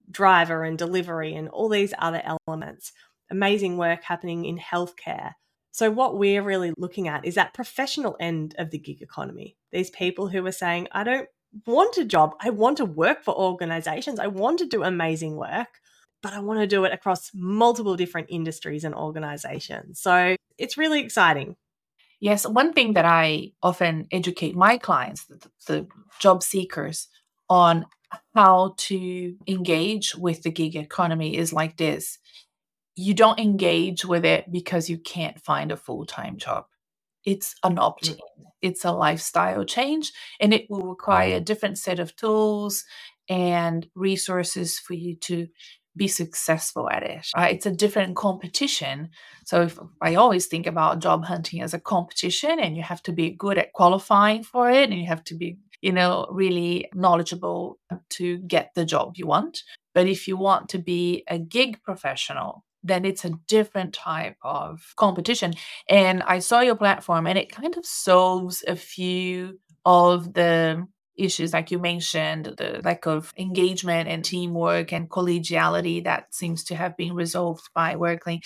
driver 0.09 0.63
and 0.63 0.79
delivery 0.79 1.35
and 1.35 1.49
all 1.49 1.69
these 1.69 1.93
other 1.99 2.23
elements. 2.47 2.93
Amazing 3.31 3.77
work 3.77 4.05
happening 4.05 4.45
in 4.45 4.59
healthcare. 4.59 5.33
So, 5.73 5.91
what 5.91 6.17
we're 6.17 6.43
really 6.43 6.73
looking 6.79 7.09
at 7.09 7.25
is 7.25 7.35
that 7.35 7.53
professional 7.53 8.17
end 8.21 8.55
of 8.59 8.71
the 8.71 8.79
gig 8.79 9.03
economy. 9.03 9.57
These 9.73 9.91
people 9.91 10.29
who 10.29 10.47
are 10.47 10.53
saying, 10.53 10.87
I 10.93 11.03
don't 11.03 11.29
want 11.67 11.99
a 11.99 12.05
job, 12.05 12.37
I 12.41 12.51
want 12.51 12.77
to 12.77 12.85
work 12.85 13.25
for 13.25 13.35
organizations, 13.37 14.21
I 14.21 14.29
want 14.29 14.61
to 14.61 14.67
do 14.67 14.85
amazing 14.85 15.37
work, 15.37 15.81
but 16.23 16.33
I 16.33 16.41
want 16.41 16.61
to 16.61 16.67
do 16.67 16.85
it 16.85 16.93
across 16.93 17.31
multiple 17.35 17.97
different 17.97 18.29
industries 18.31 18.85
and 18.85 18.95
organizations. 18.95 20.01
So, 20.01 20.37
it's 20.59 20.79
really 20.79 21.01
exciting. 21.01 21.57
Yes, 22.21 22.47
one 22.47 22.73
thing 22.73 22.95
that 22.95 23.05
I 23.05 23.53
often 23.63 24.07
educate 24.11 24.57
my 24.57 24.79
clients, 24.79 25.27
the, 25.27 25.49
the, 25.67 25.87
job 26.19 26.43
seekers, 26.43 27.09
on 27.51 27.87
how 28.35 28.75
to 28.79 29.37
engage 29.47 30.15
with 30.15 30.43
the 30.43 30.51
gig 30.51 30.77
economy 30.77 31.37
is 31.37 31.53
like 31.53 31.77
this 31.77 32.19
you 32.97 33.13
don't 33.13 33.39
engage 33.39 34.05
with 34.05 34.25
it 34.25 34.51
because 34.51 34.89
you 34.89 34.99
can't 34.99 35.41
find 35.41 35.71
a 35.71 35.77
full 35.77 36.07
time 36.07 36.39
job. 36.39 36.65
It's 37.25 37.55
an 37.63 37.79
opt 37.79 38.09
in, 38.09 38.15
mm. 38.15 38.21
it's 38.63 38.85
a 38.85 38.93
lifestyle 38.93 39.65
change, 39.65 40.13
and 40.41 40.55
it 40.55 40.67
will 40.71 40.87
require 40.87 41.37
a 41.37 41.41
different 41.41 41.79
set 41.79 42.01
of 42.01 42.17
tools 42.17 42.85
and 43.29 43.87
resources 43.95 44.79
for 44.79 44.95
you 44.95 45.15
to 45.17 45.49
be 45.97 46.09
successful 46.09 46.91
at 46.91 47.03
it. 47.03 47.27
Right? 47.37 47.55
It's 47.55 47.67
a 47.67 47.71
different 47.71 48.17
competition. 48.17 49.11
So 49.45 49.63
if, 49.63 49.79
I 50.03 50.17
always 50.17 50.47
think 50.47 50.67
about 50.67 51.01
job 51.01 51.25
hunting 51.25 51.63
as 51.63 51.75
a 51.75 51.81
competition, 51.81 52.59
and 52.61 52.77
you 52.77 52.83
have 52.83 53.03
to 53.05 53.13
be 53.13 53.31
good 53.31 53.59
at 53.59 53.73
qualifying 53.73 54.45
for 54.45 54.71
it, 54.71 54.91
and 54.91 55.01
you 55.01 55.07
have 55.07 55.25
to 55.25 55.35
be, 55.35 55.59
you 55.81 55.93
know, 55.93 56.27
really 56.31 56.91
knowledgeable 56.95 57.79
to 58.11 58.39
get 58.39 58.73
the 58.75 58.85
job 58.85 59.15
you 59.17 59.27
want. 59.27 59.63
But 59.95 60.07
if 60.07 60.29
you 60.29 60.37
want 60.37 60.69
to 60.71 60.79
be 60.79 61.25
a 61.29 61.39
gig 61.39 61.83
professional, 61.83 62.65
then 62.83 63.05
it's 63.05 63.25
a 63.25 63.39
different 63.49 63.95
type 63.95 64.37
of 64.43 64.93
competition. 64.97 65.55
And 65.89 66.23
I 66.23 66.39
saw 66.41 66.61
your 66.61 66.77
platform, 66.77 67.27
and 67.27 67.39
it 67.39 67.51
kind 67.51 67.77
of 67.77 67.87
solves 67.87 68.63
a 68.69 68.77
few 68.77 69.59
of 69.85 70.35
the 70.35 70.87
issues 71.17 71.53
like 71.53 71.71
you 71.71 71.79
mentioned 71.79 72.55
the 72.59 72.81
lack 72.85 73.07
of 73.07 73.33
engagement 73.39 74.09
and 74.09 74.25
teamwork 74.25 74.93
and 74.93 75.09
collegiality 75.11 76.05
that 76.05 76.35
seems 76.35 76.65
to 76.65 76.75
have 76.75 76.97
been 76.97 77.15
resolved 77.15 77.69
by 77.75 77.95
Werkling 77.95 78.43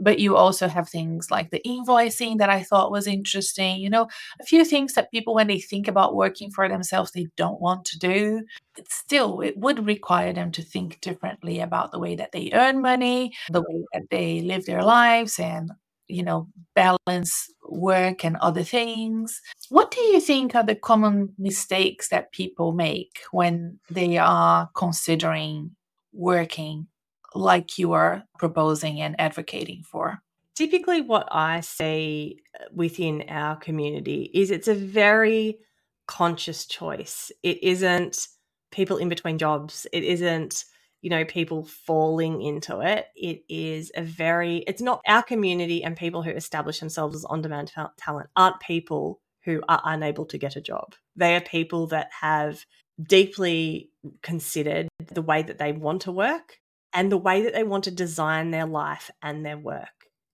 but 0.00 0.18
you 0.18 0.34
also 0.34 0.66
have 0.66 0.88
things 0.88 1.30
like 1.30 1.50
the 1.50 1.60
invoicing 1.64 2.38
that 2.38 2.48
I 2.48 2.62
thought 2.62 2.90
was 2.90 3.06
interesting. 3.06 3.80
You 3.80 3.90
know, 3.90 4.08
a 4.40 4.44
few 4.44 4.64
things 4.64 4.94
that 4.94 5.10
people, 5.10 5.34
when 5.34 5.46
they 5.46 5.60
think 5.60 5.86
about 5.86 6.16
working 6.16 6.50
for 6.50 6.68
themselves, 6.68 7.12
they 7.12 7.28
don't 7.36 7.60
want 7.60 7.84
to 7.86 7.98
do. 7.98 8.42
But 8.74 8.90
still, 8.90 9.40
it 9.42 9.56
would 9.58 9.86
require 9.86 10.32
them 10.32 10.50
to 10.52 10.62
think 10.62 11.00
differently 11.00 11.60
about 11.60 11.92
the 11.92 11.98
way 11.98 12.16
that 12.16 12.32
they 12.32 12.50
earn 12.54 12.80
money, 12.80 13.34
the 13.50 13.60
way 13.60 13.84
that 13.92 14.04
they 14.10 14.40
live 14.40 14.64
their 14.64 14.82
lives, 14.82 15.38
and 15.38 15.70
you 16.08 16.24
know, 16.24 16.48
balance 16.74 17.52
work 17.70 18.24
and 18.24 18.36
other 18.36 18.62
things. 18.62 19.40
What 19.68 19.90
do 19.90 20.00
you 20.00 20.20
think 20.20 20.54
are 20.54 20.64
the 20.64 20.74
common 20.74 21.34
mistakes 21.38 22.08
that 22.08 22.32
people 22.32 22.72
make 22.72 23.20
when 23.30 23.78
they 23.90 24.18
are 24.18 24.68
considering 24.74 25.76
working 26.12 26.88
like 27.34 27.78
you 27.78 27.92
are 27.92 28.24
proposing 28.38 29.00
and 29.00 29.18
advocating 29.20 29.82
for? 29.82 30.20
Typically, 30.54 31.00
what 31.00 31.28
I 31.30 31.60
see 31.60 32.38
within 32.74 33.24
our 33.28 33.56
community 33.56 34.30
is 34.34 34.50
it's 34.50 34.68
a 34.68 34.74
very 34.74 35.58
conscious 36.06 36.66
choice. 36.66 37.30
It 37.42 37.62
isn't 37.62 38.26
people 38.70 38.98
in 38.98 39.08
between 39.08 39.38
jobs. 39.38 39.86
It 39.92 40.04
isn't 40.04 40.64
you 41.02 41.10
know, 41.10 41.24
people 41.24 41.64
falling 41.64 42.42
into 42.42 42.80
it. 42.80 43.06
It 43.16 43.42
is 43.48 43.90
a 43.94 44.02
very, 44.02 44.58
it's 44.66 44.82
not 44.82 45.00
our 45.06 45.22
community 45.22 45.82
and 45.82 45.96
people 45.96 46.22
who 46.22 46.30
establish 46.30 46.80
themselves 46.80 47.16
as 47.16 47.24
on 47.24 47.42
demand 47.42 47.72
talent 47.98 48.28
aren't 48.36 48.60
people 48.60 49.20
who 49.44 49.62
are 49.68 49.80
unable 49.84 50.26
to 50.26 50.38
get 50.38 50.56
a 50.56 50.60
job. 50.60 50.94
They 51.16 51.34
are 51.36 51.40
people 51.40 51.86
that 51.88 52.10
have 52.20 52.64
deeply 53.02 53.90
considered 54.22 54.88
the 55.06 55.22
way 55.22 55.42
that 55.42 55.58
they 55.58 55.72
want 55.72 56.02
to 56.02 56.12
work 56.12 56.58
and 56.92 57.10
the 57.10 57.16
way 57.16 57.42
that 57.42 57.54
they 57.54 57.62
want 57.62 57.84
to 57.84 57.90
design 57.90 58.50
their 58.50 58.66
life 58.66 59.10
and 59.22 59.44
their 59.44 59.58
work. 59.58 59.88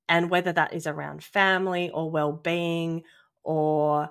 And 0.08 0.30
whether 0.30 0.52
that 0.52 0.72
is 0.72 0.86
around 0.86 1.22
family 1.22 1.90
or 1.90 2.10
well 2.10 2.32
being 2.32 3.02
or 3.44 4.10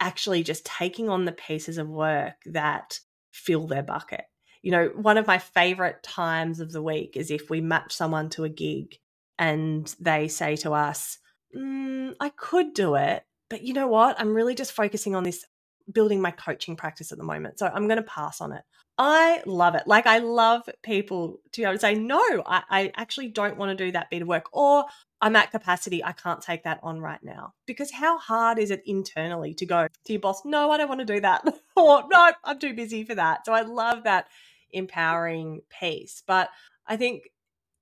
actually 0.00 0.42
just 0.42 0.66
taking 0.66 1.08
on 1.08 1.24
the 1.24 1.32
pieces 1.32 1.78
of 1.78 1.88
work 1.88 2.34
that 2.46 2.98
fill 3.30 3.66
their 3.68 3.82
bucket. 3.82 4.24
You 4.62 4.70
know, 4.70 4.86
one 4.94 5.18
of 5.18 5.26
my 5.26 5.38
favorite 5.38 6.02
times 6.02 6.60
of 6.60 6.72
the 6.72 6.82
week 6.82 7.16
is 7.16 7.30
if 7.30 7.50
we 7.50 7.60
match 7.60 7.92
someone 7.92 8.30
to 8.30 8.44
a 8.44 8.48
gig 8.48 8.98
and 9.38 9.94
they 9.98 10.28
say 10.28 10.56
to 10.56 10.72
us, 10.72 11.18
mm, 11.56 12.14
I 12.20 12.30
could 12.30 12.74
do 12.74 12.94
it, 12.94 13.24
but 13.50 13.62
you 13.62 13.74
know 13.74 13.88
what? 13.88 14.18
I'm 14.18 14.34
really 14.34 14.54
just 14.54 14.72
focusing 14.72 15.14
on 15.14 15.24
this 15.24 15.44
building 15.92 16.20
my 16.20 16.30
coaching 16.30 16.76
practice 16.76 17.12
at 17.12 17.18
the 17.18 17.24
moment. 17.24 17.58
So 17.58 17.66
I'm 17.66 17.88
going 17.88 17.96
to 17.96 18.02
pass 18.02 18.40
on 18.40 18.52
it. 18.52 18.62
I 18.98 19.42
love 19.46 19.74
it. 19.74 19.84
Like, 19.86 20.06
I 20.06 20.18
love 20.18 20.68
people 20.82 21.40
to 21.52 21.60
be 21.60 21.64
able 21.64 21.74
to 21.74 21.80
say, 21.80 21.94
no, 21.94 22.20
I, 22.46 22.62
I 22.70 22.92
actually 22.96 23.28
don't 23.28 23.56
want 23.56 23.76
to 23.76 23.84
do 23.84 23.90
that 23.92 24.10
bit 24.10 24.22
of 24.22 24.28
work, 24.28 24.46
or 24.52 24.84
I'm 25.20 25.34
at 25.34 25.50
capacity. 25.50 26.04
I 26.04 26.12
can't 26.12 26.42
take 26.42 26.64
that 26.64 26.80
on 26.82 27.00
right 27.00 27.22
now. 27.22 27.54
Because 27.66 27.90
how 27.90 28.18
hard 28.18 28.58
is 28.58 28.70
it 28.70 28.82
internally 28.84 29.54
to 29.54 29.66
go 29.66 29.88
to 30.04 30.12
your 30.12 30.20
boss, 30.20 30.44
no, 30.44 30.70
I 30.70 30.76
don't 30.76 30.88
want 30.88 31.00
to 31.00 31.06
do 31.06 31.20
that, 31.20 31.42
or 31.76 32.04
no, 32.10 32.32
I'm 32.44 32.58
too 32.58 32.74
busy 32.74 33.04
for 33.04 33.14
that. 33.14 33.46
So 33.46 33.52
I 33.52 33.62
love 33.62 34.04
that 34.04 34.28
empowering 34.72 35.60
piece. 35.80 36.22
But 36.26 36.48
I 36.86 36.96
think 36.96 37.24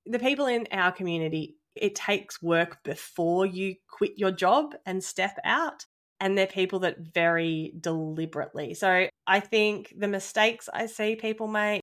the 0.05 0.19
people 0.19 0.45
in 0.47 0.67
our 0.71 0.91
community, 0.91 1.55
it 1.75 1.95
takes 1.95 2.41
work 2.41 2.83
before 2.83 3.45
you 3.45 3.75
quit 3.89 4.13
your 4.17 4.31
job 4.31 4.75
and 4.85 5.03
step 5.03 5.37
out 5.43 5.85
and 6.19 6.37
they're 6.37 6.47
people 6.47 6.79
that 6.79 6.99
very 6.99 7.73
deliberately. 7.79 8.73
So 8.75 9.07
I 9.25 9.39
think 9.39 9.93
the 9.97 10.07
mistakes 10.07 10.69
I 10.71 10.85
see 10.85 11.15
people 11.15 11.47
make 11.47 11.81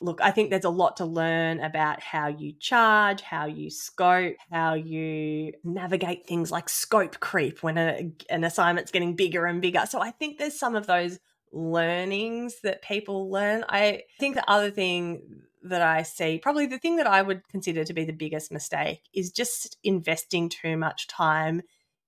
look, 0.00 0.20
I 0.22 0.30
think 0.30 0.50
there's 0.50 0.64
a 0.64 0.70
lot 0.70 0.98
to 0.98 1.04
learn 1.04 1.60
about 1.60 2.00
how 2.00 2.28
you 2.28 2.52
charge, 2.60 3.20
how 3.20 3.46
you 3.46 3.70
scope, 3.70 4.36
how 4.50 4.74
you 4.74 5.52
navigate 5.64 6.26
things 6.26 6.52
like 6.52 6.68
scope 6.68 7.18
creep 7.20 7.62
when 7.62 7.76
a, 7.78 8.12
an 8.30 8.44
assignment's 8.44 8.92
getting 8.92 9.16
bigger 9.16 9.46
and 9.46 9.60
bigger. 9.60 9.84
So 9.88 10.00
I 10.00 10.12
think 10.12 10.38
there's 10.38 10.58
some 10.58 10.76
of 10.76 10.86
those 10.86 11.18
learnings 11.52 12.60
that 12.62 12.82
people 12.82 13.30
learn. 13.30 13.64
I 13.68 14.02
think 14.18 14.34
the 14.34 14.50
other 14.50 14.70
thing 14.70 15.22
that 15.64 15.82
I 15.82 16.02
see, 16.02 16.38
probably 16.38 16.66
the 16.66 16.78
thing 16.78 16.96
that 16.96 17.06
I 17.06 17.22
would 17.22 17.46
consider 17.48 17.84
to 17.84 17.92
be 17.92 18.04
the 18.04 18.12
biggest 18.12 18.52
mistake, 18.52 19.02
is 19.14 19.30
just 19.30 19.76
investing 19.82 20.48
too 20.48 20.76
much 20.76 21.06
time 21.06 21.62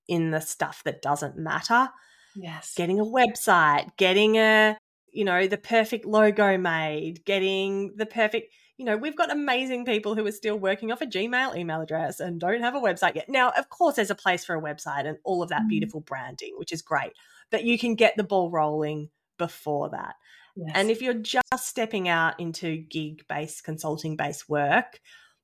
in 0.09 0.31
the 0.31 0.41
stuff 0.41 0.83
that 0.85 1.03
doesn't 1.03 1.37
matter. 1.37 1.89
Yes. 2.35 2.75
Getting 2.77 3.01
a 3.01 3.05
website, 3.05 3.97
getting 3.97 4.37
a, 4.37 4.77
you 5.13 5.25
know, 5.25 5.47
the 5.47 5.59
perfect 5.59 6.05
logo 6.05 6.57
made, 6.59 7.25
getting 7.25 7.97
the 7.97 8.07
perfect, 8.07 8.53
you 8.77 8.85
know, 8.85 8.97
we've 8.97 9.17
got 9.17 9.33
amazing 9.33 9.85
people 9.85 10.15
who 10.15 10.27
are 10.27 10.33
still 10.33 10.57
working 10.57 10.91
off 10.91 11.03
a 11.03 11.07
Gmail 11.07 11.57
email 11.57 11.81
address 11.81 12.21
and 12.21 12.41
don't 12.41 12.63
have 12.63 12.75
a 12.75 12.81
website 12.81 13.15
yet. 13.15 13.29
Now, 13.29 13.51
of 13.51 13.69
course, 13.69 13.97
there's 13.97 14.11
a 14.11 14.15
place 14.15 14.45
for 14.45 14.57
a 14.57 14.63
website 14.63 15.07
and 15.07 15.19
all 15.25 15.43
of 15.43 15.51
that 15.51 15.63
mm. 15.63 15.69
beautiful 15.69 16.01
branding, 16.01 16.55
which 16.57 16.73
is 16.73 16.83
great, 16.83 17.13
but 17.51 17.65
you 17.65 17.79
can 17.79 17.95
get 17.95 18.17
the 18.17 18.25
ball 18.25 18.51
rolling 18.51 19.11
before 19.41 19.89
that. 19.89 20.15
Yes. 20.55 20.73
And 20.75 20.91
if 20.91 21.01
you're 21.01 21.15
just 21.15 21.43
stepping 21.57 22.09
out 22.09 22.39
into 22.39 22.77
gig 22.77 23.25
based 23.29 23.65
consulting 23.65 24.17
based 24.17 24.49
work, 24.49 25.01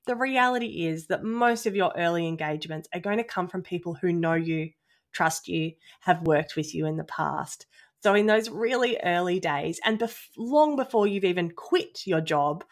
the 0.06 0.14
reality 0.14 0.86
is 0.86 1.06
that 1.06 1.24
most 1.24 1.66
of 1.66 1.74
your 1.74 1.92
early 1.96 2.28
engagements 2.28 2.88
are 2.94 3.00
going 3.00 3.16
to 3.16 3.24
come 3.24 3.48
from 3.48 3.62
people 3.62 3.94
who 3.94 4.12
know 4.12 4.34
you, 4.34 4.70
trust 5.12 5.48
you, 5.48 5.72
have 6.00 6.26
worked 6.26 6.54
with 6.54 6.74
you 6.74 6.86
in 6.86 6.96
the 6.96 7.04
past. 7.04 7.66
So, 8.02 8.14
in 8.14 8.26
those 8.26 8.50
really 8.50 8.98
early 9.02 9.40
days, 9.40 9.80
and 9.84 9.98
bef- 9.98 10.28
long 10.36 10.76
before 10.76 11.06
you've 11.06 11.24
even 11.24 11.50
quit 11.50 12.06
your 12.06 12.20
job, 12.20 12.62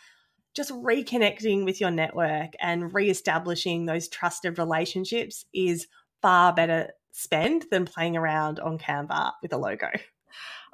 just 0.55 0.71
reconnecting 0.71 1.65
with 1.65 1.81
your 1.81 1.91
network 1.91 2.53
and 2.61 2.95
re-establishing 2.95 3.87
those 3.87 4.09
trusted 4.09 4.59
relationships 4.59 5.47
is 5.53 5.89
far 6.23 6.53
better 6.53 6.91
spent 7.11 7.71
than 7.71 7.85
playing 7.85 8.17
around 8.17 8.61
on 8.61 8.79
Canva 8.79 9.33
with 9.43 9.53
a 9.53 9.57
logo. 9.57 9.89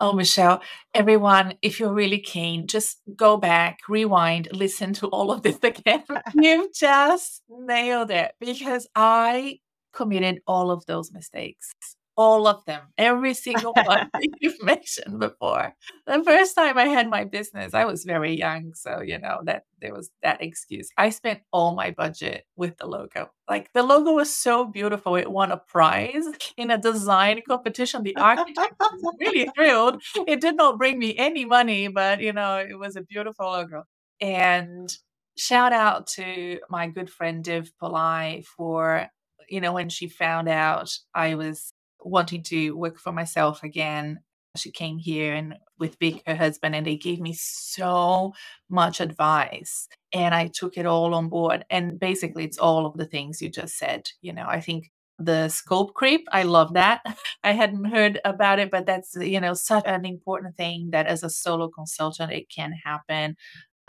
Oh, 0.01 0.15
Michelle, 0.15 0.63
everyone, 0.95 1.55
if 1.61 1.79
you're 1.79 1.93
really 1.93 2.21
keen, 2.21 2.67
just 2.67 3.03
go 3.17 3.37
back, 3.37 3.81
rewind, 3.89 4.49
listen 4.53 4.95
to 4.95 5.09
all 5.09 5.31
of 5.31 5.43
this 5.43 5.59
again. 5.63 6.05
You've 6.35 6.73
just 6.75 7.43
nailed 7.51 8.11
it 8.11 8.33
because 8.41 8.89
I 8.95 9.61
committed 9.93 10.41
all 10.47 10.71
of 10.71 10.87
those 10.87 11.13
mistakes 11.13 11.73
all 12.21 12.47
of 12.47 12.63
them, 12.67 12.83
every 12.99 13.33
single 13.33 13.73
one 13.87 14.11
you've 14.41 14.63
mentioned 14.63 15.19
before. 15.19 15.75
The 16.07 16.23
first 16.23 16.55
time 16.55 16.77
I 16.77 16.85
had 16.85 17.09
my 17.09 17.25
business, 17.25 17.73
I 17.73 17.87
was 17.87 18.05
very 18.05 18.37
young, 18.37 18.75
so 18.75 19.01
you 19.01 19.19
know 19.19 19.41
that 19.45 19.65
there 19.81 19.95
was 19.95 20.11
that 20.23 20.43
excuse. 20.43 20.91
I 20.99 21.09
spent 21.09 21.41
all 21.51 21.75
my 21.75 21.93
budget 21.93 22.45
with 22.57 22.77
the 22.77 22.87
logo. 22.87 23.31
Like 23.49 23.73
the 23.73 23.83
logo 23.83 24.13
was 24.13 24.35
so 24.35 24.67
beautiful, 24.67 25.17
it 25.17 25.33
won 25.33 25.51
a 25.51 25.57
prize 25.57 26.27
in 26.59 26.71
a 26.71 26.77
design 26.77 27.41
competition. 27.49 28.03
The 28.03 28.17
architect 28.17 28.75
was 28.79 29.15
really 29.19 29.49
thrilled. 29.57 30.03
It 30.27 30.43
did 30.43 30.57
not 30.57 30.77
bring 30.77 30.99
me 30.99 31.17
any 31.17 31.47
money, 31.47 31.89
but 31.89 32.21
you 32.21 32.35
know 32.35 32.59
it 32.59 32.79
was 32.79 32.97
a 32.97 33.03
beautiful 33.03 33.47
logo. 33.47 33.85
And 34.21 34.95
shout 35.39 35.73
out 35.73 36.07
to 36.19 36.61
my 36.69 36.89
good 36.89 37.09
friend 37.09 37.43
Div 37.43 37.73
Polai 37.83 38.45
for 38.45 39.07
you 39.49 39.63
know 39.63 39.73
when 39.73 39.89
she 39.89 40.07
found 40.07 40.51
out 40.51 40.91
I 41.15 41.35
was 41.35 41.73
wanting 42.05 42.43
to 42.45 42.73
work 42.77 42.99
for 42.99 43.13
myself 43.13 43.63
again. 43.65 44.21
She 44.57 44.73
came 44.73 44.99
here 44.99 45.35
and 45.35 45.57
with 45.79 45.99
Vic, 46.01 46.23
her 46.27 46.37
husband, 46.37 46.75
and 46.77 46.87
they 46.87 46.97
gave 46.97 47.21
me 47.21 47.35
so 47.39 48.35
much 48.71 49.01
advice. 49.01 49.89
And 50.13 50.35
I 50.35 50.49
took 50.49 50.77
it 50.79 50.87
all 50.87 51.15
on 51.15 51.29
board. 51.29 51.65
And 51.71 52.01
basically, 52.01 52.45
it's 52.45 52.59
all 52.59 52.87
of 52.87 52.97
the 52.97 53.07
things 53.07 53.43
you 53.43 53.51
just 53.51 53.79
said. 53.79 54.09
You 54.23 54.33
know, 54.35 54.47
I 54.49 54.61
think 54.61 54.91
the 55.19 55.49
scope 55.49 55.95
creep, 55.95 56.27
I 56.33 56.45
love 56.45 56.75
that. 56.75 57.03
I 57.45 57.53
hadn't 57.53 57.87
heard 57.87 58.21
about 58.25 58.59
it, 58.61 58.71
but 58.71 58.87
that's, 58.87 59.17
you 59.17 59.41
know, 59.41 59.55
such 59.55 59.85
an 59.87 60.05
important 60.07 60.57
thing 60.57 60.91
that 60.93 61.07
as 61.07 61.23
a 61.25 61.31
solo 61.31 61.69
consultant, 61.69 62.33
it 62.33 62.49
can 62.55 62.73
happen 62.85 63.37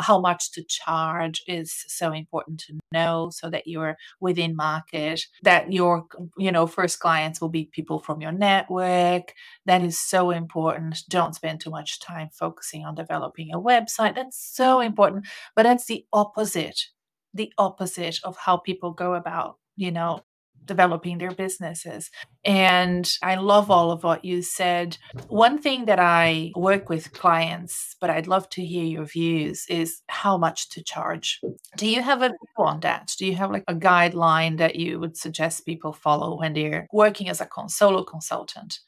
how 0.02 0.20
much 0.20 0.52
to 0.54 0.64
charge 0.64 1.42
is 1.48 1.86
so 1.88 2.12
important 2.12 2.60
to 2.62 2.80
know 2.92 3.30
so 3.32 3.50
that 3.50 3.68
you're 3.68 3.98
within 4.20 4.56
market 4.56 5.22
that 5.44 5.72
your 5.72 6.06
you 6.38 6.52
know 6.52 6.68
first 6.68 7.00
clients 7.00 7.40
will 7.40 7.50
be 7.50 7.70
people 7.72 8.00
from 8.00 8.22
your 8.22 8.32
network. 8.32 9.34
That 9.66 9.84
is 9.84 10.00
so 10.00 10.32
important. 10.32 11.00
Don't 11.10 11.36
spend 11.36 11.62
too 11.62 11.70
much 11.70 12.00
time 12.00 12.30
focusing 12.34 12.86
on 12.86 12.96
developing 12.96 13.54
a 13.54 13.60
website. 13.60 14.16
That's 14.16 14.38
so 14.38 14.80
important 14.80 15.26
but 15.56 15.64
that's 15.64 15.86
the 15.86 16.06
opposite 16.14 16.88
the 17.34 17.52
opposite 17.58 18.20
of 18.24 18.38
how 18.38 18.58
people 18.58 18.92
go 18.92 19.14
about 19.14 19.58
you 19.76 19.92
know 19.92 20.22
developing 20.72 21.18
their 21.18 21.36
businesses. 21.44 22.10
And 22.46 23.06
I 23.22 23.36
love 23.36 23.70
all 23.70 23.92
of 23.92 24.04
what 24.04 24.24
you 24.24 24.42
said. 24.42 24.98
One 25.28 25.58
thing 25.66 25.86
that 25.86 26.00
I 26.00 26.52
work 26.56 26.88
with 26.88 27.12
clients, 27.12 27.96
but 28.00 28.10
I'd 28.10 28.32
love 28.36 28.48
to 28.56 28.66
hear 28.72 28.86
your 28.86 29.06
views, 29.06 29.66
is 29.68 30.02
how 30.08 30.38
much 30.38 30.70
to 30.70 30.84
charge. 30.94 31.42
Do 31.76 31.86
you 31.94 32.02
have 32.02 32.22
a 32.22 32.30
view 32.30 32.66
on 32.72 32.80
that? 32.82 33.14
Do 33.18 33.26
you 33.26 33.36
have 33.36 33.52
like 33.52 33.66
a 33.68 33.76
guideline 33.76 34.58
that 34.60 34.76
you 34.78 35.00
would 35.02 35.18
suggest 35.18 35.66
people 35.66 35.94
follow 35.94 36.40
when 36.40 36.54
they're 36.54 36.88
working 36.94 37.28
as 37.28 37.42
a 37.42 37.50
solo 37.68 38.04
consultant? 38.04 38.80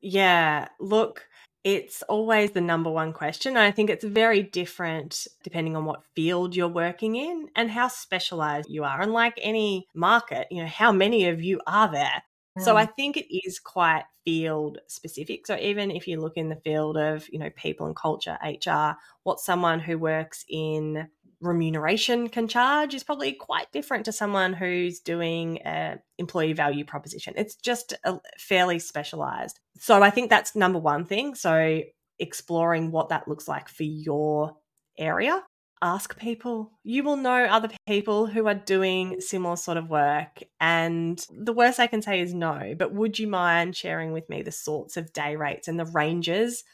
Yeah, 0.00 0.68
look, 0.80 1.28
it's 1.62 2.02
always 2.02 2.52
the 2.52 2.60
number 2.60 2.90
one 2.90 3.12
question. 3.12 3.56
I 3.56 3.70
think 3.70 3.90
it's 3.90 4.04
very 4.04 4.42
different 4.42 5.26
depending 5.42 5.76
on 5.76 5.84
what 5.84 6.04
field 6.14 6.56
you're 6.56 6.68
working 6.68 7.16
in 7.16 7.48
and 7.54 7.70
how 7.70 7.88
specialized 7.88 8.70
you 8.70 8.84
are. 8.84 9.00
And 9.00 9.12
like 9.12 9.38
any 9.42 9.86
market, 9.94 10.46
you 10.50 10.62
know, 10.62 10.68
how 10.68 10.90
many 10.90 11.28
of 11.28 11.42
you 11.42 11.60
are 11.66 11.90
there? 11.90 12.22
Mm. 12.58 12.62
So 12.62 12.76
I 12.76 12.86
mm. 12.86 12.96
think 12.96 13.16
it 13.16 13.46
is 13.46 13.58
quite 13.58 14.04
field 14.24 14.78
specific. 14.86 15.46
So 15.46 15.56
even 15.56 15.90
if 15.90 16.08
you 16.08 16.20
look 16.20 16.36
in 16.36 16.48
the 16.48 16.56
field 16.56 16.96
of, 16.96 17.28
you 17.30 17.38
know, 17.38 17.50
people 17.50 17.86
and 17.86 17.96
culture, 17.96 18.38
HR, 18.42 18.98
what 19.24 19.40
someone 19.40 19.80
who 19.80 19.98
works 19.98 20.44
in 20.48 21.08
remuneration 21.40 22.28
can 22.28 22.48
charge 22.48 22.94
is 22.94 23.02
probably 23.02 23.32
quite 23.32 23.72
different 23.72 24.04
to 24.04 24.12
someone 24.12 24.52
who's 24.52 25.00
doing 25.00 25.62
an 25.62 26.00
employee 26.18 26.52
value 26.52 26.84
proposition. 26.84 27.34
It's 27.36 27.54
just 27.56 27.94
a, 28.04 28.18
fairly 28.38 28.78
specialized. 28.78 29.58
So 29.78 30.02
I 30.02 30.10
think 30.10 30.30
that's 30.30 30.54
number 30.54 30.78
one 30.78 31.04
thing. 31.04 31.34
So 31.34 31.82
exploring 32.18 32.90
what 32.90 33.08
that 33.08 33.26
looks 33.26 33.48
like 33.48 33.68
for 33.68 33.84
your 33.84 34.56
area. 34.98 35.42
Ask 35.82 36.18
people. 36.18 36.72
You 36.84 37.02
will 37.04 37.16
know 37.16 37.46
other 37.46 37.70
people 37.86 38.26
who 38.26 38.46
are 38.46 38.54
doing 38.54 39.22
similar 39.22 39.56
sort 39.56 39.78
of 39.78 39.88
work. 39.88 40.42
And 40.60 41.24
the 41.34 41.54
worst 41.54 41.80
I 41.80 41.86
can 41.86 42.02
say 42.02 42.20
is 42.20 42.34
no. 42.34 42.74
But 42.78 42.92
would 42.92 43.18
you 43.18 43.26
mind 43.26 43.74
sharing 43.74 44.12
with 44.12 44.28
me 44.28 44.42
the 44.42 44.52
sorts 44.52 44.98
of 44.98 45.14
day 45.14 45.36
rates 45.36 45.68
and 45.68 45.80
the 45.80 45.86
ranges 45.86 46.64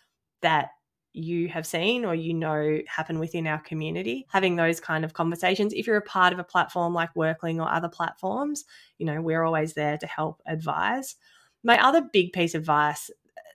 that 0.42 0.70
you 1.16 1.48
have 1.48 1.66
seen 1.66 2.04
or 2.04 2.14
you 2.14 2.34
know 2.34 2.78
happen 2.86 3.18
within 3.18 3.46
our 3.46 3.58
community 3.60 4.26
having 4.28 4.56
those 4.56 4.80
kind 4.80 5.04
of 5.04 5.14
conversations 5.14 5.72
if 5.72 5.86
you're 5.86 5.96
a 5.96 6.02
part 6.02 6.32
of 6.32 6.38
a 6.38 6.44
platform 6.44 6.92
like 6.92 7.14
Werkling 7.14 7.58
or 7.58 7.70
other 7.70 7.88
platforms 7.88 8.64
you 8.98 9.06
know 9.06 9.20
we're 9.22 9.42
always 9.42 9.72
there 9.72 9.96
to 9.96 10.06
help 10.06 10.42
advise 10.46 11.16
My 11.64 11.82
other 11.82 12.02
big 12.12 12.32
piece 12.32 12.54
of 12.54 12.62
advice 12.62 13.10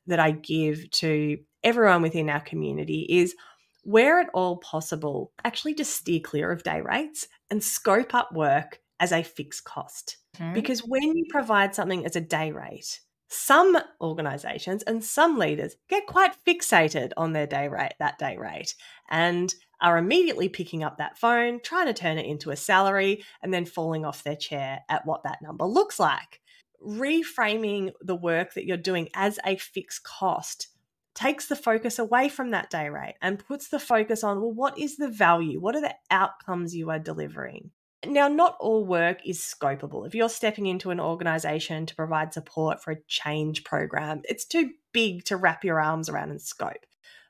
that 0.07 0.19
I 0.19 0.31
give 0.31 0.89
to 0.91 1.37
everyone 1.63 2.01
within 2.01 2.29
our 2.29 2.41
community 2.41 3.05
is 3.09 3.35
where 3.83 4.19
at 4.19 4.29
all 4.33 4.57
possible, 4.57 5.31
actually 5.43 5.73
just 5.73 5.95
steer 5.95 6.19
clear 6.19 6.51
of 6.51 6.63
day 6.63 6.81
rates 6.81 7.27
and 7.49 7.63
scope 7.63 8.13
up 8.13 8.31
work 8.33 8.79
as 8.99 9.11
a 9.11 9.23
fixed 9.23 9.63
cost. 9.63 10.17
Mm-hmm. 10.37 10.53
Because 10.53 10.81
when 10.81 11.15
you 11.15 11.25
provide 11.29 11.73
something 11.73 12.05
as 12.05 12.15
a 12.15 12.21
day 12.21 12.51
rate, 12.51 12.99
some 13.31 13.77
organizations 14.01 14.83
and 14.83 15.01
some 15.01 15.37
leaders 15.37 15.77
get 15.87 16.05
quite 16.05 16.35
fixated 16.45 17.11
on 17.15 17.31
their 17.31 17.47
day 17.47 17.69
rate, 17.69 17.93
that 17.99 18.19
day 18.19 18.35
rate, 18.37 18.75
and 19.09 19.55
are 19.79 19.97
immediately 19.97 20.49
picking 20.49 20.83
up 20.83 20.97
that 20.97 21.17
phone, 21.17 21.61
trying 21.61 21.87
to 21.87 21.93
turn 21.93 22.17
it 22.17 22.25
into 22.25 22.51
a 22.51 22.55
salary, 22.55 23.23
and 23.41 23.53
then 23.53 23.65
falling 23.65 24.05
off 24.05 24.23
their 24.23 24.35
chair 24.35 24.81
at 24.89 25.05
what 25.05 25.23
that 25.23 25.41
number 25.41 25.65
looks 25.65 25.97
like. 25.99 26.41
Reframing 26.85 27.91
the 28.01 28.15
work 28.15 28.53
that 28.53 28.65
you're 28.65 28.77
doing 28.77 29.09
as 29.15 29.39
a 29.45 29.55
fixed 29.55 30.03
cost 30.03 30.67
takes 31.13 31.47
the 31.47 31.55
focus 31.55 31.99
away 31.99 32.27
from 32.27 32.51
that 32.51 32.69
day 32.69 32.89
rate 32.89 33.15
and 33.21 33.39
puts 33.39 33.69
the 33.69 33.79
focus 33.79 34.23
on 34.23 34.41
well, 34.41 34.51
what 34.51 34.77
is 34.77 34.97
the 34.97 35.09
value? 35.09 35.59
What 35.59 35.75
are 35.75 35.81
the 35.81 35.95
outcomes 36.09 36.75
you 36.75 36.89
are 36.89 36.99
delivering? 36.99 37.71
Now, 38.05 38.27
not 38.27 38.57
all 38.59 38.83
work 38.83 39.19
is 39.25 39.39
scopable. 39.39 40.07
If 40.07 40.15
you're 40.15 40.29
stepping 40.29 40.65
into 40.65 40.89
an 40.89 40.99
organization 40.99 41.85
to 41.85 41.95
provide 41.95 42.33
support 42.33 42.81
for 42.81 42.91
a 42.91 43.01
change 43.07 43.63
program, 43.63 44.21
it's 44.23 44.45
too 44.45 44.71
big 44.91 45.23
to 45.25 45.37
wrap 45.37 45.63
your 45.63 45.79
arms 45.79 46.09
around 46.09 46.31
and 46.31 46.41
scope. 46.41 46.85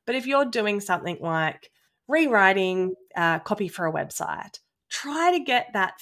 But 0.06 0.16
if 0.16 0.26
you're 0.26 0.46
doing 0.46 0.80
something 0.80 1.18
like 1.20 1.72
rewriting 2.08 2.96
uh, 3.16 3.40
copy 3.40 3.68
for 3.68 3.86
a 3.86 3.92
website, 3.92 4.60
try 4.90 5.38
to 5.38 5.44
get 5.44 5.68
that 5.74 5.96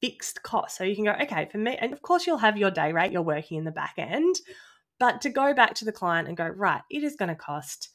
fixed 0.00 0.42
cost. 0.42 0.76
So 0.76 0.84
you 0.84 0.96
can 0.96 1.04
go, 1.04 1.12
okay, 1.22 1.48
for 1.50 1.58
me, 1.58 1.76
and 1.80 1.92
of 1.92 2.02
course 2.02 2.26
you'll 2.26 2.38
have 2.38 2.56
your 2.56 2.70
day 2.70 2.92
rate, 2.92 3.12
you're 3.12 3.22
working 3.22 3.58
in 3.58 3.64
the 3.64 3.70
back 3.70 3.94
end, 3.96 4.36
but 4.98 5.20
to 5.22 5.30
go 5.30 5.54
back 5.54 5.74
to 5.74 5.84
the 5.84 5.92
client 5.92 6.28
and 6.28 6.36
go, 6.36 6.46
right, 6.46 6.82
it 6.90 7.02
is 7.02 7.16
going 7.16 7.28
to 7.28 7.34
cost 7.34 7.90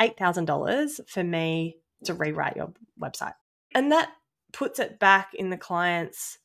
$8,000 0.00 1.08
for 1.08 1.24
me 1.24 1.78
to 2.04 2.14
rewrite 2.14 2.56
your 2.56 2.72
website. 3.00 3.34
And 3.74 3.92
that 3.92 4.10
puts 4.54 4.78
it 4.78 4.98
back 4.98 5.34
in 5.34 5.50
the 5.50 5.58
client's 5.58 6.38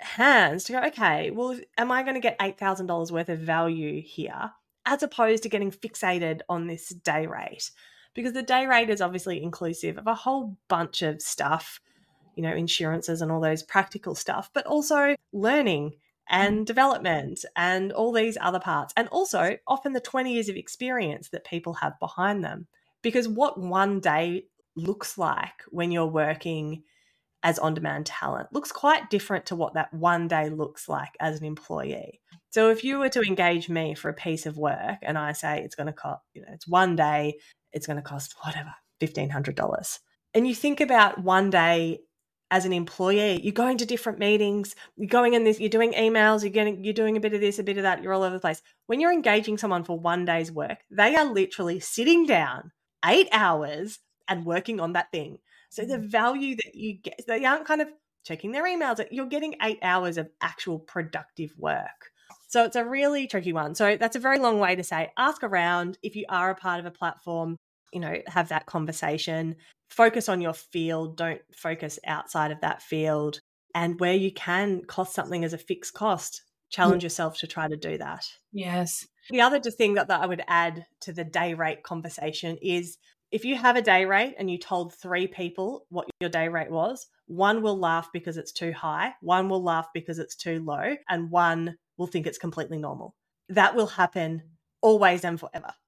hands 0.00 0.64
to 0.64 0.72
go, 0.72 0.82
okay, 0.86 1.30
well, 1.30 1.56
am 1.78 1.92
I 1.92 2.02
going 2.02 2.14
to 2.14 2.20
get 2.20 2.38
$8,000 2.38 3.10
worth 3.10 3.28
of 3.28 3.38
value 3.38 4.02
here 4.02 4.50
as 4.86 5.02
opposed 5.02 5.42
to 5.44 5.48
getting 5.48 5.70
fixated 5.70 6.40
on 6.48 6.66
this 6.66 6.88
day 6.88 7.26
rate? 7.26 7.70
Because 8.14 8.32
the 8.32 8.42
day 8.42 8.66
rate 8.66 8.90
is 8.90 9.00
obviously 9.00 9.42
inclusive 9.42 9.98
of 9.98 10.06
a 10.06 10.14
whole 10.14 10.56
bunch 10.68 11.02
of 11.02 11.20
stuff, 11.20 11.80
you 12.36 12.42
know, 12.42 12.54
insurances 12.54 13.20
and 13.20 13.30
all 13.30 13.40
those 13.40 13.62
practical 13.62 14.14
stuff, 14.14 14.50
but 14.54 14.66
also 14.66 15.14
learning 15.32 15.92
and 16.28 16.66
development 16.66 17.44
and 17.54 17.92
all 17.92 18.12
these 18.12 18.38
other 18.40 18.60
parts. 18.60 18.94
And 18.96 19.08
also 19.08 19.58
often 19.66 19.92
the 19.92 20.00
20 20.00 20.32
years 20.32 20.48
of 20.48 20.56
experience 20.56 21.28
that 21.30 21.44
people 21.44 21.74
have 21.74 21.98
behind 22.00 22.42
them. 22.42 22.66
Because 23.02 23.28
what 23.28 23.60
one 23.60 24.00
day 24.00 24.46
looks 24.76 25.18
like 25.18 25.62
when 25.68 25.90
you're 25.90 26.06
working 26.06 26.82
as 27.44 27.58
on 27.58 27.74
demand 27.74 28.06
talent 28.06 28.48
looks 28.52 28.72
quite 28.72 29.10
different 29.10 29.46
to 29.46 29.54
what 29.54 29.74
that 29.74 29.92
one 29.92 30.26
day 30.26 30.48
looks 30.48 30.88
like 30.88 31.14
as 31.20 31.38
an 31.38 31.46
employee. 31.46 32.20
So 32.50 32.70
if 32.70 32.82
you 32.82 32.98
were 32.98 33.10
to 33.10 33.20
engage 33.20 33.68
me 33.68 33.94
for 33.94 34.08
a 34.08 34.14
piece 34.14 34.46
of 34.46 34.56
work 34.56 34.98
and 35.02 35.18
I 35.18 35.32
say 35.32 35.60
it's 35.62 35.74
going 35.74 35.88
to 35.88 35.92
cost, 35.92 36.22
you 36.32 36.40
know, 36.40 36.48
it's 36.52 36.66
one 36.66 36.96
day, 36.96 37.34
it's 37.72 37.86
going 37.86 37.98
to 37.98 38.02
cost 38.02 38.34
whatever, 38.42 38.72
$1,500. 39.02 39.98
And 40.32 40.48
you 40.48 40.54
think 40.54 40.80
about 40.80 41.22
one 41.22 41.50
day 41.50 42.00
as 42.50 42.64
an 42.64 42.72
employee, 42.72 43.40
you're 43.42 43.52
going 43.52 43.78
to 43.78 43.86
different 43.86 44.18
meetings, 44.18 44.74
you're 44.96 45.08
going 45.08 45.34
in 45.34 45.44
this, 45.44 45.60
you're 45.60 45.68
doing 45.68 45.92
emails, 45.92 46.42
you're 46.42 46.50
getting, 46.50 46.82
you're 46.82 46.94
doing 46.94 47.16
a 47.16 47.20
bit 47.20 47.34
of 47.34 47.40
this, 47.40 47.58
a 47.58 47.62
bit 47.62 47.76
of 47.76 47.82
that, 47.82 48.02
you're 48.02 48.12
all 48.12 48.22
over 48.22 48.36
the 48.36 48.40
place. 48.40 48.62
When 48.86 49.00
you're 49.00 49.12
engaging 49.12 49.58
someone 49.58 49.84
for 49.84 49.98
one 49.98 50.24
day's 50.24 50.50
work, 50.50 50.78
they 50.90 51.14
are 51.16 51.26
literally 51.26 51.80
sitting 51.80 52.24
down 52.24 52.72
eight 53.04 53.28
hours 53.32 53.98
and 54.28 54.46
working 54.46 54.80
on 54.80 54.94
that 54.94 55.10
thing. 55.10 55.38
So 55.74 55.84
the 55.84 55.98
mm. 55.98 56.08
value 56.08 56.54
that 56.56 56.74
you 56.74 56.94
get, 56.94 57.20
they 57.26 57.44
aren't 57.44 57.66
kind 57.66 57.82
of 57.82 57.88
checking 58.24 58.52
their 58.52 58.64
emails. 58.64 59.04
You're 59.10 59.26
getting 59.26 59.56
eight 59.62 59.80
hours 59.82 60.16
of 60.18 60.30
actual 60.40 60.78
productive 60.78 61.52
work. 61.58 62.12
So 62.46 62.64
it's 62.64 62.76
a 62.76 62.84
really 62.84 63.26
tricky 63.26 63.52
one. 63.52 63.74
So 63.74 63.96
that's 63.96 64.14
a 64.14 64.20
very 64.20 64.38
long 64.38 64.60
way 64.60 64.76
to 64.76 64.84
say 64.84 65.10
ask 65.18 65.42
around 65.42 65.98
if 66.02 66.14
you 66.14 66.24
are 66.28 66.50
a 66.50 66.54
part 66.54 66.78
of 66.78 66.86
a 66.86 66.90
platform, 66.92 67.56
you 67.92 67.98
know, 67.98 68.14
have 68.28 68.48
that 68.50 68.66
conversation. 68.66 69.56
Focus 69.90 70.28
on 70.28 70.40
your 70.40 70.52
field, 70.52 71.16
don't 71.16 71.40
focus 71.52 71.98
outside 72.06 72.52
of 72.52 72.60
that 72.60 72.80
field. 72.80 73.40
And 73.74 73.98
where 73.98 74.14
you 74.14 74.32
can 74.32 74.82
cost 74.84 75.14
something 75.14 75.44
as 75.44 75.52
a 75.52 75.58
fixed 75.58 75.94
cost, 75.94 76.42
challenge 76.70 77.02
yourself 77.02 77.38
to 77.38 77.48
try 77.48 77.66
to 77.66 77.76
do 77.76 77.98
that. 77.98 78.24
Yes. 78.52 79.06
The 79.30 79.40
other 79.40 79.58
thing 79.58 79.94
that, 79.94 80.06
that 80.06 80.20
I 80.20 80.26
would 80.26 80.44
add 80.46 80.86
to 81.00 81.12
the 81.12 81.24
day 81.24 81.54
rate 81.54 81.82
conversation 81.82 82.56
is 82.62 82.98
if 83.34 83.44
you 83.44 83.56
have 83.56 83.74
a 83.74 83.82
day 83.82 84.04
rate 84.04 84.36
and 84.38 84.48
you 84.48 84.56
told 84.56 84.94
three 84.94 85.26
people 85.26 85.86
what 85.88 86.08
your 86.20 86.30
day 86.30 86.46
rate 86.46 86.70
was, 86.70 87.08
one 87.26 87.62
will 87.62 87.76
laugh 87.76 88.08
because 88.12 88.36
it's 88.36 88.52
too 88.52 88.72
high, 88.72 89.12
one 89.22 89.48
will 89.48 89.60
laugh 89.60 89.88
because 89.92 90.20
it's 90.20 90.36
too 90.36 90.62
low, 90.64 90.94
and 91.08 91.32
one 91.32 91.76
will 91.98 92.06
think 92.06 92.28
it's 92.28 92.38
completely 92.38 92.78
normal. 92.78 93.16
That 93.48 93.74
will 93.74 93.88
happen 93.88 94.42
always 94.80 95.24
and 95.24 95.38
forever. 95.38 95.72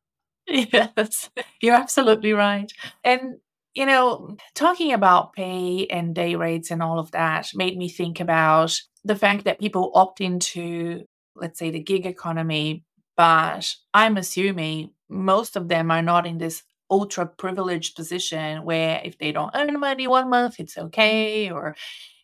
Yes, 0.49 1.31
you're 1.61 1.75
absolutely 1.75 2.33
right. 2.33 2.73
And, 3.05 3.37
you 3.75 3.87
know, 3.87 4.37
talking 4.55 4.93
about 4.93 5.33
pay 5.33 5.87
and 5.87 6.15
day 6.15 6.35
rates 6.35 6.71
and 6.73 6.83
all 6.83 6.99
of 6.99 7.13
that 7.13 7.51
made 7.55 7.77
me 7.77 7.89
think 7.89 8.19
about 8.21 8.77
the 9.05 9.17
fact 9.17 9.45
that 9.45 9.61
people 9.61 9.93
opt 9.95 10.21
into, 10.21 11.05
let's 11.35 11.59
say, 11.59 11.71
the 11.71 11.83
gig 11.83 12.07
economy, 12.07 12.85
but 13.17 13.75
I'm 13.93 14.17
assuming 14.17 14.91
most 15.09 15.57
of 15.57 15.69
them 15.69 15.91
are 15.91 16.03
not 16.03 16.27
in 16.27 16.39
this 16.39 16.63
ultra 16.91 17.27
privileged 17.27 17.97
position 17.97 18.65
where 18.65 19.01
if 19.05 19.19
they 19.19 19.33
don't 19.33 19.55
earn 19.55 19.79
money 19.81 20.07
one 20.07 20.31
month, 20.31 20.61
it's 20.61 20.79
okay, 20.79 21.51
or, 21.51 21.75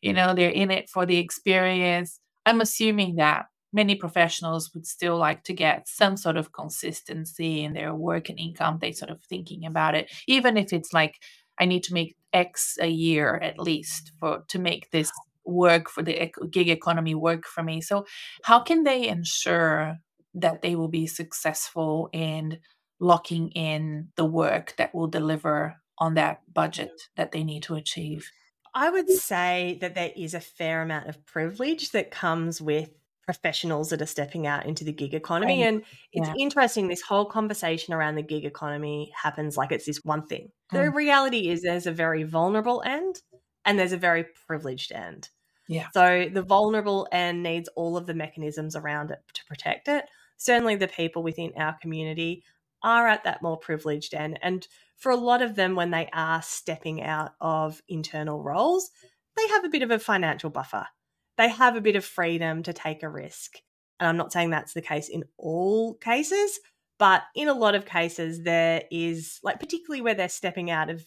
you 0.01 0.13
know, 0.13 0.35
they're 0.35 0.51
in 0.51 0.71
it 0.71 0.89
for 0.89 1.07
the 1.07 1.19
experience. 1.19 2.21
I'm 2.47 2.61
assuming 2.61 3.17
that 3.17 3.47
many 3.73 3.95
professionals 3.95 4.73
would 4.75 4.87
still 4.87 5.17
like 5.17 5.45
to 5.45 5.53
get 5.53 5.89
some 5.89 6.17
sort 6.17 6.37
of 6.37 6.53
consistency 6.53 7.65
in 7.65 7.73
their 7.73 7.95
work 7.95 8.29
and 8.29 8.39
income. 8.39 8.79
They 8.81 8.93
sort 8.93 9.11
of 9.11 9.23
thinking 9.23 9.65
about 9.65 9.95
it, 9.95 10.11
even 10.27 10.57
if 10.57 10.73
it's 10.73 10.93
like, 10.93 11.21
I 11.59 11.65
need 11.65 11.83
to 11.85 11.95
make 11.95 12.17
X 12.33 12.79
a 12.81 12.89
year 12.89 13.37
at 13.37 13.59
least 13.59 14.13
for 14.19 14.45
to 14.49 14.59
make 14.59 14.91
this 14.91 15.11
work 15.45 15.91
for 15.91 16.03
the 16.03 16.31
gig 16.51 16.69
economy 16.69 17.15
work 17.15 17.47
for 17.47 17.63
me. 17.63 17.81
So 17.81 18.07
how 18.45 18.61
can 18.61 18.85
they 18.85 19.09
ensure 19.09 19.99
that 20.35 20.63
they 20.63 20.77
will 20.77 20.89
be 20.89 21.07
successful 21.07 22.09
in 22.13 22.59
locking 23.03 23.51
in 23.51 24.09
the 24.17 24.25
work 24.25 24.75
that 24.79 24.95
will 24.95 25.09
deliver 25.09 25.77
on 25.99 26.15
that 26.15 26.41
budget 26.53 26.93
that 27.17 27.33
they 27.33 27.43
need 27.43 27.65
to 27.65 27.75
achieve? 27.75 28.31
I 28.75 28.89
would 28.89 29.11
say 29.11 29.77
that 29.81 29.95
there 29.95 30.13
is 30.17 30.33
a 30.33 30.41
fair 30.41 30.81
amount 30.83 31.09
of 31.09 31.27
privilege 31.27 31.91
that 31.91 32.11
comes 32.11 32.61
with 32.61 32.91
professionals 33.25 33.91
that 33.91 34.01
are 34.01 34.07
stepping 34.07 34.47
out 34.47 34.67
into 34.67 34.85
the 34.85 34.93
gig 34.93 35.15
economy. 35.15 35.63
And 35.63 35.83
it's 36.13 36.29
yeah. 36.29 36.35
interesting, 36.39 36.89
this 36.89 37.03
whole 37.03 37.25
conversation 37.25 37.93
around 37.93 38.15
the 38.15 38.23
gig 38.23 38.45
economy 38.45 39.13
happens 39.21 39.57
like 39.57 39.73
it's 39.73 39.87
this 39.87 40.01
one 40.05 40.27
thing. 40.27 40.49
Mm. 40.73 40.85
The 40.85 40.91
reality 40.91 41.49
is 41.49 41.63
there's 41.63 41.87
a 41.87 41.93
very 41.93 42.23
vulnerable 42.23 42.83
end 42.87 43.17
and 43.65 43.79
there's 43.79 43.93
a 43.93 43.99
very 43.99 44.27
privileged 44.47 44.93
end. 44.93 45.29
Yeah. 45.69 45.89
So 45.93 46.29
the 46.33 46.43
vulnerable 46.43 47.07
end 47.13 47.43
needs 47.43 47.69
all 47.77 47.97
of 47.97 48.07
the 48.07 48.15
mechanisms 48.15 48.75
around 48.75 49.11
it 49.11 49.19
to 49.35 49.45
protect 49.45 49.89
it. 49.89 50.05
Certainly 50.37 50.77
the 50.77 50.89
people 50.89 51.23
within 51.23 51.53
our 51.57 51.77
community 51.81 52.43
are 52.83 53.09
at 53.09 53.25
that 53.25 53.43
more 53.43 53.57
privileged 53.57 54.15
end. 54.15 54.39
And 54.43 54.67
for 54.97 55.11
a 55.11 55.17
lot 55.17 55.43
of 55.43 55.55
them, 55.55 55.75
when 55.75 55.91
they 55.91 56.09
are 56.13 56.43
stepping 56.43 57.03
out 57.03 57.33
of 57.41 57.83
internal 57.89 58.43
roles, 58.43 58.91
they 59.37 59.49
have 59.49 59.65
a 59.65 59.69
bit 59.69 59.83
of 59.83 59.91
a 59.91 59.99
financial 59.99 60.51
buffer. 60.51 60.87
They 61.39 61.49
have 61.49 61.77
a 61.77 61.81
bit 61.81 61.97
of 61.97 62.05
freedom 62.05 62.63
to 62.65 62.73
take 62.73 63.03
a 63.03 63.09
risk. 63.09 63.57
And 63.99 64.09
I'm 64.09 64.17
not 64.17 64.33
saying 64.33 64.51
that's 64.51 64.75
the 64.75 64.83
case 64.83 65.09
in 65.09 65.25
all 65.39 65.95
cases, 65.95 66.61
but 66.99 67.23
in 67.35 67.49
a 67.49 67.55
lot 67.55 67.75
of 67.75 67.87
cases, 67.87 68.43
there 68.43 68.83
is, 68.91 69.41
like, 69.43 69.59
particularly 69.59 70.03
where 70.03 70.15
they're 70.15 70.29
stepping 70.29 70.71
out 70.71 70.91
of 70.91 71.05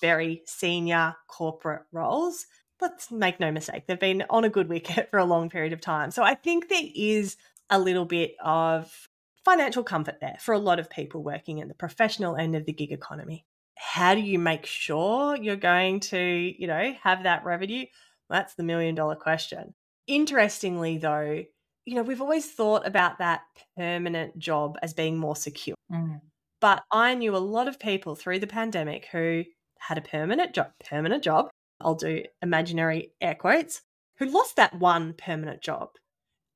very 0.00 0.42
senior 0.46 1.14
corporate 1.28 1.82
roles. 1.92 2.46
Let's 2.80 3.10
make 3.10 3.40
no 3.40 3.52
mistake, 3.52 3.86
they've 3.86 3.98
been 3.98 4.24
on 4.30 4.44
a 4.44 4.50
good 4.50 4.68
wicket 4.68 5.08
for 5.10 5.18
a 5.18 5.24
long 5.24 5.50
period 5.50 5.72
of 5.72 5.80
time. 5.80 6.10
So 6.10 6.22
I 6.22 6.34
think 6.34 6.68
there 6.68 6.82
is 6.94 7.36
a 7.68 7.78
little 7.78 8.04
bit 8.04 8.34
of 8.42 9.08
financial 9.50 9.82
comfort 9.82 10.18
there 10.20 10.36
for 10.38 10.54
a 10.54 10.58
lot 10.58 10.78
of 10.78 10.88
people 10.88 11.24
working 11.24 11.58
in 11.58 11.66
the 11.66 11.74
professional 11.74 12.36
end 12.36 12.54
of 12.54 12.66
the 12.66 12.72
gig 12.72 12.92
economy. 12.92 13.44
How 13.74 14.14
do 14.14 14.20
you 14.20 14.38
make 14.38 14.64
sure 14.64 15.36
you're 15.36 15.56
going 15.56 16.00
to, 16.00 16.18
you 16.18 16.68
know, 16.68 16.94
have 17.02 17.24
that 17.24 17.44
revenue? 17.44 17.86
That's 18.28 18.54
the 18.54 18.62
million 18.62 18.94
dollar 18.94 19.16
question. 19.16 19.74
Interestingly, 20.06 20.98
though, 20.98 21.44
you 21.84 21.94
know, 21.96 22.02
we've 22.02 22.20
always 22.20 22.48
thought 22.48 22.86
about 22.86 23.18
that 23.18 23.40
permanent 23.76 24.38
job 24.38 24.78
as 24.82 24.94
being 24.94 25.18
more 25.18 25.34
secure. 25.34 25.74
Mm. 25.92 26.20
But 26.60 26.84
I 26.92 27.14
knew 27.14 27.34
a 27.34 27.38
lot 27.38 27.66
of 27.66 27.80
people 27.80 28.14
through 28.14 28.38
the 28.38 28.46
pandemic 28.46 29.08
who 29.10 29.44
had 29.80 29.98
a 29.98 30.02
permanent 30.02 30.54
job, 30.54 30.70
permanent 30.84 31.24
job. 31.24 31.48
I'll 31.80 31.94
do 31.96 32.22
imaginary 32.40 33.14
air 33.20 33.34
quotes, 33.34 33.80
who 34.18 34.26
lost 34.26 34.56
that 34.56 34.78
one 34.78 35.14
permanent 35.14 35.60
job 35.62 35.88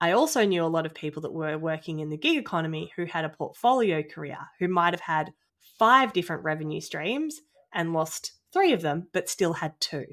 I 0.05 0.13
also 0.13 0.45
knew 0.45 0.63
a 0.63 0.67
lot 0.67 0.85
of 0.85 0.93
people 0.93 1.23
that 1.23 1.33
were 1.33 1.57
working 1.57 2.01
in 2.01 2.11
the 2.11 2.19
gig 2.19 2.37
economy 2.37 2.93
who 2.95 3.07
had 3.07 3.25
a 3.25 3.31
portfolio 3.31 4.03
career, 4.03 4.37
who 4.61 4.69
might 4.69 4.93
have 4.93 5.01
had 5.01 5.33
five 5.79 6.13
different 6.13 6.45
revenue 6.45 6.83
streams 6.83 7.41
and 7.73 7.95
lost 7.95 8.33
three 8.53 8.75
of 8.75 8.83
them, 8.83 9.09
but 9.15 9.31
still 9.31 9.55
had 9.55 9.73
two. 9.81 10.05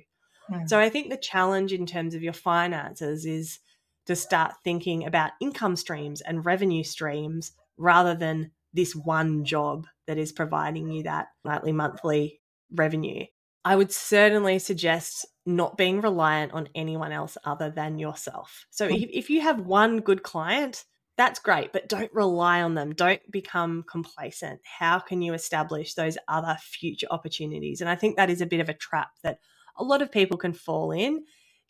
Mm. 0.49 0.69
So 0.69 0.79
I 0.79 0.87
think 0.87 1.09
the 1.09 1.17
challenge 1.17 1.73
in 1.73 1.85
terms 1.85 2.15
of 2.15 2.23
your 2.23 2.31
finances 2.31 3.25
is 3.25 3.59
to 4.05 4.15
start 4.15 4.53
thinking 4.63 5.05
about 5.05 5.33
income 5.41 5.75
streams 5.75 6.21
and 6.21 6.45
revenue 6.45 6.85
streams 6.85 7.51
rather 7.75 8.15
than 8.15 8.51
this 8.73 8.95
one 8.95 9.43
job 9.43 9.87
that 10.07 10.17
is 10.17 10.31
providing 10.31 10.89
you 10.89 11.03
that 11.03 11.27
nightly, 11.43 11.73
monthly 11.73 12.39
revenue. 12.71 13.25
I 13.63 13.75
would 13.75 13.91
certainly 13.91 14.59
suggest 14.59 15.25
not 15.45 15.77
being 15.77 16.01
reliant 16.01 16.53
on 16.53 16.69
anyone 16.75 17.11
else 17.11 17.37
other 17.43 17.69
than 17.69 17.99
yourself. 17.99 18.65
So 18.69 18.87
hmm. 18.87 18.95
if, 18.95 19.09
if 19.11 19.29
you 19.29 19.41
have 19.41 19.61
one 19.61 19.99
good 19.99 20.23
client, 20.23 20.85
that's 21.17 21.39
great, 21.39 21.73
but 21.73 21.89
don't 21.89 22.13
rely 22.13 22.61
on 22.61 22.73
them. 22.73 22.93
Don't 22.93 23.21
become 23.31 23.83
complacent. 23.89 24.61
How 24.63 24.99
can 24.99 25.21
you 25.21 25.33
establish 25.33 25.93
those 25.93 26.17
other 26.27 26.57
future 26.59 27.07
opportunities? 27.11 27.81
And 27.81 27.89
I 27.89 27.95
think 27.95 28.15
that 28.15 28.29
is 28.29 28.41
a 28.41 28.45
bit 28.45 28.59
of 28.59 28.69
a 28.69 28.73
trap 28.73 29.09
that 29.23 29.39
a 29.77 29.83
lot 29.83 30.01
of 30.01 30.11
people 30.11 30.37
can 30.37 30.53
fall 30.53 30.91
in 30.91 31.23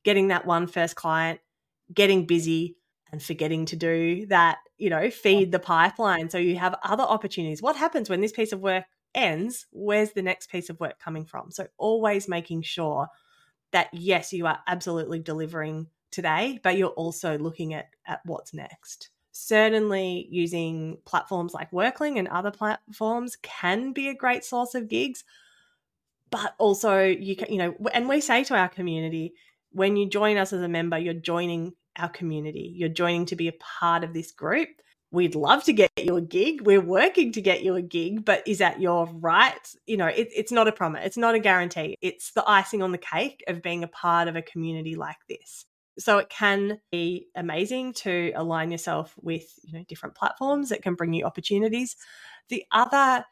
getting 0.04 0.30
that 0.30 0.46
one 0.46 0.68
first 0.68 0.96
client, 0.96 1.40
getting 1.94 2.26
busy, 2.26 2.78
and 3.12 3.22
forgetting 3.22 3.66
to 3.66 3.76
do 3.76 4.26
that, 4.28 4.60
you 4.78 4.90
know, 4.90 5.10
feed 5.10 5.52
the 5.52 5.60
pipeline 5.60 6.30
so 6.30 6.38
you 6.38 6.56
have 6.58 6.76
other 6.84 7.04
opportunities. 7.04 7.62
What 7.62 7.76
happens 7.76 8.10
when 8.10 8.22
this 8.22 8.32
piece 8.32 8.54
of 8.54 8.62
work 8.62 8.86
ends? 9.16 9.68
Where's 9.72 10.12
the 10.12 10.22
next 10.22 10.50
piece 10.50 10.70
of 10.70 10.80
work 10.80 11.00
coming 11.00 11.26
from? 11.26 11.52
So 11.52 11.68
always 11.78 12.28
making 12.28 12.64
sure 12.64 13.08
that 13.72 13.90
yes, 13.94 14.34
you 14.34 14.46
are 14.48 14.60
absolutely 14.68 15.20
delivering 15.20 15.88
today, 16.12 16.60
but 16.64 16.78
you're 16.78 16.90
also 16.90 17.38
looking 17.38 17.74
at 17.74 17.90
at 18.06 18.22
what's 18.26 18.54
next. 18.54 19.10
Certainly 19.32 20.28
using 20.30 20.98
platforms 21.06 21.54
like 21.54 21.72
Werkling 21.72 22.20
and 22.20 22.28
other 22.28 22.52
platforms 22.52 23.38
can 23.42 23.94
be 23.94 24.10
a 24.10 24.14
great 24.14 24.44
source 24.44 24.76
of 24.76 24.90
gigs, 24.90 25.24
but 26.30 26.54
also 26.58 27.00
you 27.04 27.36
can, 27.36 27.52
you 27.52 27.58
know, 27.58 27.76
and 27.94 28.10
we 28.10 28.20
say 28.20 28.44
to 28.44 28.56
our 28.56 28.68
community, 28.68 29.34
when 29.72 29.96
you 29.96 30.10
join 30.10 30.36
us 30.36 30.52
as 30.52 30.62
a 30.62 30.68
member, 30.68 30.98
you're 30.98 31.14
joining 31.14 31.74
our 31.96 32.10
community. 32.10 32.74
You're 32.76 32.90
joining 32.90 33.26
to 33.28 33.36
be 33.36 33.48
a 33.48 33.54
part 33.54 34.04
of 34.04 34.14
this 34.14 34.32
group. 34.32 34.70
We'd 35.14 35.36
love 35.36 35.66
to 35.66 35.74
get 35.74 35.92
you 35.98 36.16
a 36.16 36.22
gig. 36.22 36.62
We're 36.62 36.80
working 36.80 37.34
to 37.34 37.42
get 37.42 37.64
you 37.64 37.76
a 37.76 37.82
gig, 37.82 38.24
but 38.24 38.48
is 38.48 38.60
that 38.60 38.80
your 38.80 39.08
right? 39.08 39.76
You 39.86 39.98
know, 39.98 40.08
it, 40.08 40.30
it's 40.34 40.54
not 40.54 40.70
a 40.70 40.72
promise. 40.72 41.06
It's 41.06 41.18
not 41.18 41.36
a 41.36 41.40
guarantee. 41.40 41.98
It's 42.02 42.32
the 42.32 42.50
icing 42.50 42.82
on 42.82 42.94
the 42.94 42.98
cake 42.98 43.44
of 43.50 43.62
being 43.62 43.84
a 43.84 43.90
part 43.90 44.30
of 44.30 44.38
a 44.38 44.42
community 44.42 44.96
like 44.96 45.18
this. 45.28 45.66
So 46.00 46.18
it 46.20 46.30
can 46.30 46.80
be 46.94 47.28
amazing 47.36 47.94
to 47.96 48.32
align 48.36 48.72
yourself 48.72 49.14
with, 49.22 49.44
you 49.64 49.78
know, 49.78 49.84
different 49.90 50.16
platforms 50.16 50.70
that 50.70 50.82
can 50.82 50.96
bring 50.96 51.14
you 51.14 51.26
opportunities. 51.26 51.98
The 52.48 52.64
other 52.72 53.26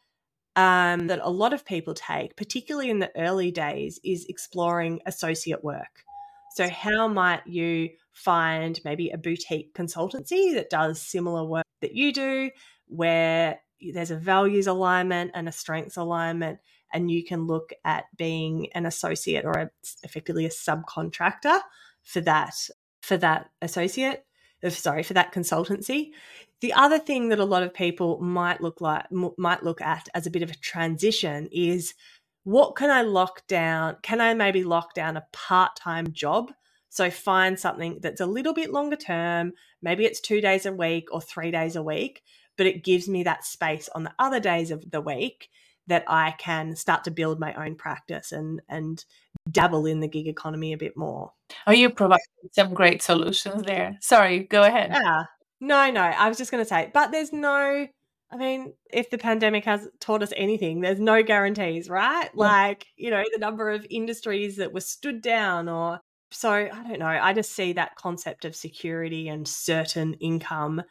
um, 0.57 1.07
that 1.07 1.21
a 1.23 1.29
lot 1.29 1.53
of 1.53 1.63
people 1.63 1.93
take, 1.93 2.35
particularly 2.35 2.89
in 2.89 2.99
the 2.99 3.11
early 3.15 3.51
days, 3.51 4.01
is 4.03 4.25
exploring 4.27 4.99
associate 5.05 5.63
work. 5.63 6.03
So, 6.55 6.67
how 6.67 7.07
might 7.07 7.47
you 7.47 7.89
find 8.11 8.79
maybe 8.83 9.11
a 9.11 9.17
boutique 9.17 9.73
consultancy 9.73 10.53
that 10.55 10.69
does 10.69 11.01
similar 11.01 11.45
work 11.45 11.65
that 11.81 11.95
you 11.95 12.13
do, 12.13 12.51
where 12.87 13.59
there's 13.93 14.11
a 14.11 14.17
values 14.17 14.67
alignment 14.67 15.31
and 15.33 15.47
a 15.47 15.51
strengths 15.51 15.97
alignment, 15.97 16.59
and 16.93 17.11
you 17.11 17.23
can 17.23 17.45
look 17.45 17.71
at 17.85 18.05
being 18.17 18.67
an 18.73 18.85
associate 18.85 19.45
or 19.45 19.51
a, 19.53 19.69
effectively 20.03 20.45
a 20.45 20.49
subcontractor 20.49 21.59
for 22.03 22.21
that 22.21 22.55
for 23.01 23.17
that 23.17 23.49
associate 23.61 24.23
uh, 24.63 24.69
sorry 24.69 25.03
for 25.03 25.13
that 25.13 25.33
consultancy 25.33 26.11
the 26.61 26.73
other 26.73 26.99
thing 26.99 27.29
that 27.29 27.39
a 27.39 27.45
lot 27.45 27.63
of 27.63 27.73
people 27.73 28.19
might 28.19 28.61
look 28.61 28.81
like 28.81 29.05
might 29.11 29.63
look 29.63 29.81
at 29.81 30.07
as 30.13 30.25
a 30.27 30.31
bit 30.31 30.41
of 30.41 30.49
a 30.49 30.55
transition 30.55 31.47
is 31.51 31.93
what 32.43 32.75
can 32.75 32.89
I 32.89 33.01
lock 33.01 33.45
down? 33.47 33.97
Can 34.01 34.21
I 34.21 34.33
maybe 34.33 34.63
lock 34.63 34.93
down 34.93 35.17
a 35.17 35.27
part-time 35.31 36.11
job? 36.13 36.51
So 36.89 37.09
find 37.11 37.59
something 37.59 37.99
that's 38.01 38.21
a 38.21 38.25
little 38.25 38.53
bit 38.53 38.71
longer 38.71 38.95
term, 38.95 39.53
maybe 39.81 40.05
it's 40.05 40.19
2 40.19 40.41
days 40.41 40.65
a 40.65 40.73
week 40.73 41.09
or 41.11 41.21
3 41.21 41.51
days 41.51 41.75
a 41.75 41.83
week, 41.83 42.23
but 42.57 42.65
it 42.65 42.83
gives 42.83 43.07
me 43.07 43.23
that 43.23 43.45
space 43.45 43.89
on 43.93 44.03
the 44.03 44.13
other 44.19 44.39
days 44.39 44.71
of 44.71 44.89
the 44.91 45.01
week 45.01 45.49
that 45.87 46.03
I 46.07 46.35
can 46.37 46.75
start 46.75 47.03
to 47.05 47.11
build 47.11 47.39
my 47.39 47.53
own 47.53 47.75
practice 47.75 48.31
and 48.31 48.61
and 48.69 49.03
dabble 49.49 49.85
in 49.85 49.99
the 49.99 50.07
gig 50.07 50.27
economy 50.27 50.73
a 50.73 50.77
bit 50.77 50.95
more. 50.95 51.33
Oh, 51.65 51.71
you 51.71 51.89
provide 51.89 52.19
some 52.51 52.73
great 52.73 53.01
solutions 53.01 53.63
there. 53.63 53.97
Sorry, 54.01 54.39
go 54.39 54.63
ahead. 54.63 54.91
Yeah. 54.91 55.23
No, 55.61 55.89
no. 55.91 56.01
I 56.01 56.29
was 56.29 56.37
just 56.37 56.51
going 56.51 56.63
to 56.63 56.69
say, 56.69 56.91
but 56.93 57.11
there's 57.11 57.33
no. 57.33 57.87
I 58.31 58.37
mean, 58.37 58.73
if 58.93 59.09
the 59.09 59.17
pandemic 59.17 59.65
has 59.65 59.87
taught 59.99 60.21
us 60.21 60.31
anything, 60.37 60.81
there's 60.81 60.99
no 60.99 61.23
guarantees, 61.23 61.89
right? 61.89 62.29
Like, 62.35 62.85
you 62.95 63.09
know, 63.09 63.23
the 63.33 63.39
number 63.39 63.71
of 63.71 63.87
industries 63.89 64.57
that 64.57 64.71
were 64.71 64.81
stood 64.81 65.23
down 65.23 65.67
or 65.67 65.99
so 66.31 66.51
I 66.51 66.67
don't 66.67 66.99
know. 66.99 67.07
I 67.07 67.33
just 67.33 67.53
see 67.53 67.73
that 67.73 67.95
concept 67.95 68.45
of 68.45 68.55
security 68.55 69.27
and 69.27 69.47
certain 69.47 70.13
income, 70.15 70.81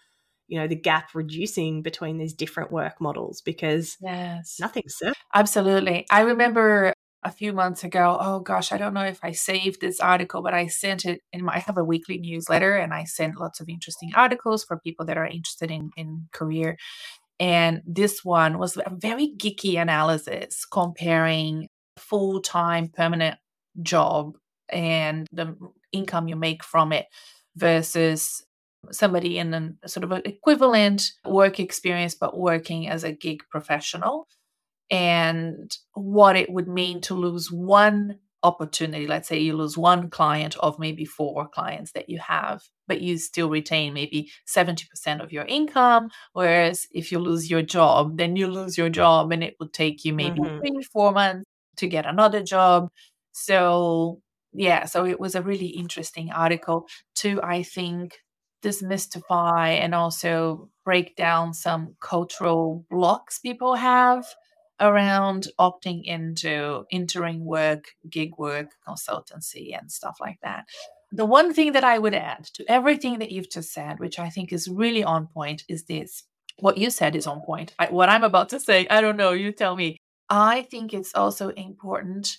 you 0.49 0.59
know, 0.59 0.66
the 0.66 0.76
gap 0.76 1.14
reducing 1.14 1.82
between 1.82 2.18
these 2.18 2.34
different 2.34 2.72
work 2.72 3.01
models 3.01 3.41
because 3.43 3.97
yes. 4.01 4.57
nothing's 4.61 4.97
certain. 4.97 5.14
Absolutely. 5.34 6.07
I 6.11 6.22
remember 6.22 6.93
a 7.22 7.30
few 7.30 7.53
months 7.53 7.84
ago. 7.84 8.16
Oh 8.20 8.41
gosh, 8.41 8.72
I 8.72 8.78
don't 8.78 8.95
know 8.95 9.05
if 9.05 9.20
I 9.22 9.32
saved 9.32 9.80
this 9.80 10.01
article, 10.01 10.43
but 10.43 10.55
I 10.55 10.66
sent 10.66 11.05
it 11.05 11.20
in 11.32 11.45
my 11.45 11.57
I 11.57 11.59
have 11.61 11.76
a 11.78 11.84
weekly 11.84 12.18
newsletter 12.18 12.76
and 12.76 12.93
I 12.95 13.05
send 13.05 13.36
lots 13.36 13.61
of 13.61 13.68
interesting 13.68 14.12
articles 14.14 14.64
for 14.64 14.78
people 14.78 15.07
that 15.07 15.18
are 15.18 15.26
interested 15.26 15.70
in, 15.70 15.91
in 15.97 16.28
career. 16.32 16.76
And 17.41 17.82
this 17.86 18.24
one 18.24 18.59
was 18.59 18.76
a 18.76 18.91
very 18.91 19.32
geeky 19.36 19.80
analysis 19.80 20.64
comparing 20.64 21.68
full-time 21.97 22.89
permanent 22.89 23.39
job 23.82 24.36
and 24.71 25.27
the 25.33 25.57
income 25.93 26.29
you 26.29 26.37
make 26.37 26.62
from 26.62 26.93
it 26.93 27.07
versus 27.57 28.45
somebody 28.91 29.39
in 29.39 29.77
a 29.83 29.89
sort 29.89 30.05
of 30.05 30.12
an 30.12 30.23
equivalent 30.25 31.11
work 31.25 31.59
experience 31.59 32.14
but 32.14 32.39
working 32.39 32.89
as 32.89 33.05
a 33.05 33.12
gig 33.12 33.43
professional 33.51 34.29
and 34.91 35.77
what 35.95 36.37
it 36.37 36.51
would 36.51 36.69
mean 36.69 37.01
to 37.03 37.14
lose 37.14 37.51
one 37.51 38.19
opportunity. 38.43 39.07
Let's 39.07 39.29
say 39.29 39.39
you 39.39 39.57
lose 39.57 39.77
one 39.77 40.11
client 40.11 40.57
of 40.59 40.79
maybe 40.79 41.05
four 41.05 41.49
clients 41.49 41.93
that 41.93 42.09
you 42.09 42.19
have, 42.19 42.62
but 42.87 43.01
you 43.01 43.19
still 43.19 43.51
retain 43.51 43.95
maybe 43.95 44.31
70% 44.47 45.23
of 45.23 45.33
your 45.33 45.45
income. 45.45 46.11
Whereas 46.33 46.87
if 46.93 47.11
you 47.11 47.19
lose 47.19 47.51
your 47.51 47.62
job, 47.62 48.16
then 48.16 48.37
you 48.37 48.47
lose 48.47 48.79
your 48.79 48.89
job 48.89 49.33
and 49.33 49.43
it 49.43 49.57
would 49.61 49.73
take 49.73 50.05
you 50.05 50.14
maybe 50.14 50.41
mm-hmm. 50.41 50.59
three, 50.61 50.83
four 50.83 51.12
months 51.12 51.45
to 51.77 51.89
get 51.89 52.07
another 52.07 52.43
job. 52.43 52.89
So, 53.33 54.21
yeah, 54.53 54.85
so 54.87 55.05
it 55.05 55.21
was 55.21 55.35
a 55.35 55.43
really 55.43 55.67
interesting 55.67 56.31
article 56.31 56.87
to, 57.17 57.41
I 57.43 57.63
think, 57.63 58.19
demystify 58.63 59.79
and 59.79 59.95
also 59.95 60.71
break 60.85 61.17
down 61.17 61.55
some 61.55 61.95
cultural 62.01 62.85
blocks 62.91 63.39
people 63.39 63.77
have 63.77 64.27
around 64.81 65.49
opting 65.59 66.05
into 66.05 66.85
interim 66.91 67.45
work, 67.45 67.93
gig 68.09 68.33
work, 68.39 68.71
consultancy, 68.87 69.77
and 69.79 69.91
stuff 69.91 70.17
like 70.21 70.39
that. 70.43 70.65
The 71.11 71.27
one 71.27 71.53
thing 71.55 71.73
that 71.73 71.85
I 71.85 71.99
would 71.99 72.15
add 72.15 72.45
to 72.55 72.71
everything 72.71 73.19
that 73.19 73.33
you've 73.33 73.51
just 73.51 73.73
said, 73.73 73.99
which 73.99 74.19
I 74.19 74.29
think 74.29 74.53
is 74.53 74.69
really 74.69 75.03
on 75.03 75.27
point, 75.27 75.65
is 75.69 75.85
this. 75.85 76.25
What 76.59 76.79
you 76.79 76.91
said 76.91 77.17
is 77.17 77.27
on 77.27 77.41
point. 77.41 77.75
I, 77.79 77.87
what 77.87 78.09
I'm 78.09 78.25
about 78.25 78.49
to 78.51 78.61
say, 78.61 78.87
I 78.89 79.01
don't 79.01 79.17
know, 79.17 79.33
you 79.33 79.53
tell 79.53 79.77
me. 79.77 79.97
I 80.29 80.63
think 80.63 80.93
it's 80.93 81.15
also 81.15 81.49
important 81.51 82.39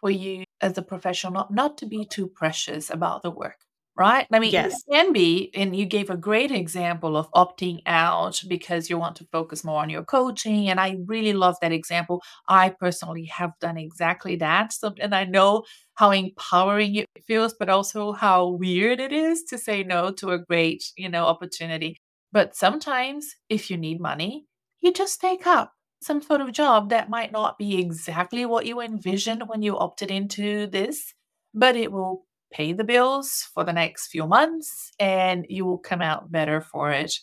for 0.00 0.10
you 0.10 0.44
as 0.60 0.78
a 0.78 0.82
professional 0.82 1.32
not, 1.32 1.52
not 1.52 1.78
to 1.78 1.86
be 1.86 2.04
too 2.04 2.26
precious 2.26 2.90
about 2.90 3.22
the 3.22 3.30
work 3.30 3.56
right? 3.98 4.28
I 4.32 4.38
mean, 4.38 4.52
yes. 4.52 4.80
it 4.86 4.92
can 4.92 5.12
be, 5.12 5.50
and 5.54 5.74
you 5.74 5.84
gave 5.84 6.08
a 6.08 6.16
great 6.16 6.52
example 6.52 7.16
of 7.16 7.30
opting 7.32 7.80
out 7.84 8.40
because 8.48 8.88
you 8.88 8.96
want 8.96 9.16
to 9.16 9.26
focus 9.32 9.64
more 9.64 9.82
on 9.82 9.90
your 9.90 10.04
coaching. 10.04 10.68
And 10.68 10.78
I 10.78 10.98
really 11.06 11.32
love 11.32 11.56
that 11.60 11.72
example. 11.72 12.22
I 12.46 12.70
personally 12.70 13.24
have 13.24 13.58
done 13.60 13.76
exactly 13.76 14.36
that. 14.36 14.72
So, 14.72 14.94
and 15.00 15.14
I 15.14 15.24
know 15.24 15.64
how 15.94 16.12
empowering 16.12 16.94
it 16.94 17.06
feels, 17.26 17.54
but 17.58 17.68
also 17.68 18.12
how 18.12 18.46
weird 18.50 19.00
it 19.00 19.12
is 19.12 19.42
to 19.50 19.58
say 19.58 19.82
no 19.82 20.12
to 20.12 20.30
a 20.30 20.38
great, 20.38 20.92
you 20.96 21.08
know, 21.08 21.26
opportunity. 21.26 21.96
But 22.30 22.54
sometimes 22.54 23.34
if 23.48 23.68
you 23.68 23.76
need 23.76 24.00
money, 24.00 24.46
you 24.80 24.92
just 24.92 25.20
take 25.20 25.44
up 25.44 25.72
some 26.00 26.22
sort 26.22 26.40
of 26.40 26.52
job 26.52 26.90
that 26.90 27.10
might 27.10 27.32
not 27.32 27.58
be 27.58 27.78
exactly 27.78 28.46
what 28.46 28.66
you 28.66 28.80
envisioned 28.80 29.48
when 29.48 29.62
you 29.62 29.76
opted 29.78 30.10
into 30.10 30.66
this, 30.66 31.14
but 31.54 31.76
it 31.76 31.90
will 31.90 32.24
pay 32.52 32.72
the 32.72 32.84
bills 32.84 33.48
for 33.52 33.64
the 33.64 33.72
next 33.72 34.08
few 34.08 34.26
months 34.26 34.92
and 34.98 35.44
you 35.48 35.64
will 35.64 35.78
come 35.78 36.00
out 36.00 36.30
better 36.30 36.60
for 36.60 36.90
it 36.90 37.14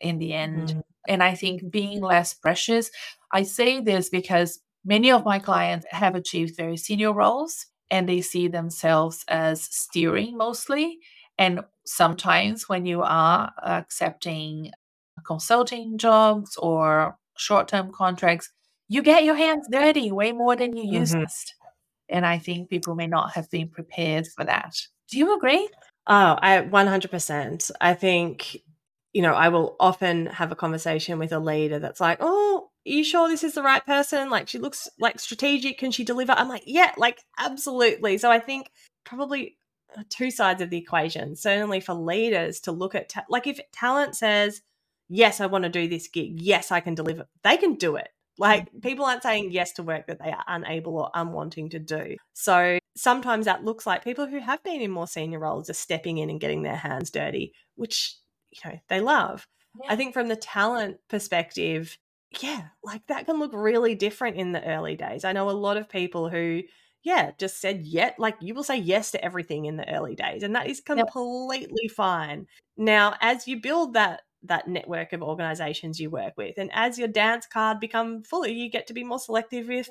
in 0.00 0.18
the 0.18 0.32
end. 0.32 0.68
Mm. 0.68 0.82
And 1.06 1.22
I 1.22 1.34
think 1.34 1.70
being 1.70 2.00
less 2.00 2.34
precious, 2.34 2.90
I 3.30 3.42
say 3.42 3.80
this 3.80 4.08
because 4.08 4.60
many 4.84 5.10
of 5.10 5.24
my 5.24 5.38
clients 5.38 5.86
have 5.90 6.14
achieved 6.14 6.56
very 6.56 6.76
senior 6.76 7.12
roles 7.12 7.66
and 7.90 8.08
they 8.08 8.20
see 8.20 8.48
themselves 8.48 9.24
as 9.28 9.62
steering 9.62 10.36
mostly. 10.36 10.98
And 11.38 11.60
sometimes 11.84 12.68
when 12.68 12.86
you 12.86 13.02
are 13.02 13.52
accepting 13.62 14.72
consulting 15.26 15.98
jobs 15.98 16.56
or 16.56 17.16
short 17.36 17.68
term 17.68 17.92
contracts, 17.92 18.50
you 18.88 19.02
get 19.02 19.24
your 19.24 19.34
hands 19.34 19.66
dirty 19.70 20.12
way 20.12 20.32
more 20.32 20.56
than 20.56 20.76
you 20.76 20.84
used. 21.00 21.14
Mhm. 21.14 21.26
And 22.08 22.26
I 22.26 22.38
think 22.38 22.68
people 22.68 22.94
may 22.94 23.06
not 23.06 23.32
have 23.32 23.50
been 23.50 23.68
prepared 23.68 24.26
for 24.28 24.44
that. 24.44 24.74
Do 25.08 25.18
you 25.18 25.36
agree? 25.36 25.68
Oh, 26.06 26.36
I 26.40 26.60
100%. 26.60 27.70
I 27.80 27.94
think, 27.94 28.58
you 29.12 29.22
know, 29.22 29.32
I 29.32 29.48
will 29.48 29.76
often 29.80 30.26
have 30.26 30.52
a 30.52 30.56
conversation 30.56 31.18
with 31.18 31.32
a 31.32 31.38
leader 31.38 31.78
that's 31.78 32.00
like, 32.00 32.18
oh, 32.20 32.68
are 32.86 32.90
you 32.90 33.02
sure 33.02 33.28
this 33.28 33.42
is 33.42 33.54
the 33.54 33.62
right 33.62 33.84
person? 33.86 34.28
Like, 34.28 34.48
she 34.48 34.58
looks 34.58 34.86
like 35.00 35.18
strategic. 35.18 35.78
Can 35.78 35.90
she 35.90 36.04
deliver? 36.04 36.32
I'm 36.32 36.48
like, 36.48 36.64
yeah, 36.66 36.92
like, 36.98 37.20
absolutely. 37.38 38.18
So 38.18 38.30
I 38.30 38.38
think 38.38 38.70
probably 39.04 39.56
uh, 39.96 40.02
two 40.10 40.30
sides 40.30 40.60
of 40.60 40.68
the 40.68 40.76
equation. 40.76 41.36
Certainly 41.36 41.80
for 41.80 41.94
leaders 41.94 42.60
to 42.60 42.72
look 42.72 42.94
at, 42.94 43.08
ta- 43.08 43.24
like, 43.30 43.46
if 43.46 43.58
talent 43.72 44.14
says, 44.14 44.60
yes, 45.08 45.40
I 45.40 45.46
want 45.46 45.64
to 45.64 45.70
do 45.70 45.88
this 45.88 46.08
gig, 46.08 46.40
yes, 46.40 46.70
I 46.70 46.80
can 46.80 46.94
deliver, 46.94 47.26
they 47.42 47.56
can 47.56 47.74
do 47.74 47.96
it. 47.96 48.08
Like 48.38 48.68
people 48.82 49.04
aren't 49.04 49.22
saying 49.22 49.52
yes 49.52 49.72
to 49.74 49.82
work 49.82 50.08
that 50.08 50.18
they 50.18 50.30
are 50.30 50.44
unable 50.48 50.98
or 50.98 51.10
unwanting 51.14 51.70
to 51.70 51.78
do. 51.78 52.16
So 52.32 52.78
sometimes 52.96 53.44
that 53.44 53.64
looks 53.64 53.86
like 53.86 54.02
people 54.02 54.26
who 54.26 54.38
have 54.38 54.62
been 54.64 54.80
in 54.80 54.90
more 54.90 55.06
senior 55.06 55.38
roles 55.38 55.70
are 55.70 55.74
stepping 55.74 56.18
in 56.18 56.30
and 56.30 56.40
getting 56.40 56.62
their 56.62 56.76
hands 56.76 57.10
dirty, 57.10 57.52
which 57.76 58.16
you 58.50 58.70
know 58.70 58.78
they 58.88 59.00
love. 59.00 59.46
Yeah. 59.80 59.92
I 59.92 59.96
think 59.96 60.14
from 60.14 60.28
the 60.28 60.36
talent 60.36 60.98
perspective, 61.08 61.96
yeah, 62.40 62.68
like 62.82 63.06
that 63.06 63.26
can 63.26 63.38
look 63.38 63.52
really 63.54 63.94
different 63.94 64.36
in 64.36 64.52
the 64.52 64.64
early 64.64 64.96
days. 64.96 65.24
I 65.24 65.32
know 65.32 65.48
a 65.48 65.52
lot 65.52 65.76
of 65.76 65.88
people 65.88 66.28
who 66.28 66.62
yeah, 67.04 67.32
just 67.38 67.60
said 67.60 67.86
yet 67.86 68.18
like 68.18 68.36
you 68.40 68.54
will 68.54 68.64
say 68.64 68.78
yes 68.78 69.10
to 69.12 69.24
everything 69.24 69.66
in 69.66 69.76
the 69.76 69.88
early 69.94 70.16
days 70.16 70.42
and 70.42 70.56
that 70.56 70.66
is 70.66 70.80
completely 70.80 71.82
yep. 71.82 71.92
fine. 71.92 72.46
Now, 72.76 73.14
as 73.20 73.46
you 73.46 73.60
build 73.60 73.92
that 73.92 74.22
that 74.44 74.68
network 74.68 75.12
of 75.12 75.22
organizations 75.22 75.98
you 75.98 76.10
work 76.10 76.34
with. 76.36 76.54
And 76.58 76.70
as 76.72 76.98
your 76.98 77.08
dance 77.08 77.46
card 77.46 77.80
become 77.80 78.22
fuller, 78.22 78.48
you 78.48 78.70
get 78.70 78.86
to 78.88 78.94
be 78.94 79.04
more 79.04 79.18
selective 79.18 79.68
with 79.68 79.88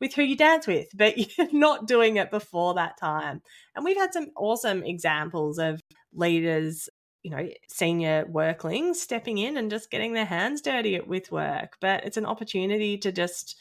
with 0.00 0.14
who 0.14 0.22
you 0.22 0.36
dance 0.36 0.66
with, 0.66 0.88
but 0.94 1.16
you're 1.38 1.52
not 1.52 1.86
doing 1.86 2.16
it 2.16 2.30
before 2.30 2.74
that 2.74 2.98
time. 2.98 3.40
And 3.74 3.84
we've 3.84 3.96
had 3.96 4.12
some 4.12 4.28
awesome 4.36 4.84
examples 4.84 5.58
of 5.58 5.80
leaders, 6.12 6.88
you 7.22 7.30
know, 7.30 7.48
senior 7.68 8.26
Werklings 8.26 8.96
stepping 8.96 9.38
in 9.38 9.56
and 9.56 9.70
just 9.70 9.90
getting 9.90 10.12
their 10.12 10.26
hands 10.26 10.60
dirty 10.60 11.00
with 11.00 11.32
work. 11.32 11.76
But 11.80 12.04
it's 12.04 12.18
an 12.18 12.26
opportunity 12.26 12.98
to 12.98 13.10
just 13.12 13.56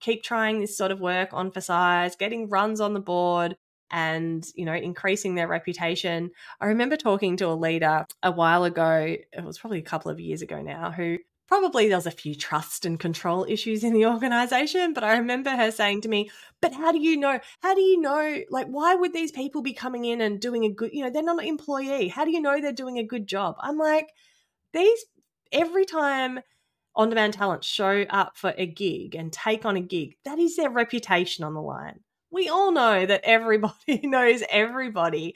keep 0.00 0.22
trying 0.22 0.60
this 0.60 0.76
sort 0.76 0.90
of 0.90 1.00
work 1.00 1.30
on 1.32 1.50
for 1.50 1.60
size, 1.60 2.16
getting 2.16 2.48
runs 2.48 2.80
on 2.80 2.92
the 2.92 3.00
board, 3.00 3.56
and 3.90 4.46
you 4.54 4.64
know 4.64 4.74
increasing 4.74 5.34
their 5.34 5.48
reputation. 5.48 6.30
I 6.60 6.66
remember 6.66 6.96
talking 6.96 7.36
to 7.38 7.48
a 7.48 7.54
leader 7.54 8.06
a 8.22 8.32
while 8.32 8.64
ago 8.64 9.16
it 9.32 9.44
was 9.44 9.58
probably 9.58 9.78
a 9.78 9.82
couple 9.82 10.10
of 10.10 10.20
years 10.20 10.42
ago 10.42 10.62
now 10.62 10.90
who 10.90 11.18
probably 11.48 11.86
there 11.86 11.96
was 11.96 12.06
a 12.06 12.10
few 12.10 12.34
trust 12.34 12.84
and 12.84 12.98
control 12.98 13.46
issues 13.48 13.84
in 13.84 13.92
the 13.92 14.04
organization 14.04 14.92
but 14.92 15.04
i 15.04 15.16
remember 15.16 15.50
her 15.50 15.70
saying 15.70 16.00
to 16.00 16.08
me 16.08 16.28
but 16.60 16.72
how 16.72 16.90
do 16.92 16.98
you 16.98 17.16
know? 17.16 17.38
How 17.60 17.74
do 17.74 17.80
you 17.80 18.00
know? 18.00 18.42
Like 18.50 18.66
why 18.66 18.94
would 18.94 19.12
these 19.12 19.32
people 19.32 19.62
be 19.62 19.72
coming 19.72 20.04
in 20.04 20.20
and 20.20 20.40
doing 20.40 20.64
a 20.64 20.72
good 20.72 20.90
you 20.92 21.04
know 21.04 21.10
they're 21.10 21.22
not 21.22 21.40
an 21.40 21.48
employee. 21.48 22.08
How 22.08 22.24
do 22.24 22.30
you 22.30 22.40
know 22.40 22.60
they're 22.60 22.72
doing 22.72 22.98
a 22.98 23.04
good 23.04 23.26
job? 23.26 23.56
I'm 23.60 23.78
like 23.78 24.08
these 24.72 25.04
every 25.52 25.84
time 25.84 26.40
on 26.94 27.10
demand 27.10 27.34
talent 27.34 27.62
show 27.62 28.04
up 28.10 28.36
for 28.36 28.54
a 28.56 28.66
gig 28.66 29.14
and 29.14 29.32
take 29.32 29.64
on 29.64 29.76
a 29.76 29.80
gig 29.80 30.16
that 30.24 30.38
is 30.38 30.56
their 30.56 30.70
reputation 30.70 31.44
on 31.44 31.54
the 31.54 31.60
line 31.60 32.00
we 32.30 32.48
all 32.48 32.72
know 32.72 33.06
that 33.06 33.22
everybody 33.24 34.00
knows 34.04 34.42
everybody. 34.50 35.34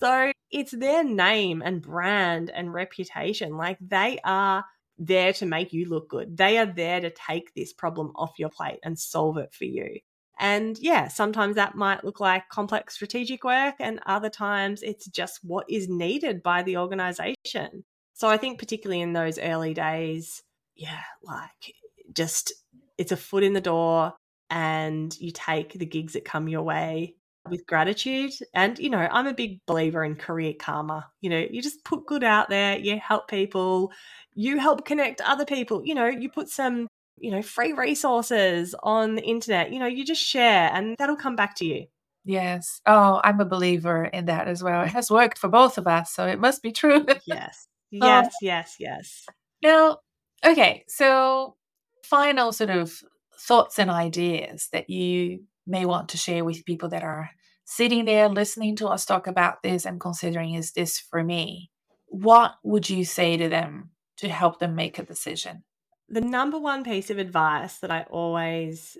So 0.00 0.32
it's 0.50 0.72
their 0.72 1.04
name 1.04 1.62
and 1.64 1.80
brand 1.80 2.50
and 2.50 2.72
reputation. 2.72 3.56
Like 3.56 3.78
they 3.80 4.18
are 4.24 4.64
there 4.98 5.32
to 5.34 5.46
make 5.46 5.72
you 5.72 5.88
look 5.88 6.08
good. 6.08 6.36
They 6.36 6.58
are 6.58 6.66
there 6.66 7.00
to 7.00 7.10
take 7.10 7.54
this 7.54 7.72
problem 7.72 8.12
off 8.14 8.38
your 8.38 8.50
plate 8.50 8.80
and 8.82 8.98
solve 8.98 9.38
it 9.38 9.52
for 9.52 9.64
you. 9.64 10.00
And 10.38 10.76
yeah, 10.78 11.08
sometimes 11.08 11.54
that 11.54 11.76
might 11.76 12.04
look 12.04 12.18
like 12.18 12.48
complex 12.48 12.94
strategic 12.94 13.44
work, 13.44 13.76
and 13.78 14.00
other 14.04 14.30
times 14.30 14.82
it's 14.82 15.06
just 15.06 15.38
what 15.44 15.64
is 15.70 15.88
needed 15.88 16.42
by 16.42 16.64
the 16.64 16.76
organization. 16.76 17.84
So 18.14 18.28
I 18.28 18.36
think, 18.36 18.58
particularly 18.58 19.00
in 19.00 19.12
those 19.12 19.38
early 19.38 19.74
days, 19.74 20.42
yeah, 20.74 21.02
like 21.22 21.74
just 22.12 22.52
it's 22.98 23.12
a 23.12 23.16
foot 23.16 23.44
in 23.44 23.52
the 23.52 23.60
door 23.60 24.14
and 24.50 25.18
you 25.18 25.30
take 25.30 25.72
the 25.72 25.86
gigs 25.86 26.12
that 26.14 26.24
come 26.24 26.48
your 26.48 26.62
way 26.62 27.16
with 27.48 27.66
gratitude. 27.66 28.32
And, 28.54 28.78
you 28.78 28.90
know, 28.90 29.08
I'm 29.10 29.26
a 29.26 29.34
big 29.34 29.60
believer 29.66 30.04
in 30.04 30.16
career 30.16 30.54
karma. 30.58 31.10
You 31.20 31.30
know, 31.30 31.46
you 31.50 31.62
just 31.62 31.84
put 31.84 32.06
good 32.06 32.24
out 32.24 32.48
there, 32.48 32.78
you 32.78 32.98
help 32.98 33.28
people, 33.28 33.92
you 34.34 34.58
help 34.58 34.84
connect 34.86 35.20
other 35.20 35.44
people. 35.44 35.84
You 35.84 35.94
know, 35.94 36.06
you 36.06 36.30
put 36.30 36.48
some, 36.48 36.88
you 37.18 37.30
know, 37.30 37.42
free 37.42 37.72
resources 37.72 38.74
on 38.82 39.14
the 39.14 39.22
internet, 39.22 39.72
you 39.72 39.78
know, 39.78 39.86
you 39.86 40.04
just 40.04 40.22
share 40.22 40.70
and 40.72 40.96
that'll 40.98 41.16
come 41.16 41.36
back 41.36 41.54
to 41.56 41.64
you. 41.64 41.86
Yes. 42.24 42.80
Oh, 42.86 43.20
I'm 43.22 43.40
a 43.40 43.44
believer 43.44 44.04
in 44.04 44.26
that 44.26 44.48
as 44.48 44.62
well. 44.62 44.82
It 44.82 44.88
has 44.88 45.10
worked 45.10 45.38
for 45.38 45.48
both 45.48 45.76
of 45.76 45.86
us, 45.86 46.10
so 46.10 46.26
it 46.26 46.40
must 46.40 46.62
be 46.62 46.72
true. 46.72 47.04
yes. 47.26 47.68
Oh. 48.00 48.06
Yes, 48.06 48.34
yes, 48.40 48.76
yes. 48.80 49.26
Now, 49.62 49.98
okay, 50.44 50.84
so 50.88 51.56
final 52.02 52.52
sort 52.52 52.70
of 52.70 53.02
thoughts 53.38 53.78
and 53.78 53.90
ideas 53.90 54.68
that 54.72 54.90
you 54.90 55.44
may 55.66 55.86
want 55.86 56.10
to 56.10 56.16
share 56.16 56.44
with 56.44 56.64
people 56.64 56.88
that 56.90 57.02
are 57.02 57.30
sitting 57.64 58.04
there 58.04 58.28
listening 58.28 58.76
to 58.76 58.88
us 58.88 59.06
talk 59.06 59.26
about 59.26 59.62
this 59.62 59.86
and 59.86 60.00
considering 60.00 60.54
is 60.54 60.72
this 60.72 60.98
for 60.98 61.24
me? 61.24 61.70
What 62.06 62.54
would 62.62 62.88
you 62.88 63.04
say 63.04 63.36
to 63.36 63.48
them 63.48 63.90
to 64.18 64.28
help 64.28 64.58
them 64.58 64.74
make 64.74 64.98
a 64.98 65.04
decision? 65.04 65.64
The 66.08 66.20
number 66.20 66.58
one 66.58 66.84
piece 66.84 67.10
of 67.10 67.18
advice 67.18 67.78
that 67.78 67.90
I 67.90 68.02
always 68.10 68.96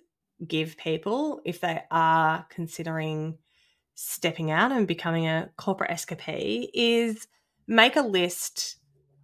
give 0.47 0.77
people 0.77 1.41
if 1.45 1.61
they 1.61 1.83
are 1.91 2.47
considering 2.51 3.39
stepping 3.95 4.51
out 4.51 4.73
and 4.73 4.89
becoming 4.89 5.27
a 5.27 5.51
corporate 5.57 5.91
escapee 5.91 6.69
is 6.75 7.29
make 7.69 7.97
a 7.97 8.03
list 8.03 8.77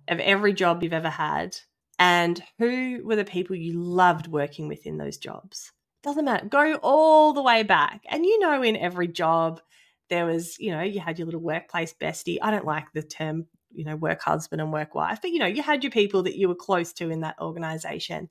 of 0.09 0.21
every 0.21 0.53
job 0.53 0.83
you've 0.83 0.93
ever 0.93 1.11
had 1.11 1.57
and 2.01 2.43
who 2.59 3.03
were 3.05 3.15
the 3.15 3.25
people 3.25 3.55
you 3.55 3.79
loved 3.79 4.27
working 4.27 4.67
with 4.69 4.87
in 4.87 4.97
those 4.97 5.19
jobs. 5.19 5.71
Doesn't 6.03 6.25
matter. 6.25 6.47
Go 6.47 6.77
all 6.77 7.35
the 7.35 7.43
way 7.43 7.63
back. 7.63 8.05
And 8.09 8.25
you 8.25 8.41
know, 8.41 8.63
in 8.63 8.75
every 8.77 9.07
job, 9.07 9.61
there 10.09 10.25
was, 10.25 10.59
you 10.59 10.73
know, 10.73 10.81
you 10.81 10.99
had 10.99 11.19
your 11.19 11.27
little 11.27 11.43
workplace 11.43 11.93
bestie. 11.93 12.39
I 12.41 12.51
don't 12.51 12.65
like 12.65 12.87
the 12.95 13.03
term, 13.03 13.47
you 13.71 13.85
know, 13.85 13.97
work 13.97 14.23
husband 14.23 14.63
and 14.63 14.73
work 14.73 14.95
wife, 14.95 15.21
but 15.21 15.31
you 15.31 15.39
know, 15.39 15.47
you 15.47 15.63
had 15.63 15.85
your 15.85 15.91
people 15.91 16.23
that 16.23 16.37
you 16.37 16.49
were 16.49 16.55
close 16.55 16.95
to 16.95 17.11
in 17.11 17.21
that 17.21 17.39
organization. 17.39 18.31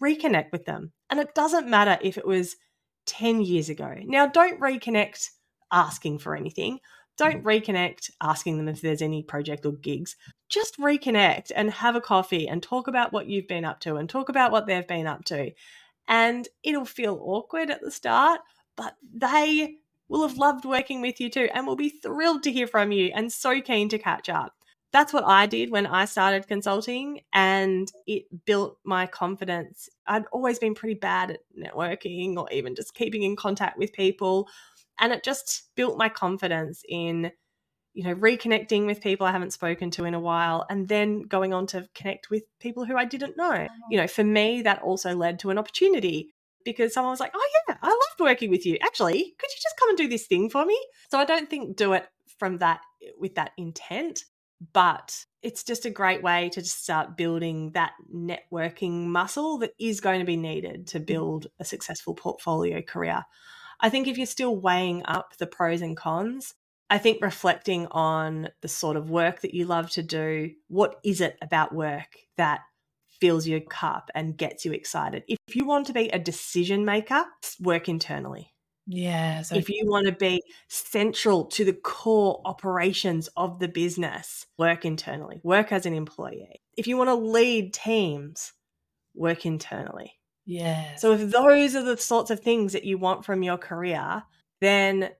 Reconnect 0.00 0.52
with 0.52 0.64
them. 0.64 0.92
And 1.10 1.18
it 1.18 1.34
doesn't 1.34 1.68
matter 1.68 1.98
if 2.00 2.18
it 2.18 2.26
was 2.26 2.54
10 3.06 3.42
years 3.42 3.68
ago. 3.68 3.96
Now, 4.04 4.26
don't 4.26 4.60
reconnect 4.60 5.26
asking 5.72 6.20
for 6.20 6.36
anything. 6.36 6.78
Don't 7.18 7.44
mm-hmm. 7.44 7.48
reconnect 7.48 8.10
asking 8.22 8.56
them 8.56 8.68
if 8.68 8.80
there's 8.80 9.02
any 9.02 9.22
project 9.22 9.66
or 9.66 9.72
gigs. 9.72 10.16
Just 10.48 10.78
reconnect 10.78 11.50
and 11.54 11.70
have 11.70 11.96
a 11.96 12.00
coffee 12.00 12.48
and 12.48 12.62
talk 12.62 12.86
about 12.86 13.12
what 13.12 13.26
you've 13.26 13.48
been 13.48 13.64
up 13.64 13.80
to 13.80 13.96
and 13.96 14.08
talk 14.08 14.28
about 14.28 14.52
what 14.52 14.66
they've 14.66 14.86
been 14.86 15.06
up 15.06 15.24
to. 15.26 15.50
And 16.06 16.48
it'll 16.62 16.86
feel 16.86 17.20
awkward 17.20 17.70
at 17.70 17.82
the 17.82 17.90
start, 17.90 18.40
but 18.76 18.94
they 19.12 19.76
will 20.08 20.26
have 20.26 20.38
loved 20.38 20.64
working 20.64 21.02
with 21.02 21.20
you 21.20 21.28
too 21.28 21.48
and 21.52 21.66
will 21.66 21.76
be 21.76 21.90
thrilled 21.90 22.44
to 22.44 22.52
hear 22.52 22.66
from 22.66 22.92
you 22.92 23.10
and 23.14 23.30
so 23.30 23.60
keen 23.60 23.88
to 23.90 23.98
catch 23.98 24.28
up. 24.28 24.54
That's 24.90 25.12
what 25.12 25.24
I 25.24 25.44
did 25.44 25.70
when 25.70 25.86
I 25.86 26.06
started 26.06 26.48
consulting 26.48 27.20
and 27.34 27.92
it 28.06 28.24
built 28.46 28.78
my 28.84 29.06
confidence. 29.06 29.90
I'd 30.06 30.24
always 30.32 30.58
been 30.58 30.74
pretty 30.74 30.94
bad 30.94 31.32
at 31.32 31.40
networking 31.58 32.36
or 32.36 32.50
even 32.50 32.74
just 32.74 32.94
keeping 32.94 33.22
in 33.22 33.36
contact 33.36 33.76
with 33.76 33.92
people 33.92 34.48
and 35.00 35.12
it 35.12 35.24
just 35.24 35.70
built 35.74 35.96
my 35.98 36.08
confidence 36.08 36.82
in 36.88 37.32
you 37.94 38.04
know 38.04 38.14
reconnecting 38.14 38.86
with 38.86 39.00
people 39.00 39.26
i 39.26 39.32
haven't 39.32 39.52
spoken 39.52 39.90
to 39.90 40.04
in 40.04 40.14
a 40.14 40.20
while 40.20 40.66
and 40.70 40.88
then 40.88 41.22
going 41.22 41.52
on 41.52 41.66
to 41.66 41.88
connect 41.94 42.30
with 42.30 42.42
people 42.60 42.84
who 42.84 42.96
i 42.96 43.04
didn't 43.04 43.36
know. 43.36 43.66
You 43.90 43.98
know 43.98 44.06
for 44.06 44.24
me 44.24 44.62
that 44.62 44.82
also 44.82 45.14
led 45.14 45.38
to 45.40 45.50
an 45.50 45.58
opportunity 45.58 46.34
because 46.64 46.92
someone 46.92 47.12
was 47.12 47.20
like 47.20 47.32
oh 47.34 47.48
yeah 47.68 47.76
i 47.82 47.88
loved 47.88 48.20
working 48.20 48.50
with 48.50 48.66
you. 48.66 48.78
Actually 48.82 49.18
could 49.38 49.50
you 49.50 49.60
just 49.62 49.78
come 49.78 49.88
and 49.90 49.98
do 49.98 50.08
this 50.08 50.26
thing 50.26 50.50
for 50.50 50.64
me? 50.64 50.78
So 51.10 51.18
i 51.18 51.24
don't 51.24 51.50
think 51.50 51.76
do 51.76 51.92
it 51.94 52.06
from 52.38 52.58
that 52.58 52.80
with 53.18 53.34
that 53.34 53.52
intent 53.56 54.24
but 54.72 55.24
it's 55.42 55.62
just 55.62 55.86
a 55.86 55.90
great 55.90 56.22
way 56.22 56.48
to 56.50 56.60
just 56.60 56.82
start 56.82 57.16
building 57.16 57.70
that 57.72 57.92
networking 58.12 59.06
muscle 59.06 59.58
that 59.58 59.72
is 59.78 60.00
going 60.00 60.18
to 60.18 60.26
be 60.26 60.36
needed 60.36 60.86
to 60.88 60.98
mm. 61.00 61.06
build 61.06 61.46
a 61.60 61.64
successful 61.64 62.14
portfolio 62.14 62.82
career 62.82 63.24
I 63.80 63.90
think 63.90 64.08
if 64.08 64.16
you're 64.16 64.26
still 64.26 64.56
weighing 64.56 65.02
up 65.04 65.36
the 65.36 65.46
pros 65.46 65.82
and 65.82 65.96
cons, 65.96 66.54
I 66.90 66.98
think 66.98 67.22
reflecting 67.22 67.86
on 67.88 68.48
the 68.62 68.68
sort 68.68 68.96
of 68.96 69.10
work 69.10 69.42
that 69.42 69.54
you 69.54 69.66
love 69.66 69.90
to 69.90 70.02
do, 70.02 70.52
what 70.68 70.98
is 71.04 71.20
it 71.20 71.36
about 71.42 71.74
work 71.74 72.16
that 72.36 72.60
fills 73.20 73.46
your 73.46 73.60
cup 73.60 74.10
and 74.14 74.36
gets 74.36 74.64
you 74.64 74.72
excited? 74.72 75.24
If 75.28 75.54
you 75.54 75.66
want 75.66 75.86
to 75.88 75.92
be 75.92 76.08
a 76.08 76.18
decision 76.18 76.84
maker, 76.84 77.24
work 77.60 77.88
internally. 77.88 78.54
Yes. 78.86 79.52
If 79.52 79.68
you 79.68 79.84
want 79.84 80.06
to 80.06 80.12
be 80.12 80.42
central 80.68 81.44
to 81.46 81.64
the 81.64 81.74
core 81.74 82.40
operations 82.46 83.28
of 83.36 83.58
the 83.58 83.68
business, 83.68 84.46
work 84.56 84.86
internally, 84.86 85.40
work 85.42 85.72
as 85.72 85.84
an 85.84 85.92
employee. 85.92 86.62
If 86.74 86.86
you 86.86 86.96
want 86.96 87.08
to 87.08 87.14
lead 87.14 87.74
teams, 87.74 88.54
work 89.14 89.44
internally. 89.44 90.17
Yes. 90.48 91.02
So 91.02 91.12
if 91.12 91.30
those 91.30 91.76
are 91.76 91.82
the 91.82 91.98
sorts 91.98 92.30
of 92.30 92.40
things 92.40 92.72
that 92.72 92.84
you 92.84 92.96
want 92.96 93.26
from 93.26 93.42
your 93.42 93.58
career, 93.58 94.22
then 94.62 95.10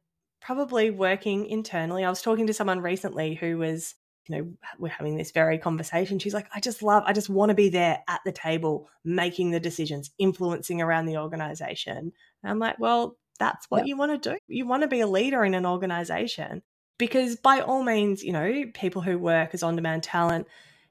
probably 0.41 0.91
working 0.91 1.45
internally. 1.45 2.03
I 2.03 2.09
was 2.09 2.23
talking 2.23 2.47
to 2.47 2.55
someone 2.55 2.81
recently 2.81 3.35
who 3.35 3.59
was, 3.59 3.95
you 4.27 4.37
know, 4.37 4.51
we're 4.79 4.89
having 4.89 5.19
this 5.19 5.31
very 5.31 5.59
conversation. 5.59 6.19
She's 6.19 6.33
like, 6.33 6.49
I 6.55 6.61
just 6.61 6.83
love, 6.83 7.03
I 7.05 7.13
just 7.13 7.29
want 7.29 7.51
to 7.51 7.55
be 7.55 7.69
there 7.69 8.03
at 8.09 8.23
the 8.25 8.33
table, 8.33 8.89
making 9.05 9.51
the 9.51 9.61
decisions, 9.61 10.11
influencing 10.19 10.81
around 10.81 11.05
the 11.05 11.19
organization. 11.19 12.11
And 12.43 12.51
I'm 12.51 12.59
like, 12.59 12.79
well, 12.79 13.19
that's 13.39 13.67
what 13.69 13.87
you 13.87 13.99
want 13.99 14.23
to 14.23 14.31
do. 14.31 14.39
You 14.49 14.67
want 14.67 14.83
to 14.83 14.89
be 14.89 15.01
a 15.01 15.07
leader 15.07 15.45
in 15.45 15.53
an 15.53 15.67
organization 15.67 16.63
because 16.99 17.37
by 17.37 17.61
all 17.61 17.83
means, 17.83 18.25
you 18.25 18.33
know, 18.33 18.65
people 18.73 19.03
who 19.03 19.19
work 19.19 19.51
as 19.53 19.63
on-demand 19.63 20.05
talent 20.05 20.47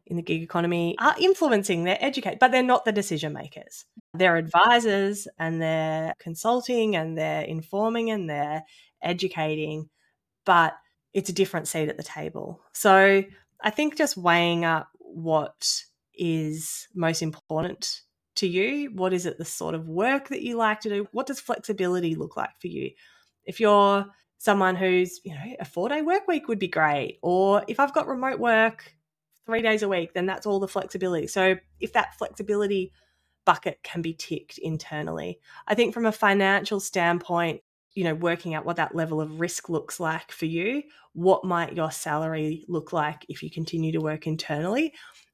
in 0.07 0.15
the 0.15 0.21
gig 0.21 0.41
economy 0.41 0.95
are 0.99 1.15
influencing, 1.19 1.83
they're 1.83 2.03
educated, 2.03 2.39
but 2.39 2.51
they're 2.51 2.63
not 2.63 2.85
the 2.85 2.91
decision 2.91 3.33
makers. 3.33 3.85
They're 4.13 4.37
advisors 4.37 5.27
and 5.37 5.61
they're 5.61 6.13
consulting 6.19 6.95
and 6.95 7.17
they're 7.17 7.43
informing 7.43 8.09
and 8.11 8.29
they're 8.29 8.63
educating, 9.01 9.89
but 10.45 10.75
it's 11.13 11.29
a 11.29 11.33
different 11.33 11.67
seat 11.67 11.89
at 11.89 11.97
the 11.97 12.03
table. 12.03 12.61
So 12.73 13.23
I 13.61 13.69
think 13.69 13.97
just 13.97 14.17
weighing 14.17 14.65
up 14.65 14.89
what 14.99 15.83
is 16.13 16.87
most 16.93 17.21
important 17.21 18.01
to 18.35 18.47
you? 18.47 18.91
What 18.93 19.13
is 19.13 19.25
it 19.25 19.37
the 19.37 19.45
sort 19.45 19.75
of 19.75 19.87
work 19.87 20.29
that 20.29 20.43
you 20.43 20.57
like 20.57 20.81
to 20.81 20.89
do? 20.89 21.07
What 21.11 21.27
does 21.27 21.39
flexibility 21.39 22.15
look 22.15 22.37
like 22.37 22.59
for 22.59 22.67
you? 22.67 22.91
If 23.45 23.59
you're 23.59 24.05
someone 24.37 24.75
who's, 24.75 25.19
you 25.23 25.33
know, 25.33 25.55
a 25.59 25.65
four 25.65 25.89
day 25.89 26.01
work 26.01 26.27
week 26.27 26.47
would 26.47 26.59
be 26.59 26.67
great. 26.67 27.19
Or 27.21 27.63
if 27.67 27.79
I've 27.79 27.93
got 27.93 28.07
remote 28.07 28.39
work 28.39 28.93
three 29.47 29.63
days 29.63 29.81
a 29.81 29.89
week, 29.89 30.13
then 30.13 30.27
that's 30.27 30.45
all 30.45 30.59
the 30.59 30.67
flexibility. 30.67 31.25
So 31.25 31.55
if 31.79 31.93
that 31.93 32.15
flexibility 32.17 32.91
bucket 33.45 33.79
can 33.81 34.03
be 34.03 34.13
ticked 34.13 34.59
internally, 34.59 35.39
I 35.67 35.73
think 35.73 35.93
from 35.93 36.05
a 36.05 36.11
financial 36.11 36.79
standpoint, 36.79 37.61
you 37.93 38.03
know, 38.03 38.13
working 38.13 38.53
out 38.53 38.65
what 38.65 38.75
that 38.75 38.93
level 38.93 39.19
of 39.19 39.39
risk 39.39 39.69
looks 39.69 39.99
like 39.99 40.31
for 40.31 40.45
you, 40.45 40.83
what 41.13 41.43
might 41.43 41.75
your 41.75 41.89
salary 41.89 42.65
look 42.67 42.93
like 42.93 43.25
if 43.29 43.41
you 43.41 43.49
continue 43.49 43.91
to 43.93 44.01
work 44.01 44.27
internally, 44.27 44.93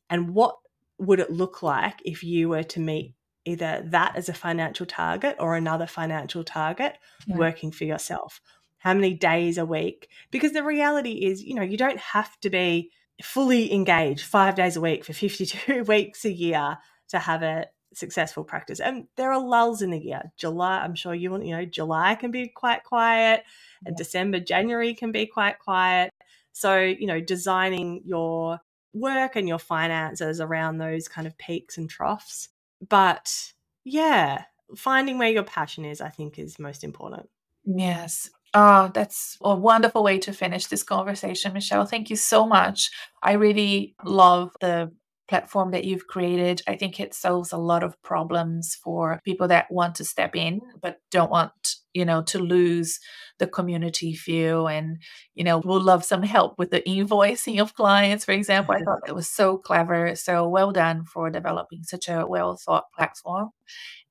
and 0.09 0.34
what 0.34 0.55
would 0.99 1.20
it 1.20 1.32
look 1.32 1.61
like 1.64 2.01
if 2.05 2.24
you 2.24 2.47
were 2.49 2.64
to 2.64 2.80
meet 2.80 3.16
either 3.45 3.84
that 3.88 4.16
as 4.16 4.30
a 4.30 4.34
financial 4.34 4.86
target 4.86 5.36
or 5.39 5.55
another 5.55 5.88
financial 5.88 6.43
target 6.43 6.97
yeah. 7.26 7.36
working 7.36 7.72
for 7.72 7.84
yourself? 7.84 8.39
How 8.78 8.93
many 8.93 9.14
days 9.14 9.57
a 9.57 9.66
week? 9.66 10.07
Because 10.30 10.51
the 10.51 10.64
reality 10.64 11.26
is, 11.26 11.41
you 11.41 11.55
know, 11.55 11.64
you 11.64 11.78
don't 11.78 11.99
have 11.99 12.39
to 12.41 12.49
be 12.49 12.91
fully 13.22 13.74
engaged 13.74 14.26
five 14.26 14.55
days 14.55 14.76
a 14.76 14.82
week 14.82 15.05
for 15.05 15.14
52 15.14 15.84
weeks 15.88 16.26
a 16.26 16.32
year 16.32 16.78
to 17.09 17.20
have 17.20 17.43
a 17.43 17.68
successful 17.93 18.43
practice. 18.43 18.80
And 18.80 19.07
there 19.18 19.32
are 19.32 19.39
lulls 19.39 19.82
in 19.82 19.91
the 19.91 19.99
year. 19.99 20.32
July, 20.38 20.80
I'm 20.80 20.95
sure 20.95 21.14
you 21.14 21.32
want, 21.32 21.45
you 21.45 21.55
know, 21.55 21.66
July 21.66 22.16
can 22.16 22.32
be 22.32 22.47
quite 22.47 22.84
quiet, 22.84 23.43
and 23.86 23.95
December, 23.95 24.39
January 24.39 24.93
can 24.93 25.11
be 25.11 25.26
quite 25.26 25.59
quiet. 25.59 26.11
So, 26.53 26.80
you 26.80 27.07
know, 27.07 27.20
designing 27.20 28.01
your 28.05 28.59
work 28.93 29.36
and 29.36 29.47
your 29.47 29.59
finances 29.59 30.39
around 30.39 30.78
those 30.78 31.07
kind 31.07 31.28
of 31.28 31.38
peaks 31.38 31.78
and 31.78 31.89
troughs. 31.89 32.49
But 32.88 33.53
yeah, 33.84 34.43
finding 34.76 35.18
where 35.18 35.32
your 35.32 35.43
passion 35.43 35.86
is, 35.86 36.01
I 36.01 36.09
think, 36.09 36.38
is 36.38 36.59
most 36.59 36.84
important. 36.84 37.30
Yes. 37.66 38.30
Oh, 38.54 38.91
that's 38.93 39.38
a 39.41 39.56
wonderful 39.56 40.04
way 40.04 40.20
to 40.20 40.32
finish 40.34 40.68
this 40.68 40.84
conversation, 40.84 41.54
Michelle. 41.54 41.86
Thank 41.86 42.10
you 42.12 42.16
so 42.16 42.45
much. 42.45 42.91
I 43.24 43.34
really 43.34 43.95
love 44.06 44.51
the 44.62 44.91
platform 45.28 45.72
that 45.72 45.86
you've 45.86 46.06
created. 46.06 46.62
I 46.68 46.76
think 46.76 46.99
it 46.99 47.16
solves 47.16 47.51
a 47.51 47.58
lot 47.58 47.82
of 47.82 47.99
problems 48.04 48.76
for 48.84 49.20
people 49.26 49.47
that 49.47 49.72
want 49.72 49.95
to 49.95 50.06
step 50.06 50.36
in 50.36 50.60
but 50.82 50.97
don't 51.10 51.32
want, 51.32 51.54
you 51.93 52.06
know, 52.06 52.22
to 52.24 52.38
lose 52.38 52.99
the 53.39 53.47
community 53.47 54.14
feel 54.14 54.68
and, 54.68 54.97
you 55.34 55.43
know, 55.43 55.60
will 55.60 55.82
love 55.82 56.04
some 56.04 56.22
help 56.22 56.60
with 56.60 56.70
the 56.70 56.82
invoicing 56.82 57.60
of 57.60 57.74
clients, 57.74 58.26
for 58.26 58.34
example. 58.34 58.76
I 58.76 58.82
thought 58.82 58.99
it 59.08 59.16
was 59.16 59.30
so 59.30 59.58
clever. 59.58 60.14
So 60.16 60.47
well 60.47 60.72
done 60.72 61.06
for 61.06 61.32
developing 61.32 61.84
such 61.84 62.08
a 62.10 62.28
well 62.28 62.58
thought 62.64 62.86
platform. 62.95 63.49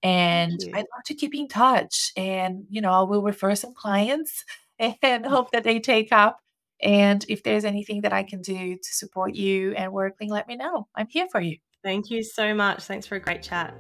And 0.03 0.59
I'd 0.75 0.87
love 0.95 1.05
to 1.07 1.15
keep 1.15 1.35
in 1.35 1.47
touch 1.47 2.13
and, 2.17 2.65
you 2.69 2.81
know, 2.81 2.93
I 2.93 3.03
will 3.03 3.23
refer 3.23 3.55
some 3.55 3.73
clients 3.73 4.45
and 4.79 4.97
mm. 5.03 5.27
hope 5.27 5.53
that 5.53 5.65
they 5.65 5.79
take 5.79 6.13
up 6.13 6.41
and 6.83 7.25
if 7.29 7.45
there's 7.45 7.65
anything 7.65 8.01
that 8.01 8.13
I 8.13 8.25
can 8.25 8.43
do 8.43 8.77
to 8.77 8.95
support 8.95 9.35
you 9.35 9.73
and 9.73 9.93
Werkling, 9.93 10.31
let 10.31 10.49
me 10.49 10.57
know. 10.57 10.89
I'm 10.97 11.07
here 11.09 11.29
for 11.31 11.41
you. 11.41 11.59
Thank 11.85 12.11
you 12.11 12.23
so 12.23 12.55
much. 12.55 12.85
Thanks 12.85 13.07
for 13.07 13.15
a 13.15 13.21
great 13.21 13.43
chat. 13.43 13.75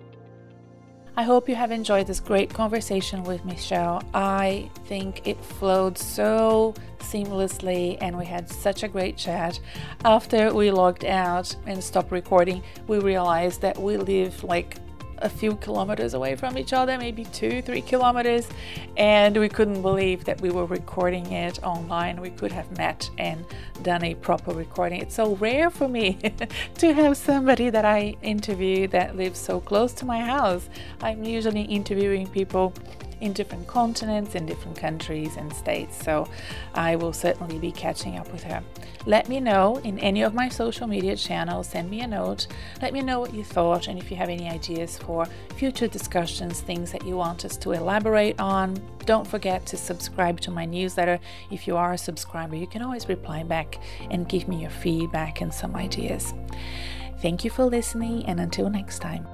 I 1.14 1.24
hope 1.24 1.46
you 1.46 1.54
have 1.54 1.72
enjoyed 1.72 2.06
this 2.06 2.20
great 2.20 2.54
conversation 2.54 3.22
with 3.22 3.44
Michelle. 3.44 4.02
I 4.14 4.70
think 4.86 5.26
it 5.26 5.44
flowed 5.44 5.98
so 5.98 6.74
seamlessly 7.00 7.98
and 8.00 8.16
we 8.16 8.24
had 8.24 8.48
such 8.48 8.82
a 8.82 8.88
great 8.88 9.18
chat. 9.18 9.60
After 10.06 10.54
we 10.54 10.70
logged 10.70 11.04
out 11.04 11.54
and 11.66 11.84
stopped 11.84 12.12
recording, 12.12 12.62
we 12.86 12.98
realized 12.98 13.60
that 13.60 13.76
we 13.78 13.98
live 13.98 14.42
like 14.42 14.78
a 15.22 15.28
few 15.28 15.56
kilometers 15.56 16.14
away 16.14 16.36
from 16.36 16.58
each 16.58 16.72
other, 16.72 16.98
maybe 16.98 17.24
two, 17.26 17.62
three 17.62 17.80
kilometers, 17.80 18.48
and 18.96 19.36
we 19.36 19.48
couldn't 19.48 19.82
believe 19.82 20.24
that 20.24 20.40
we 20.40 20.50
were 20.50 20.66
recording 20.66 21.32
it 21.32 21.62
online. 21.62 22.20
We 22.20 22.30
could 22.30 22.52
have 22.52 22.76
met 22.76 23.10
and 23.18 23.44
done 23.82 24.04
a 24.04 24.14
proper 24.16 24.52
recording. 24.52 25.00
It's 25.00 25.14
so 25.14 25.36
rare 25.36 25.70
for 25.70 25.88
me 25.88 26.18
to 26.78 26.92
have 26.92 27.16
somebody 27.16 27.70
that 27.70 27.84
I 27.84 28.16
interview 28.22 28.88
that 28.88 29.16
lives 29.16 29.38
so 29.38 29.60
close 29.60 29.92
to 29.94 30.04
my 30.04 30.20
house. 30.20 30.68
I'm 31.00 31.24
usually 31.24 31.62
interviewing 31.62 32.26
people 32.26 32.74
in 33.22 33.32
different 33.32 33.66
continents, 33.68 34.34
in 34.34 34.44
different 34.44 34.76
countries 34.76 35.36
and 35.36 35.52
states. 35.54 36.04
So 36.04 36.28
I 36.74 36.96
will 36.96 37.12
certainly 37.12 37.58
be 37.58 37.70
catching 37.70 38.18
up 38.18 38.30
with 38.32 38.42
her. 38.42 38.62
Let 39.06 39.28
me 39.28 39.40
know 39.40 39.76
in 39.78 39.98
any 40.00 40.22
of 40.22 40.34
my 40.34 40.48
social 40.48 40.86
media 40.86 41.16
channels, 41.16 41.68
send 41.68 41.88
me 41.88 42.00
a 42.00 42.06
note, 42.06 42.48
let 42.82 42.92
me 42.92 43.00
know 43.00 43.20
what 43.20 43.32
you 43.32 43.44
thought, 43.44 43.88
and 43.88 43.98
if 43.98 44.10
you 44.10 44.16
have 44.16 44.28
any 44.28 44.48
ideas 44.48 44.98
for 44.98 45.26
future 45.56 45.86
discussions, 45.86 46.60
things 46.60 46.92
that 46.92 47.06
you 47.06 47.16
want 47.16 47.44
us 47.44 47.56
to 47.58 47.72
elaborate 47.72 48.38
on. 48.40 48.80
Don't 49.06 49.26
forget 49.26 49.64
to 49.66 49.76
subscribe 49.76 50.40
to 50.40 50.50
my 50.50 50.64
newsletter. 50.64 51.18
If 51.50 51.66
you 51.66 51.76
are 51.76 51.92
a 51.92 51.98
subscriber, 51.98 52.56
you 52.56 52.66
can 52.66 52.82
always 52.82 53.08
reply 53.08 53.44
back 53.44 53.80
and 54.10 54.28
give 54.28 54.48
me 54.48 54.60
your 54.60 54.70
feedback 54.70 55.40
and 55.40 55.54
some 55.54 55.76
ideas. 55.76 56.34
Thank 57.20 57.44
you 57.44 57.50
for 57.50 57.64
listening, 57.64 58.26
and 58.26 58.40
until 58.40 58.68
next 58.68 58.98
time. 58.98 59.26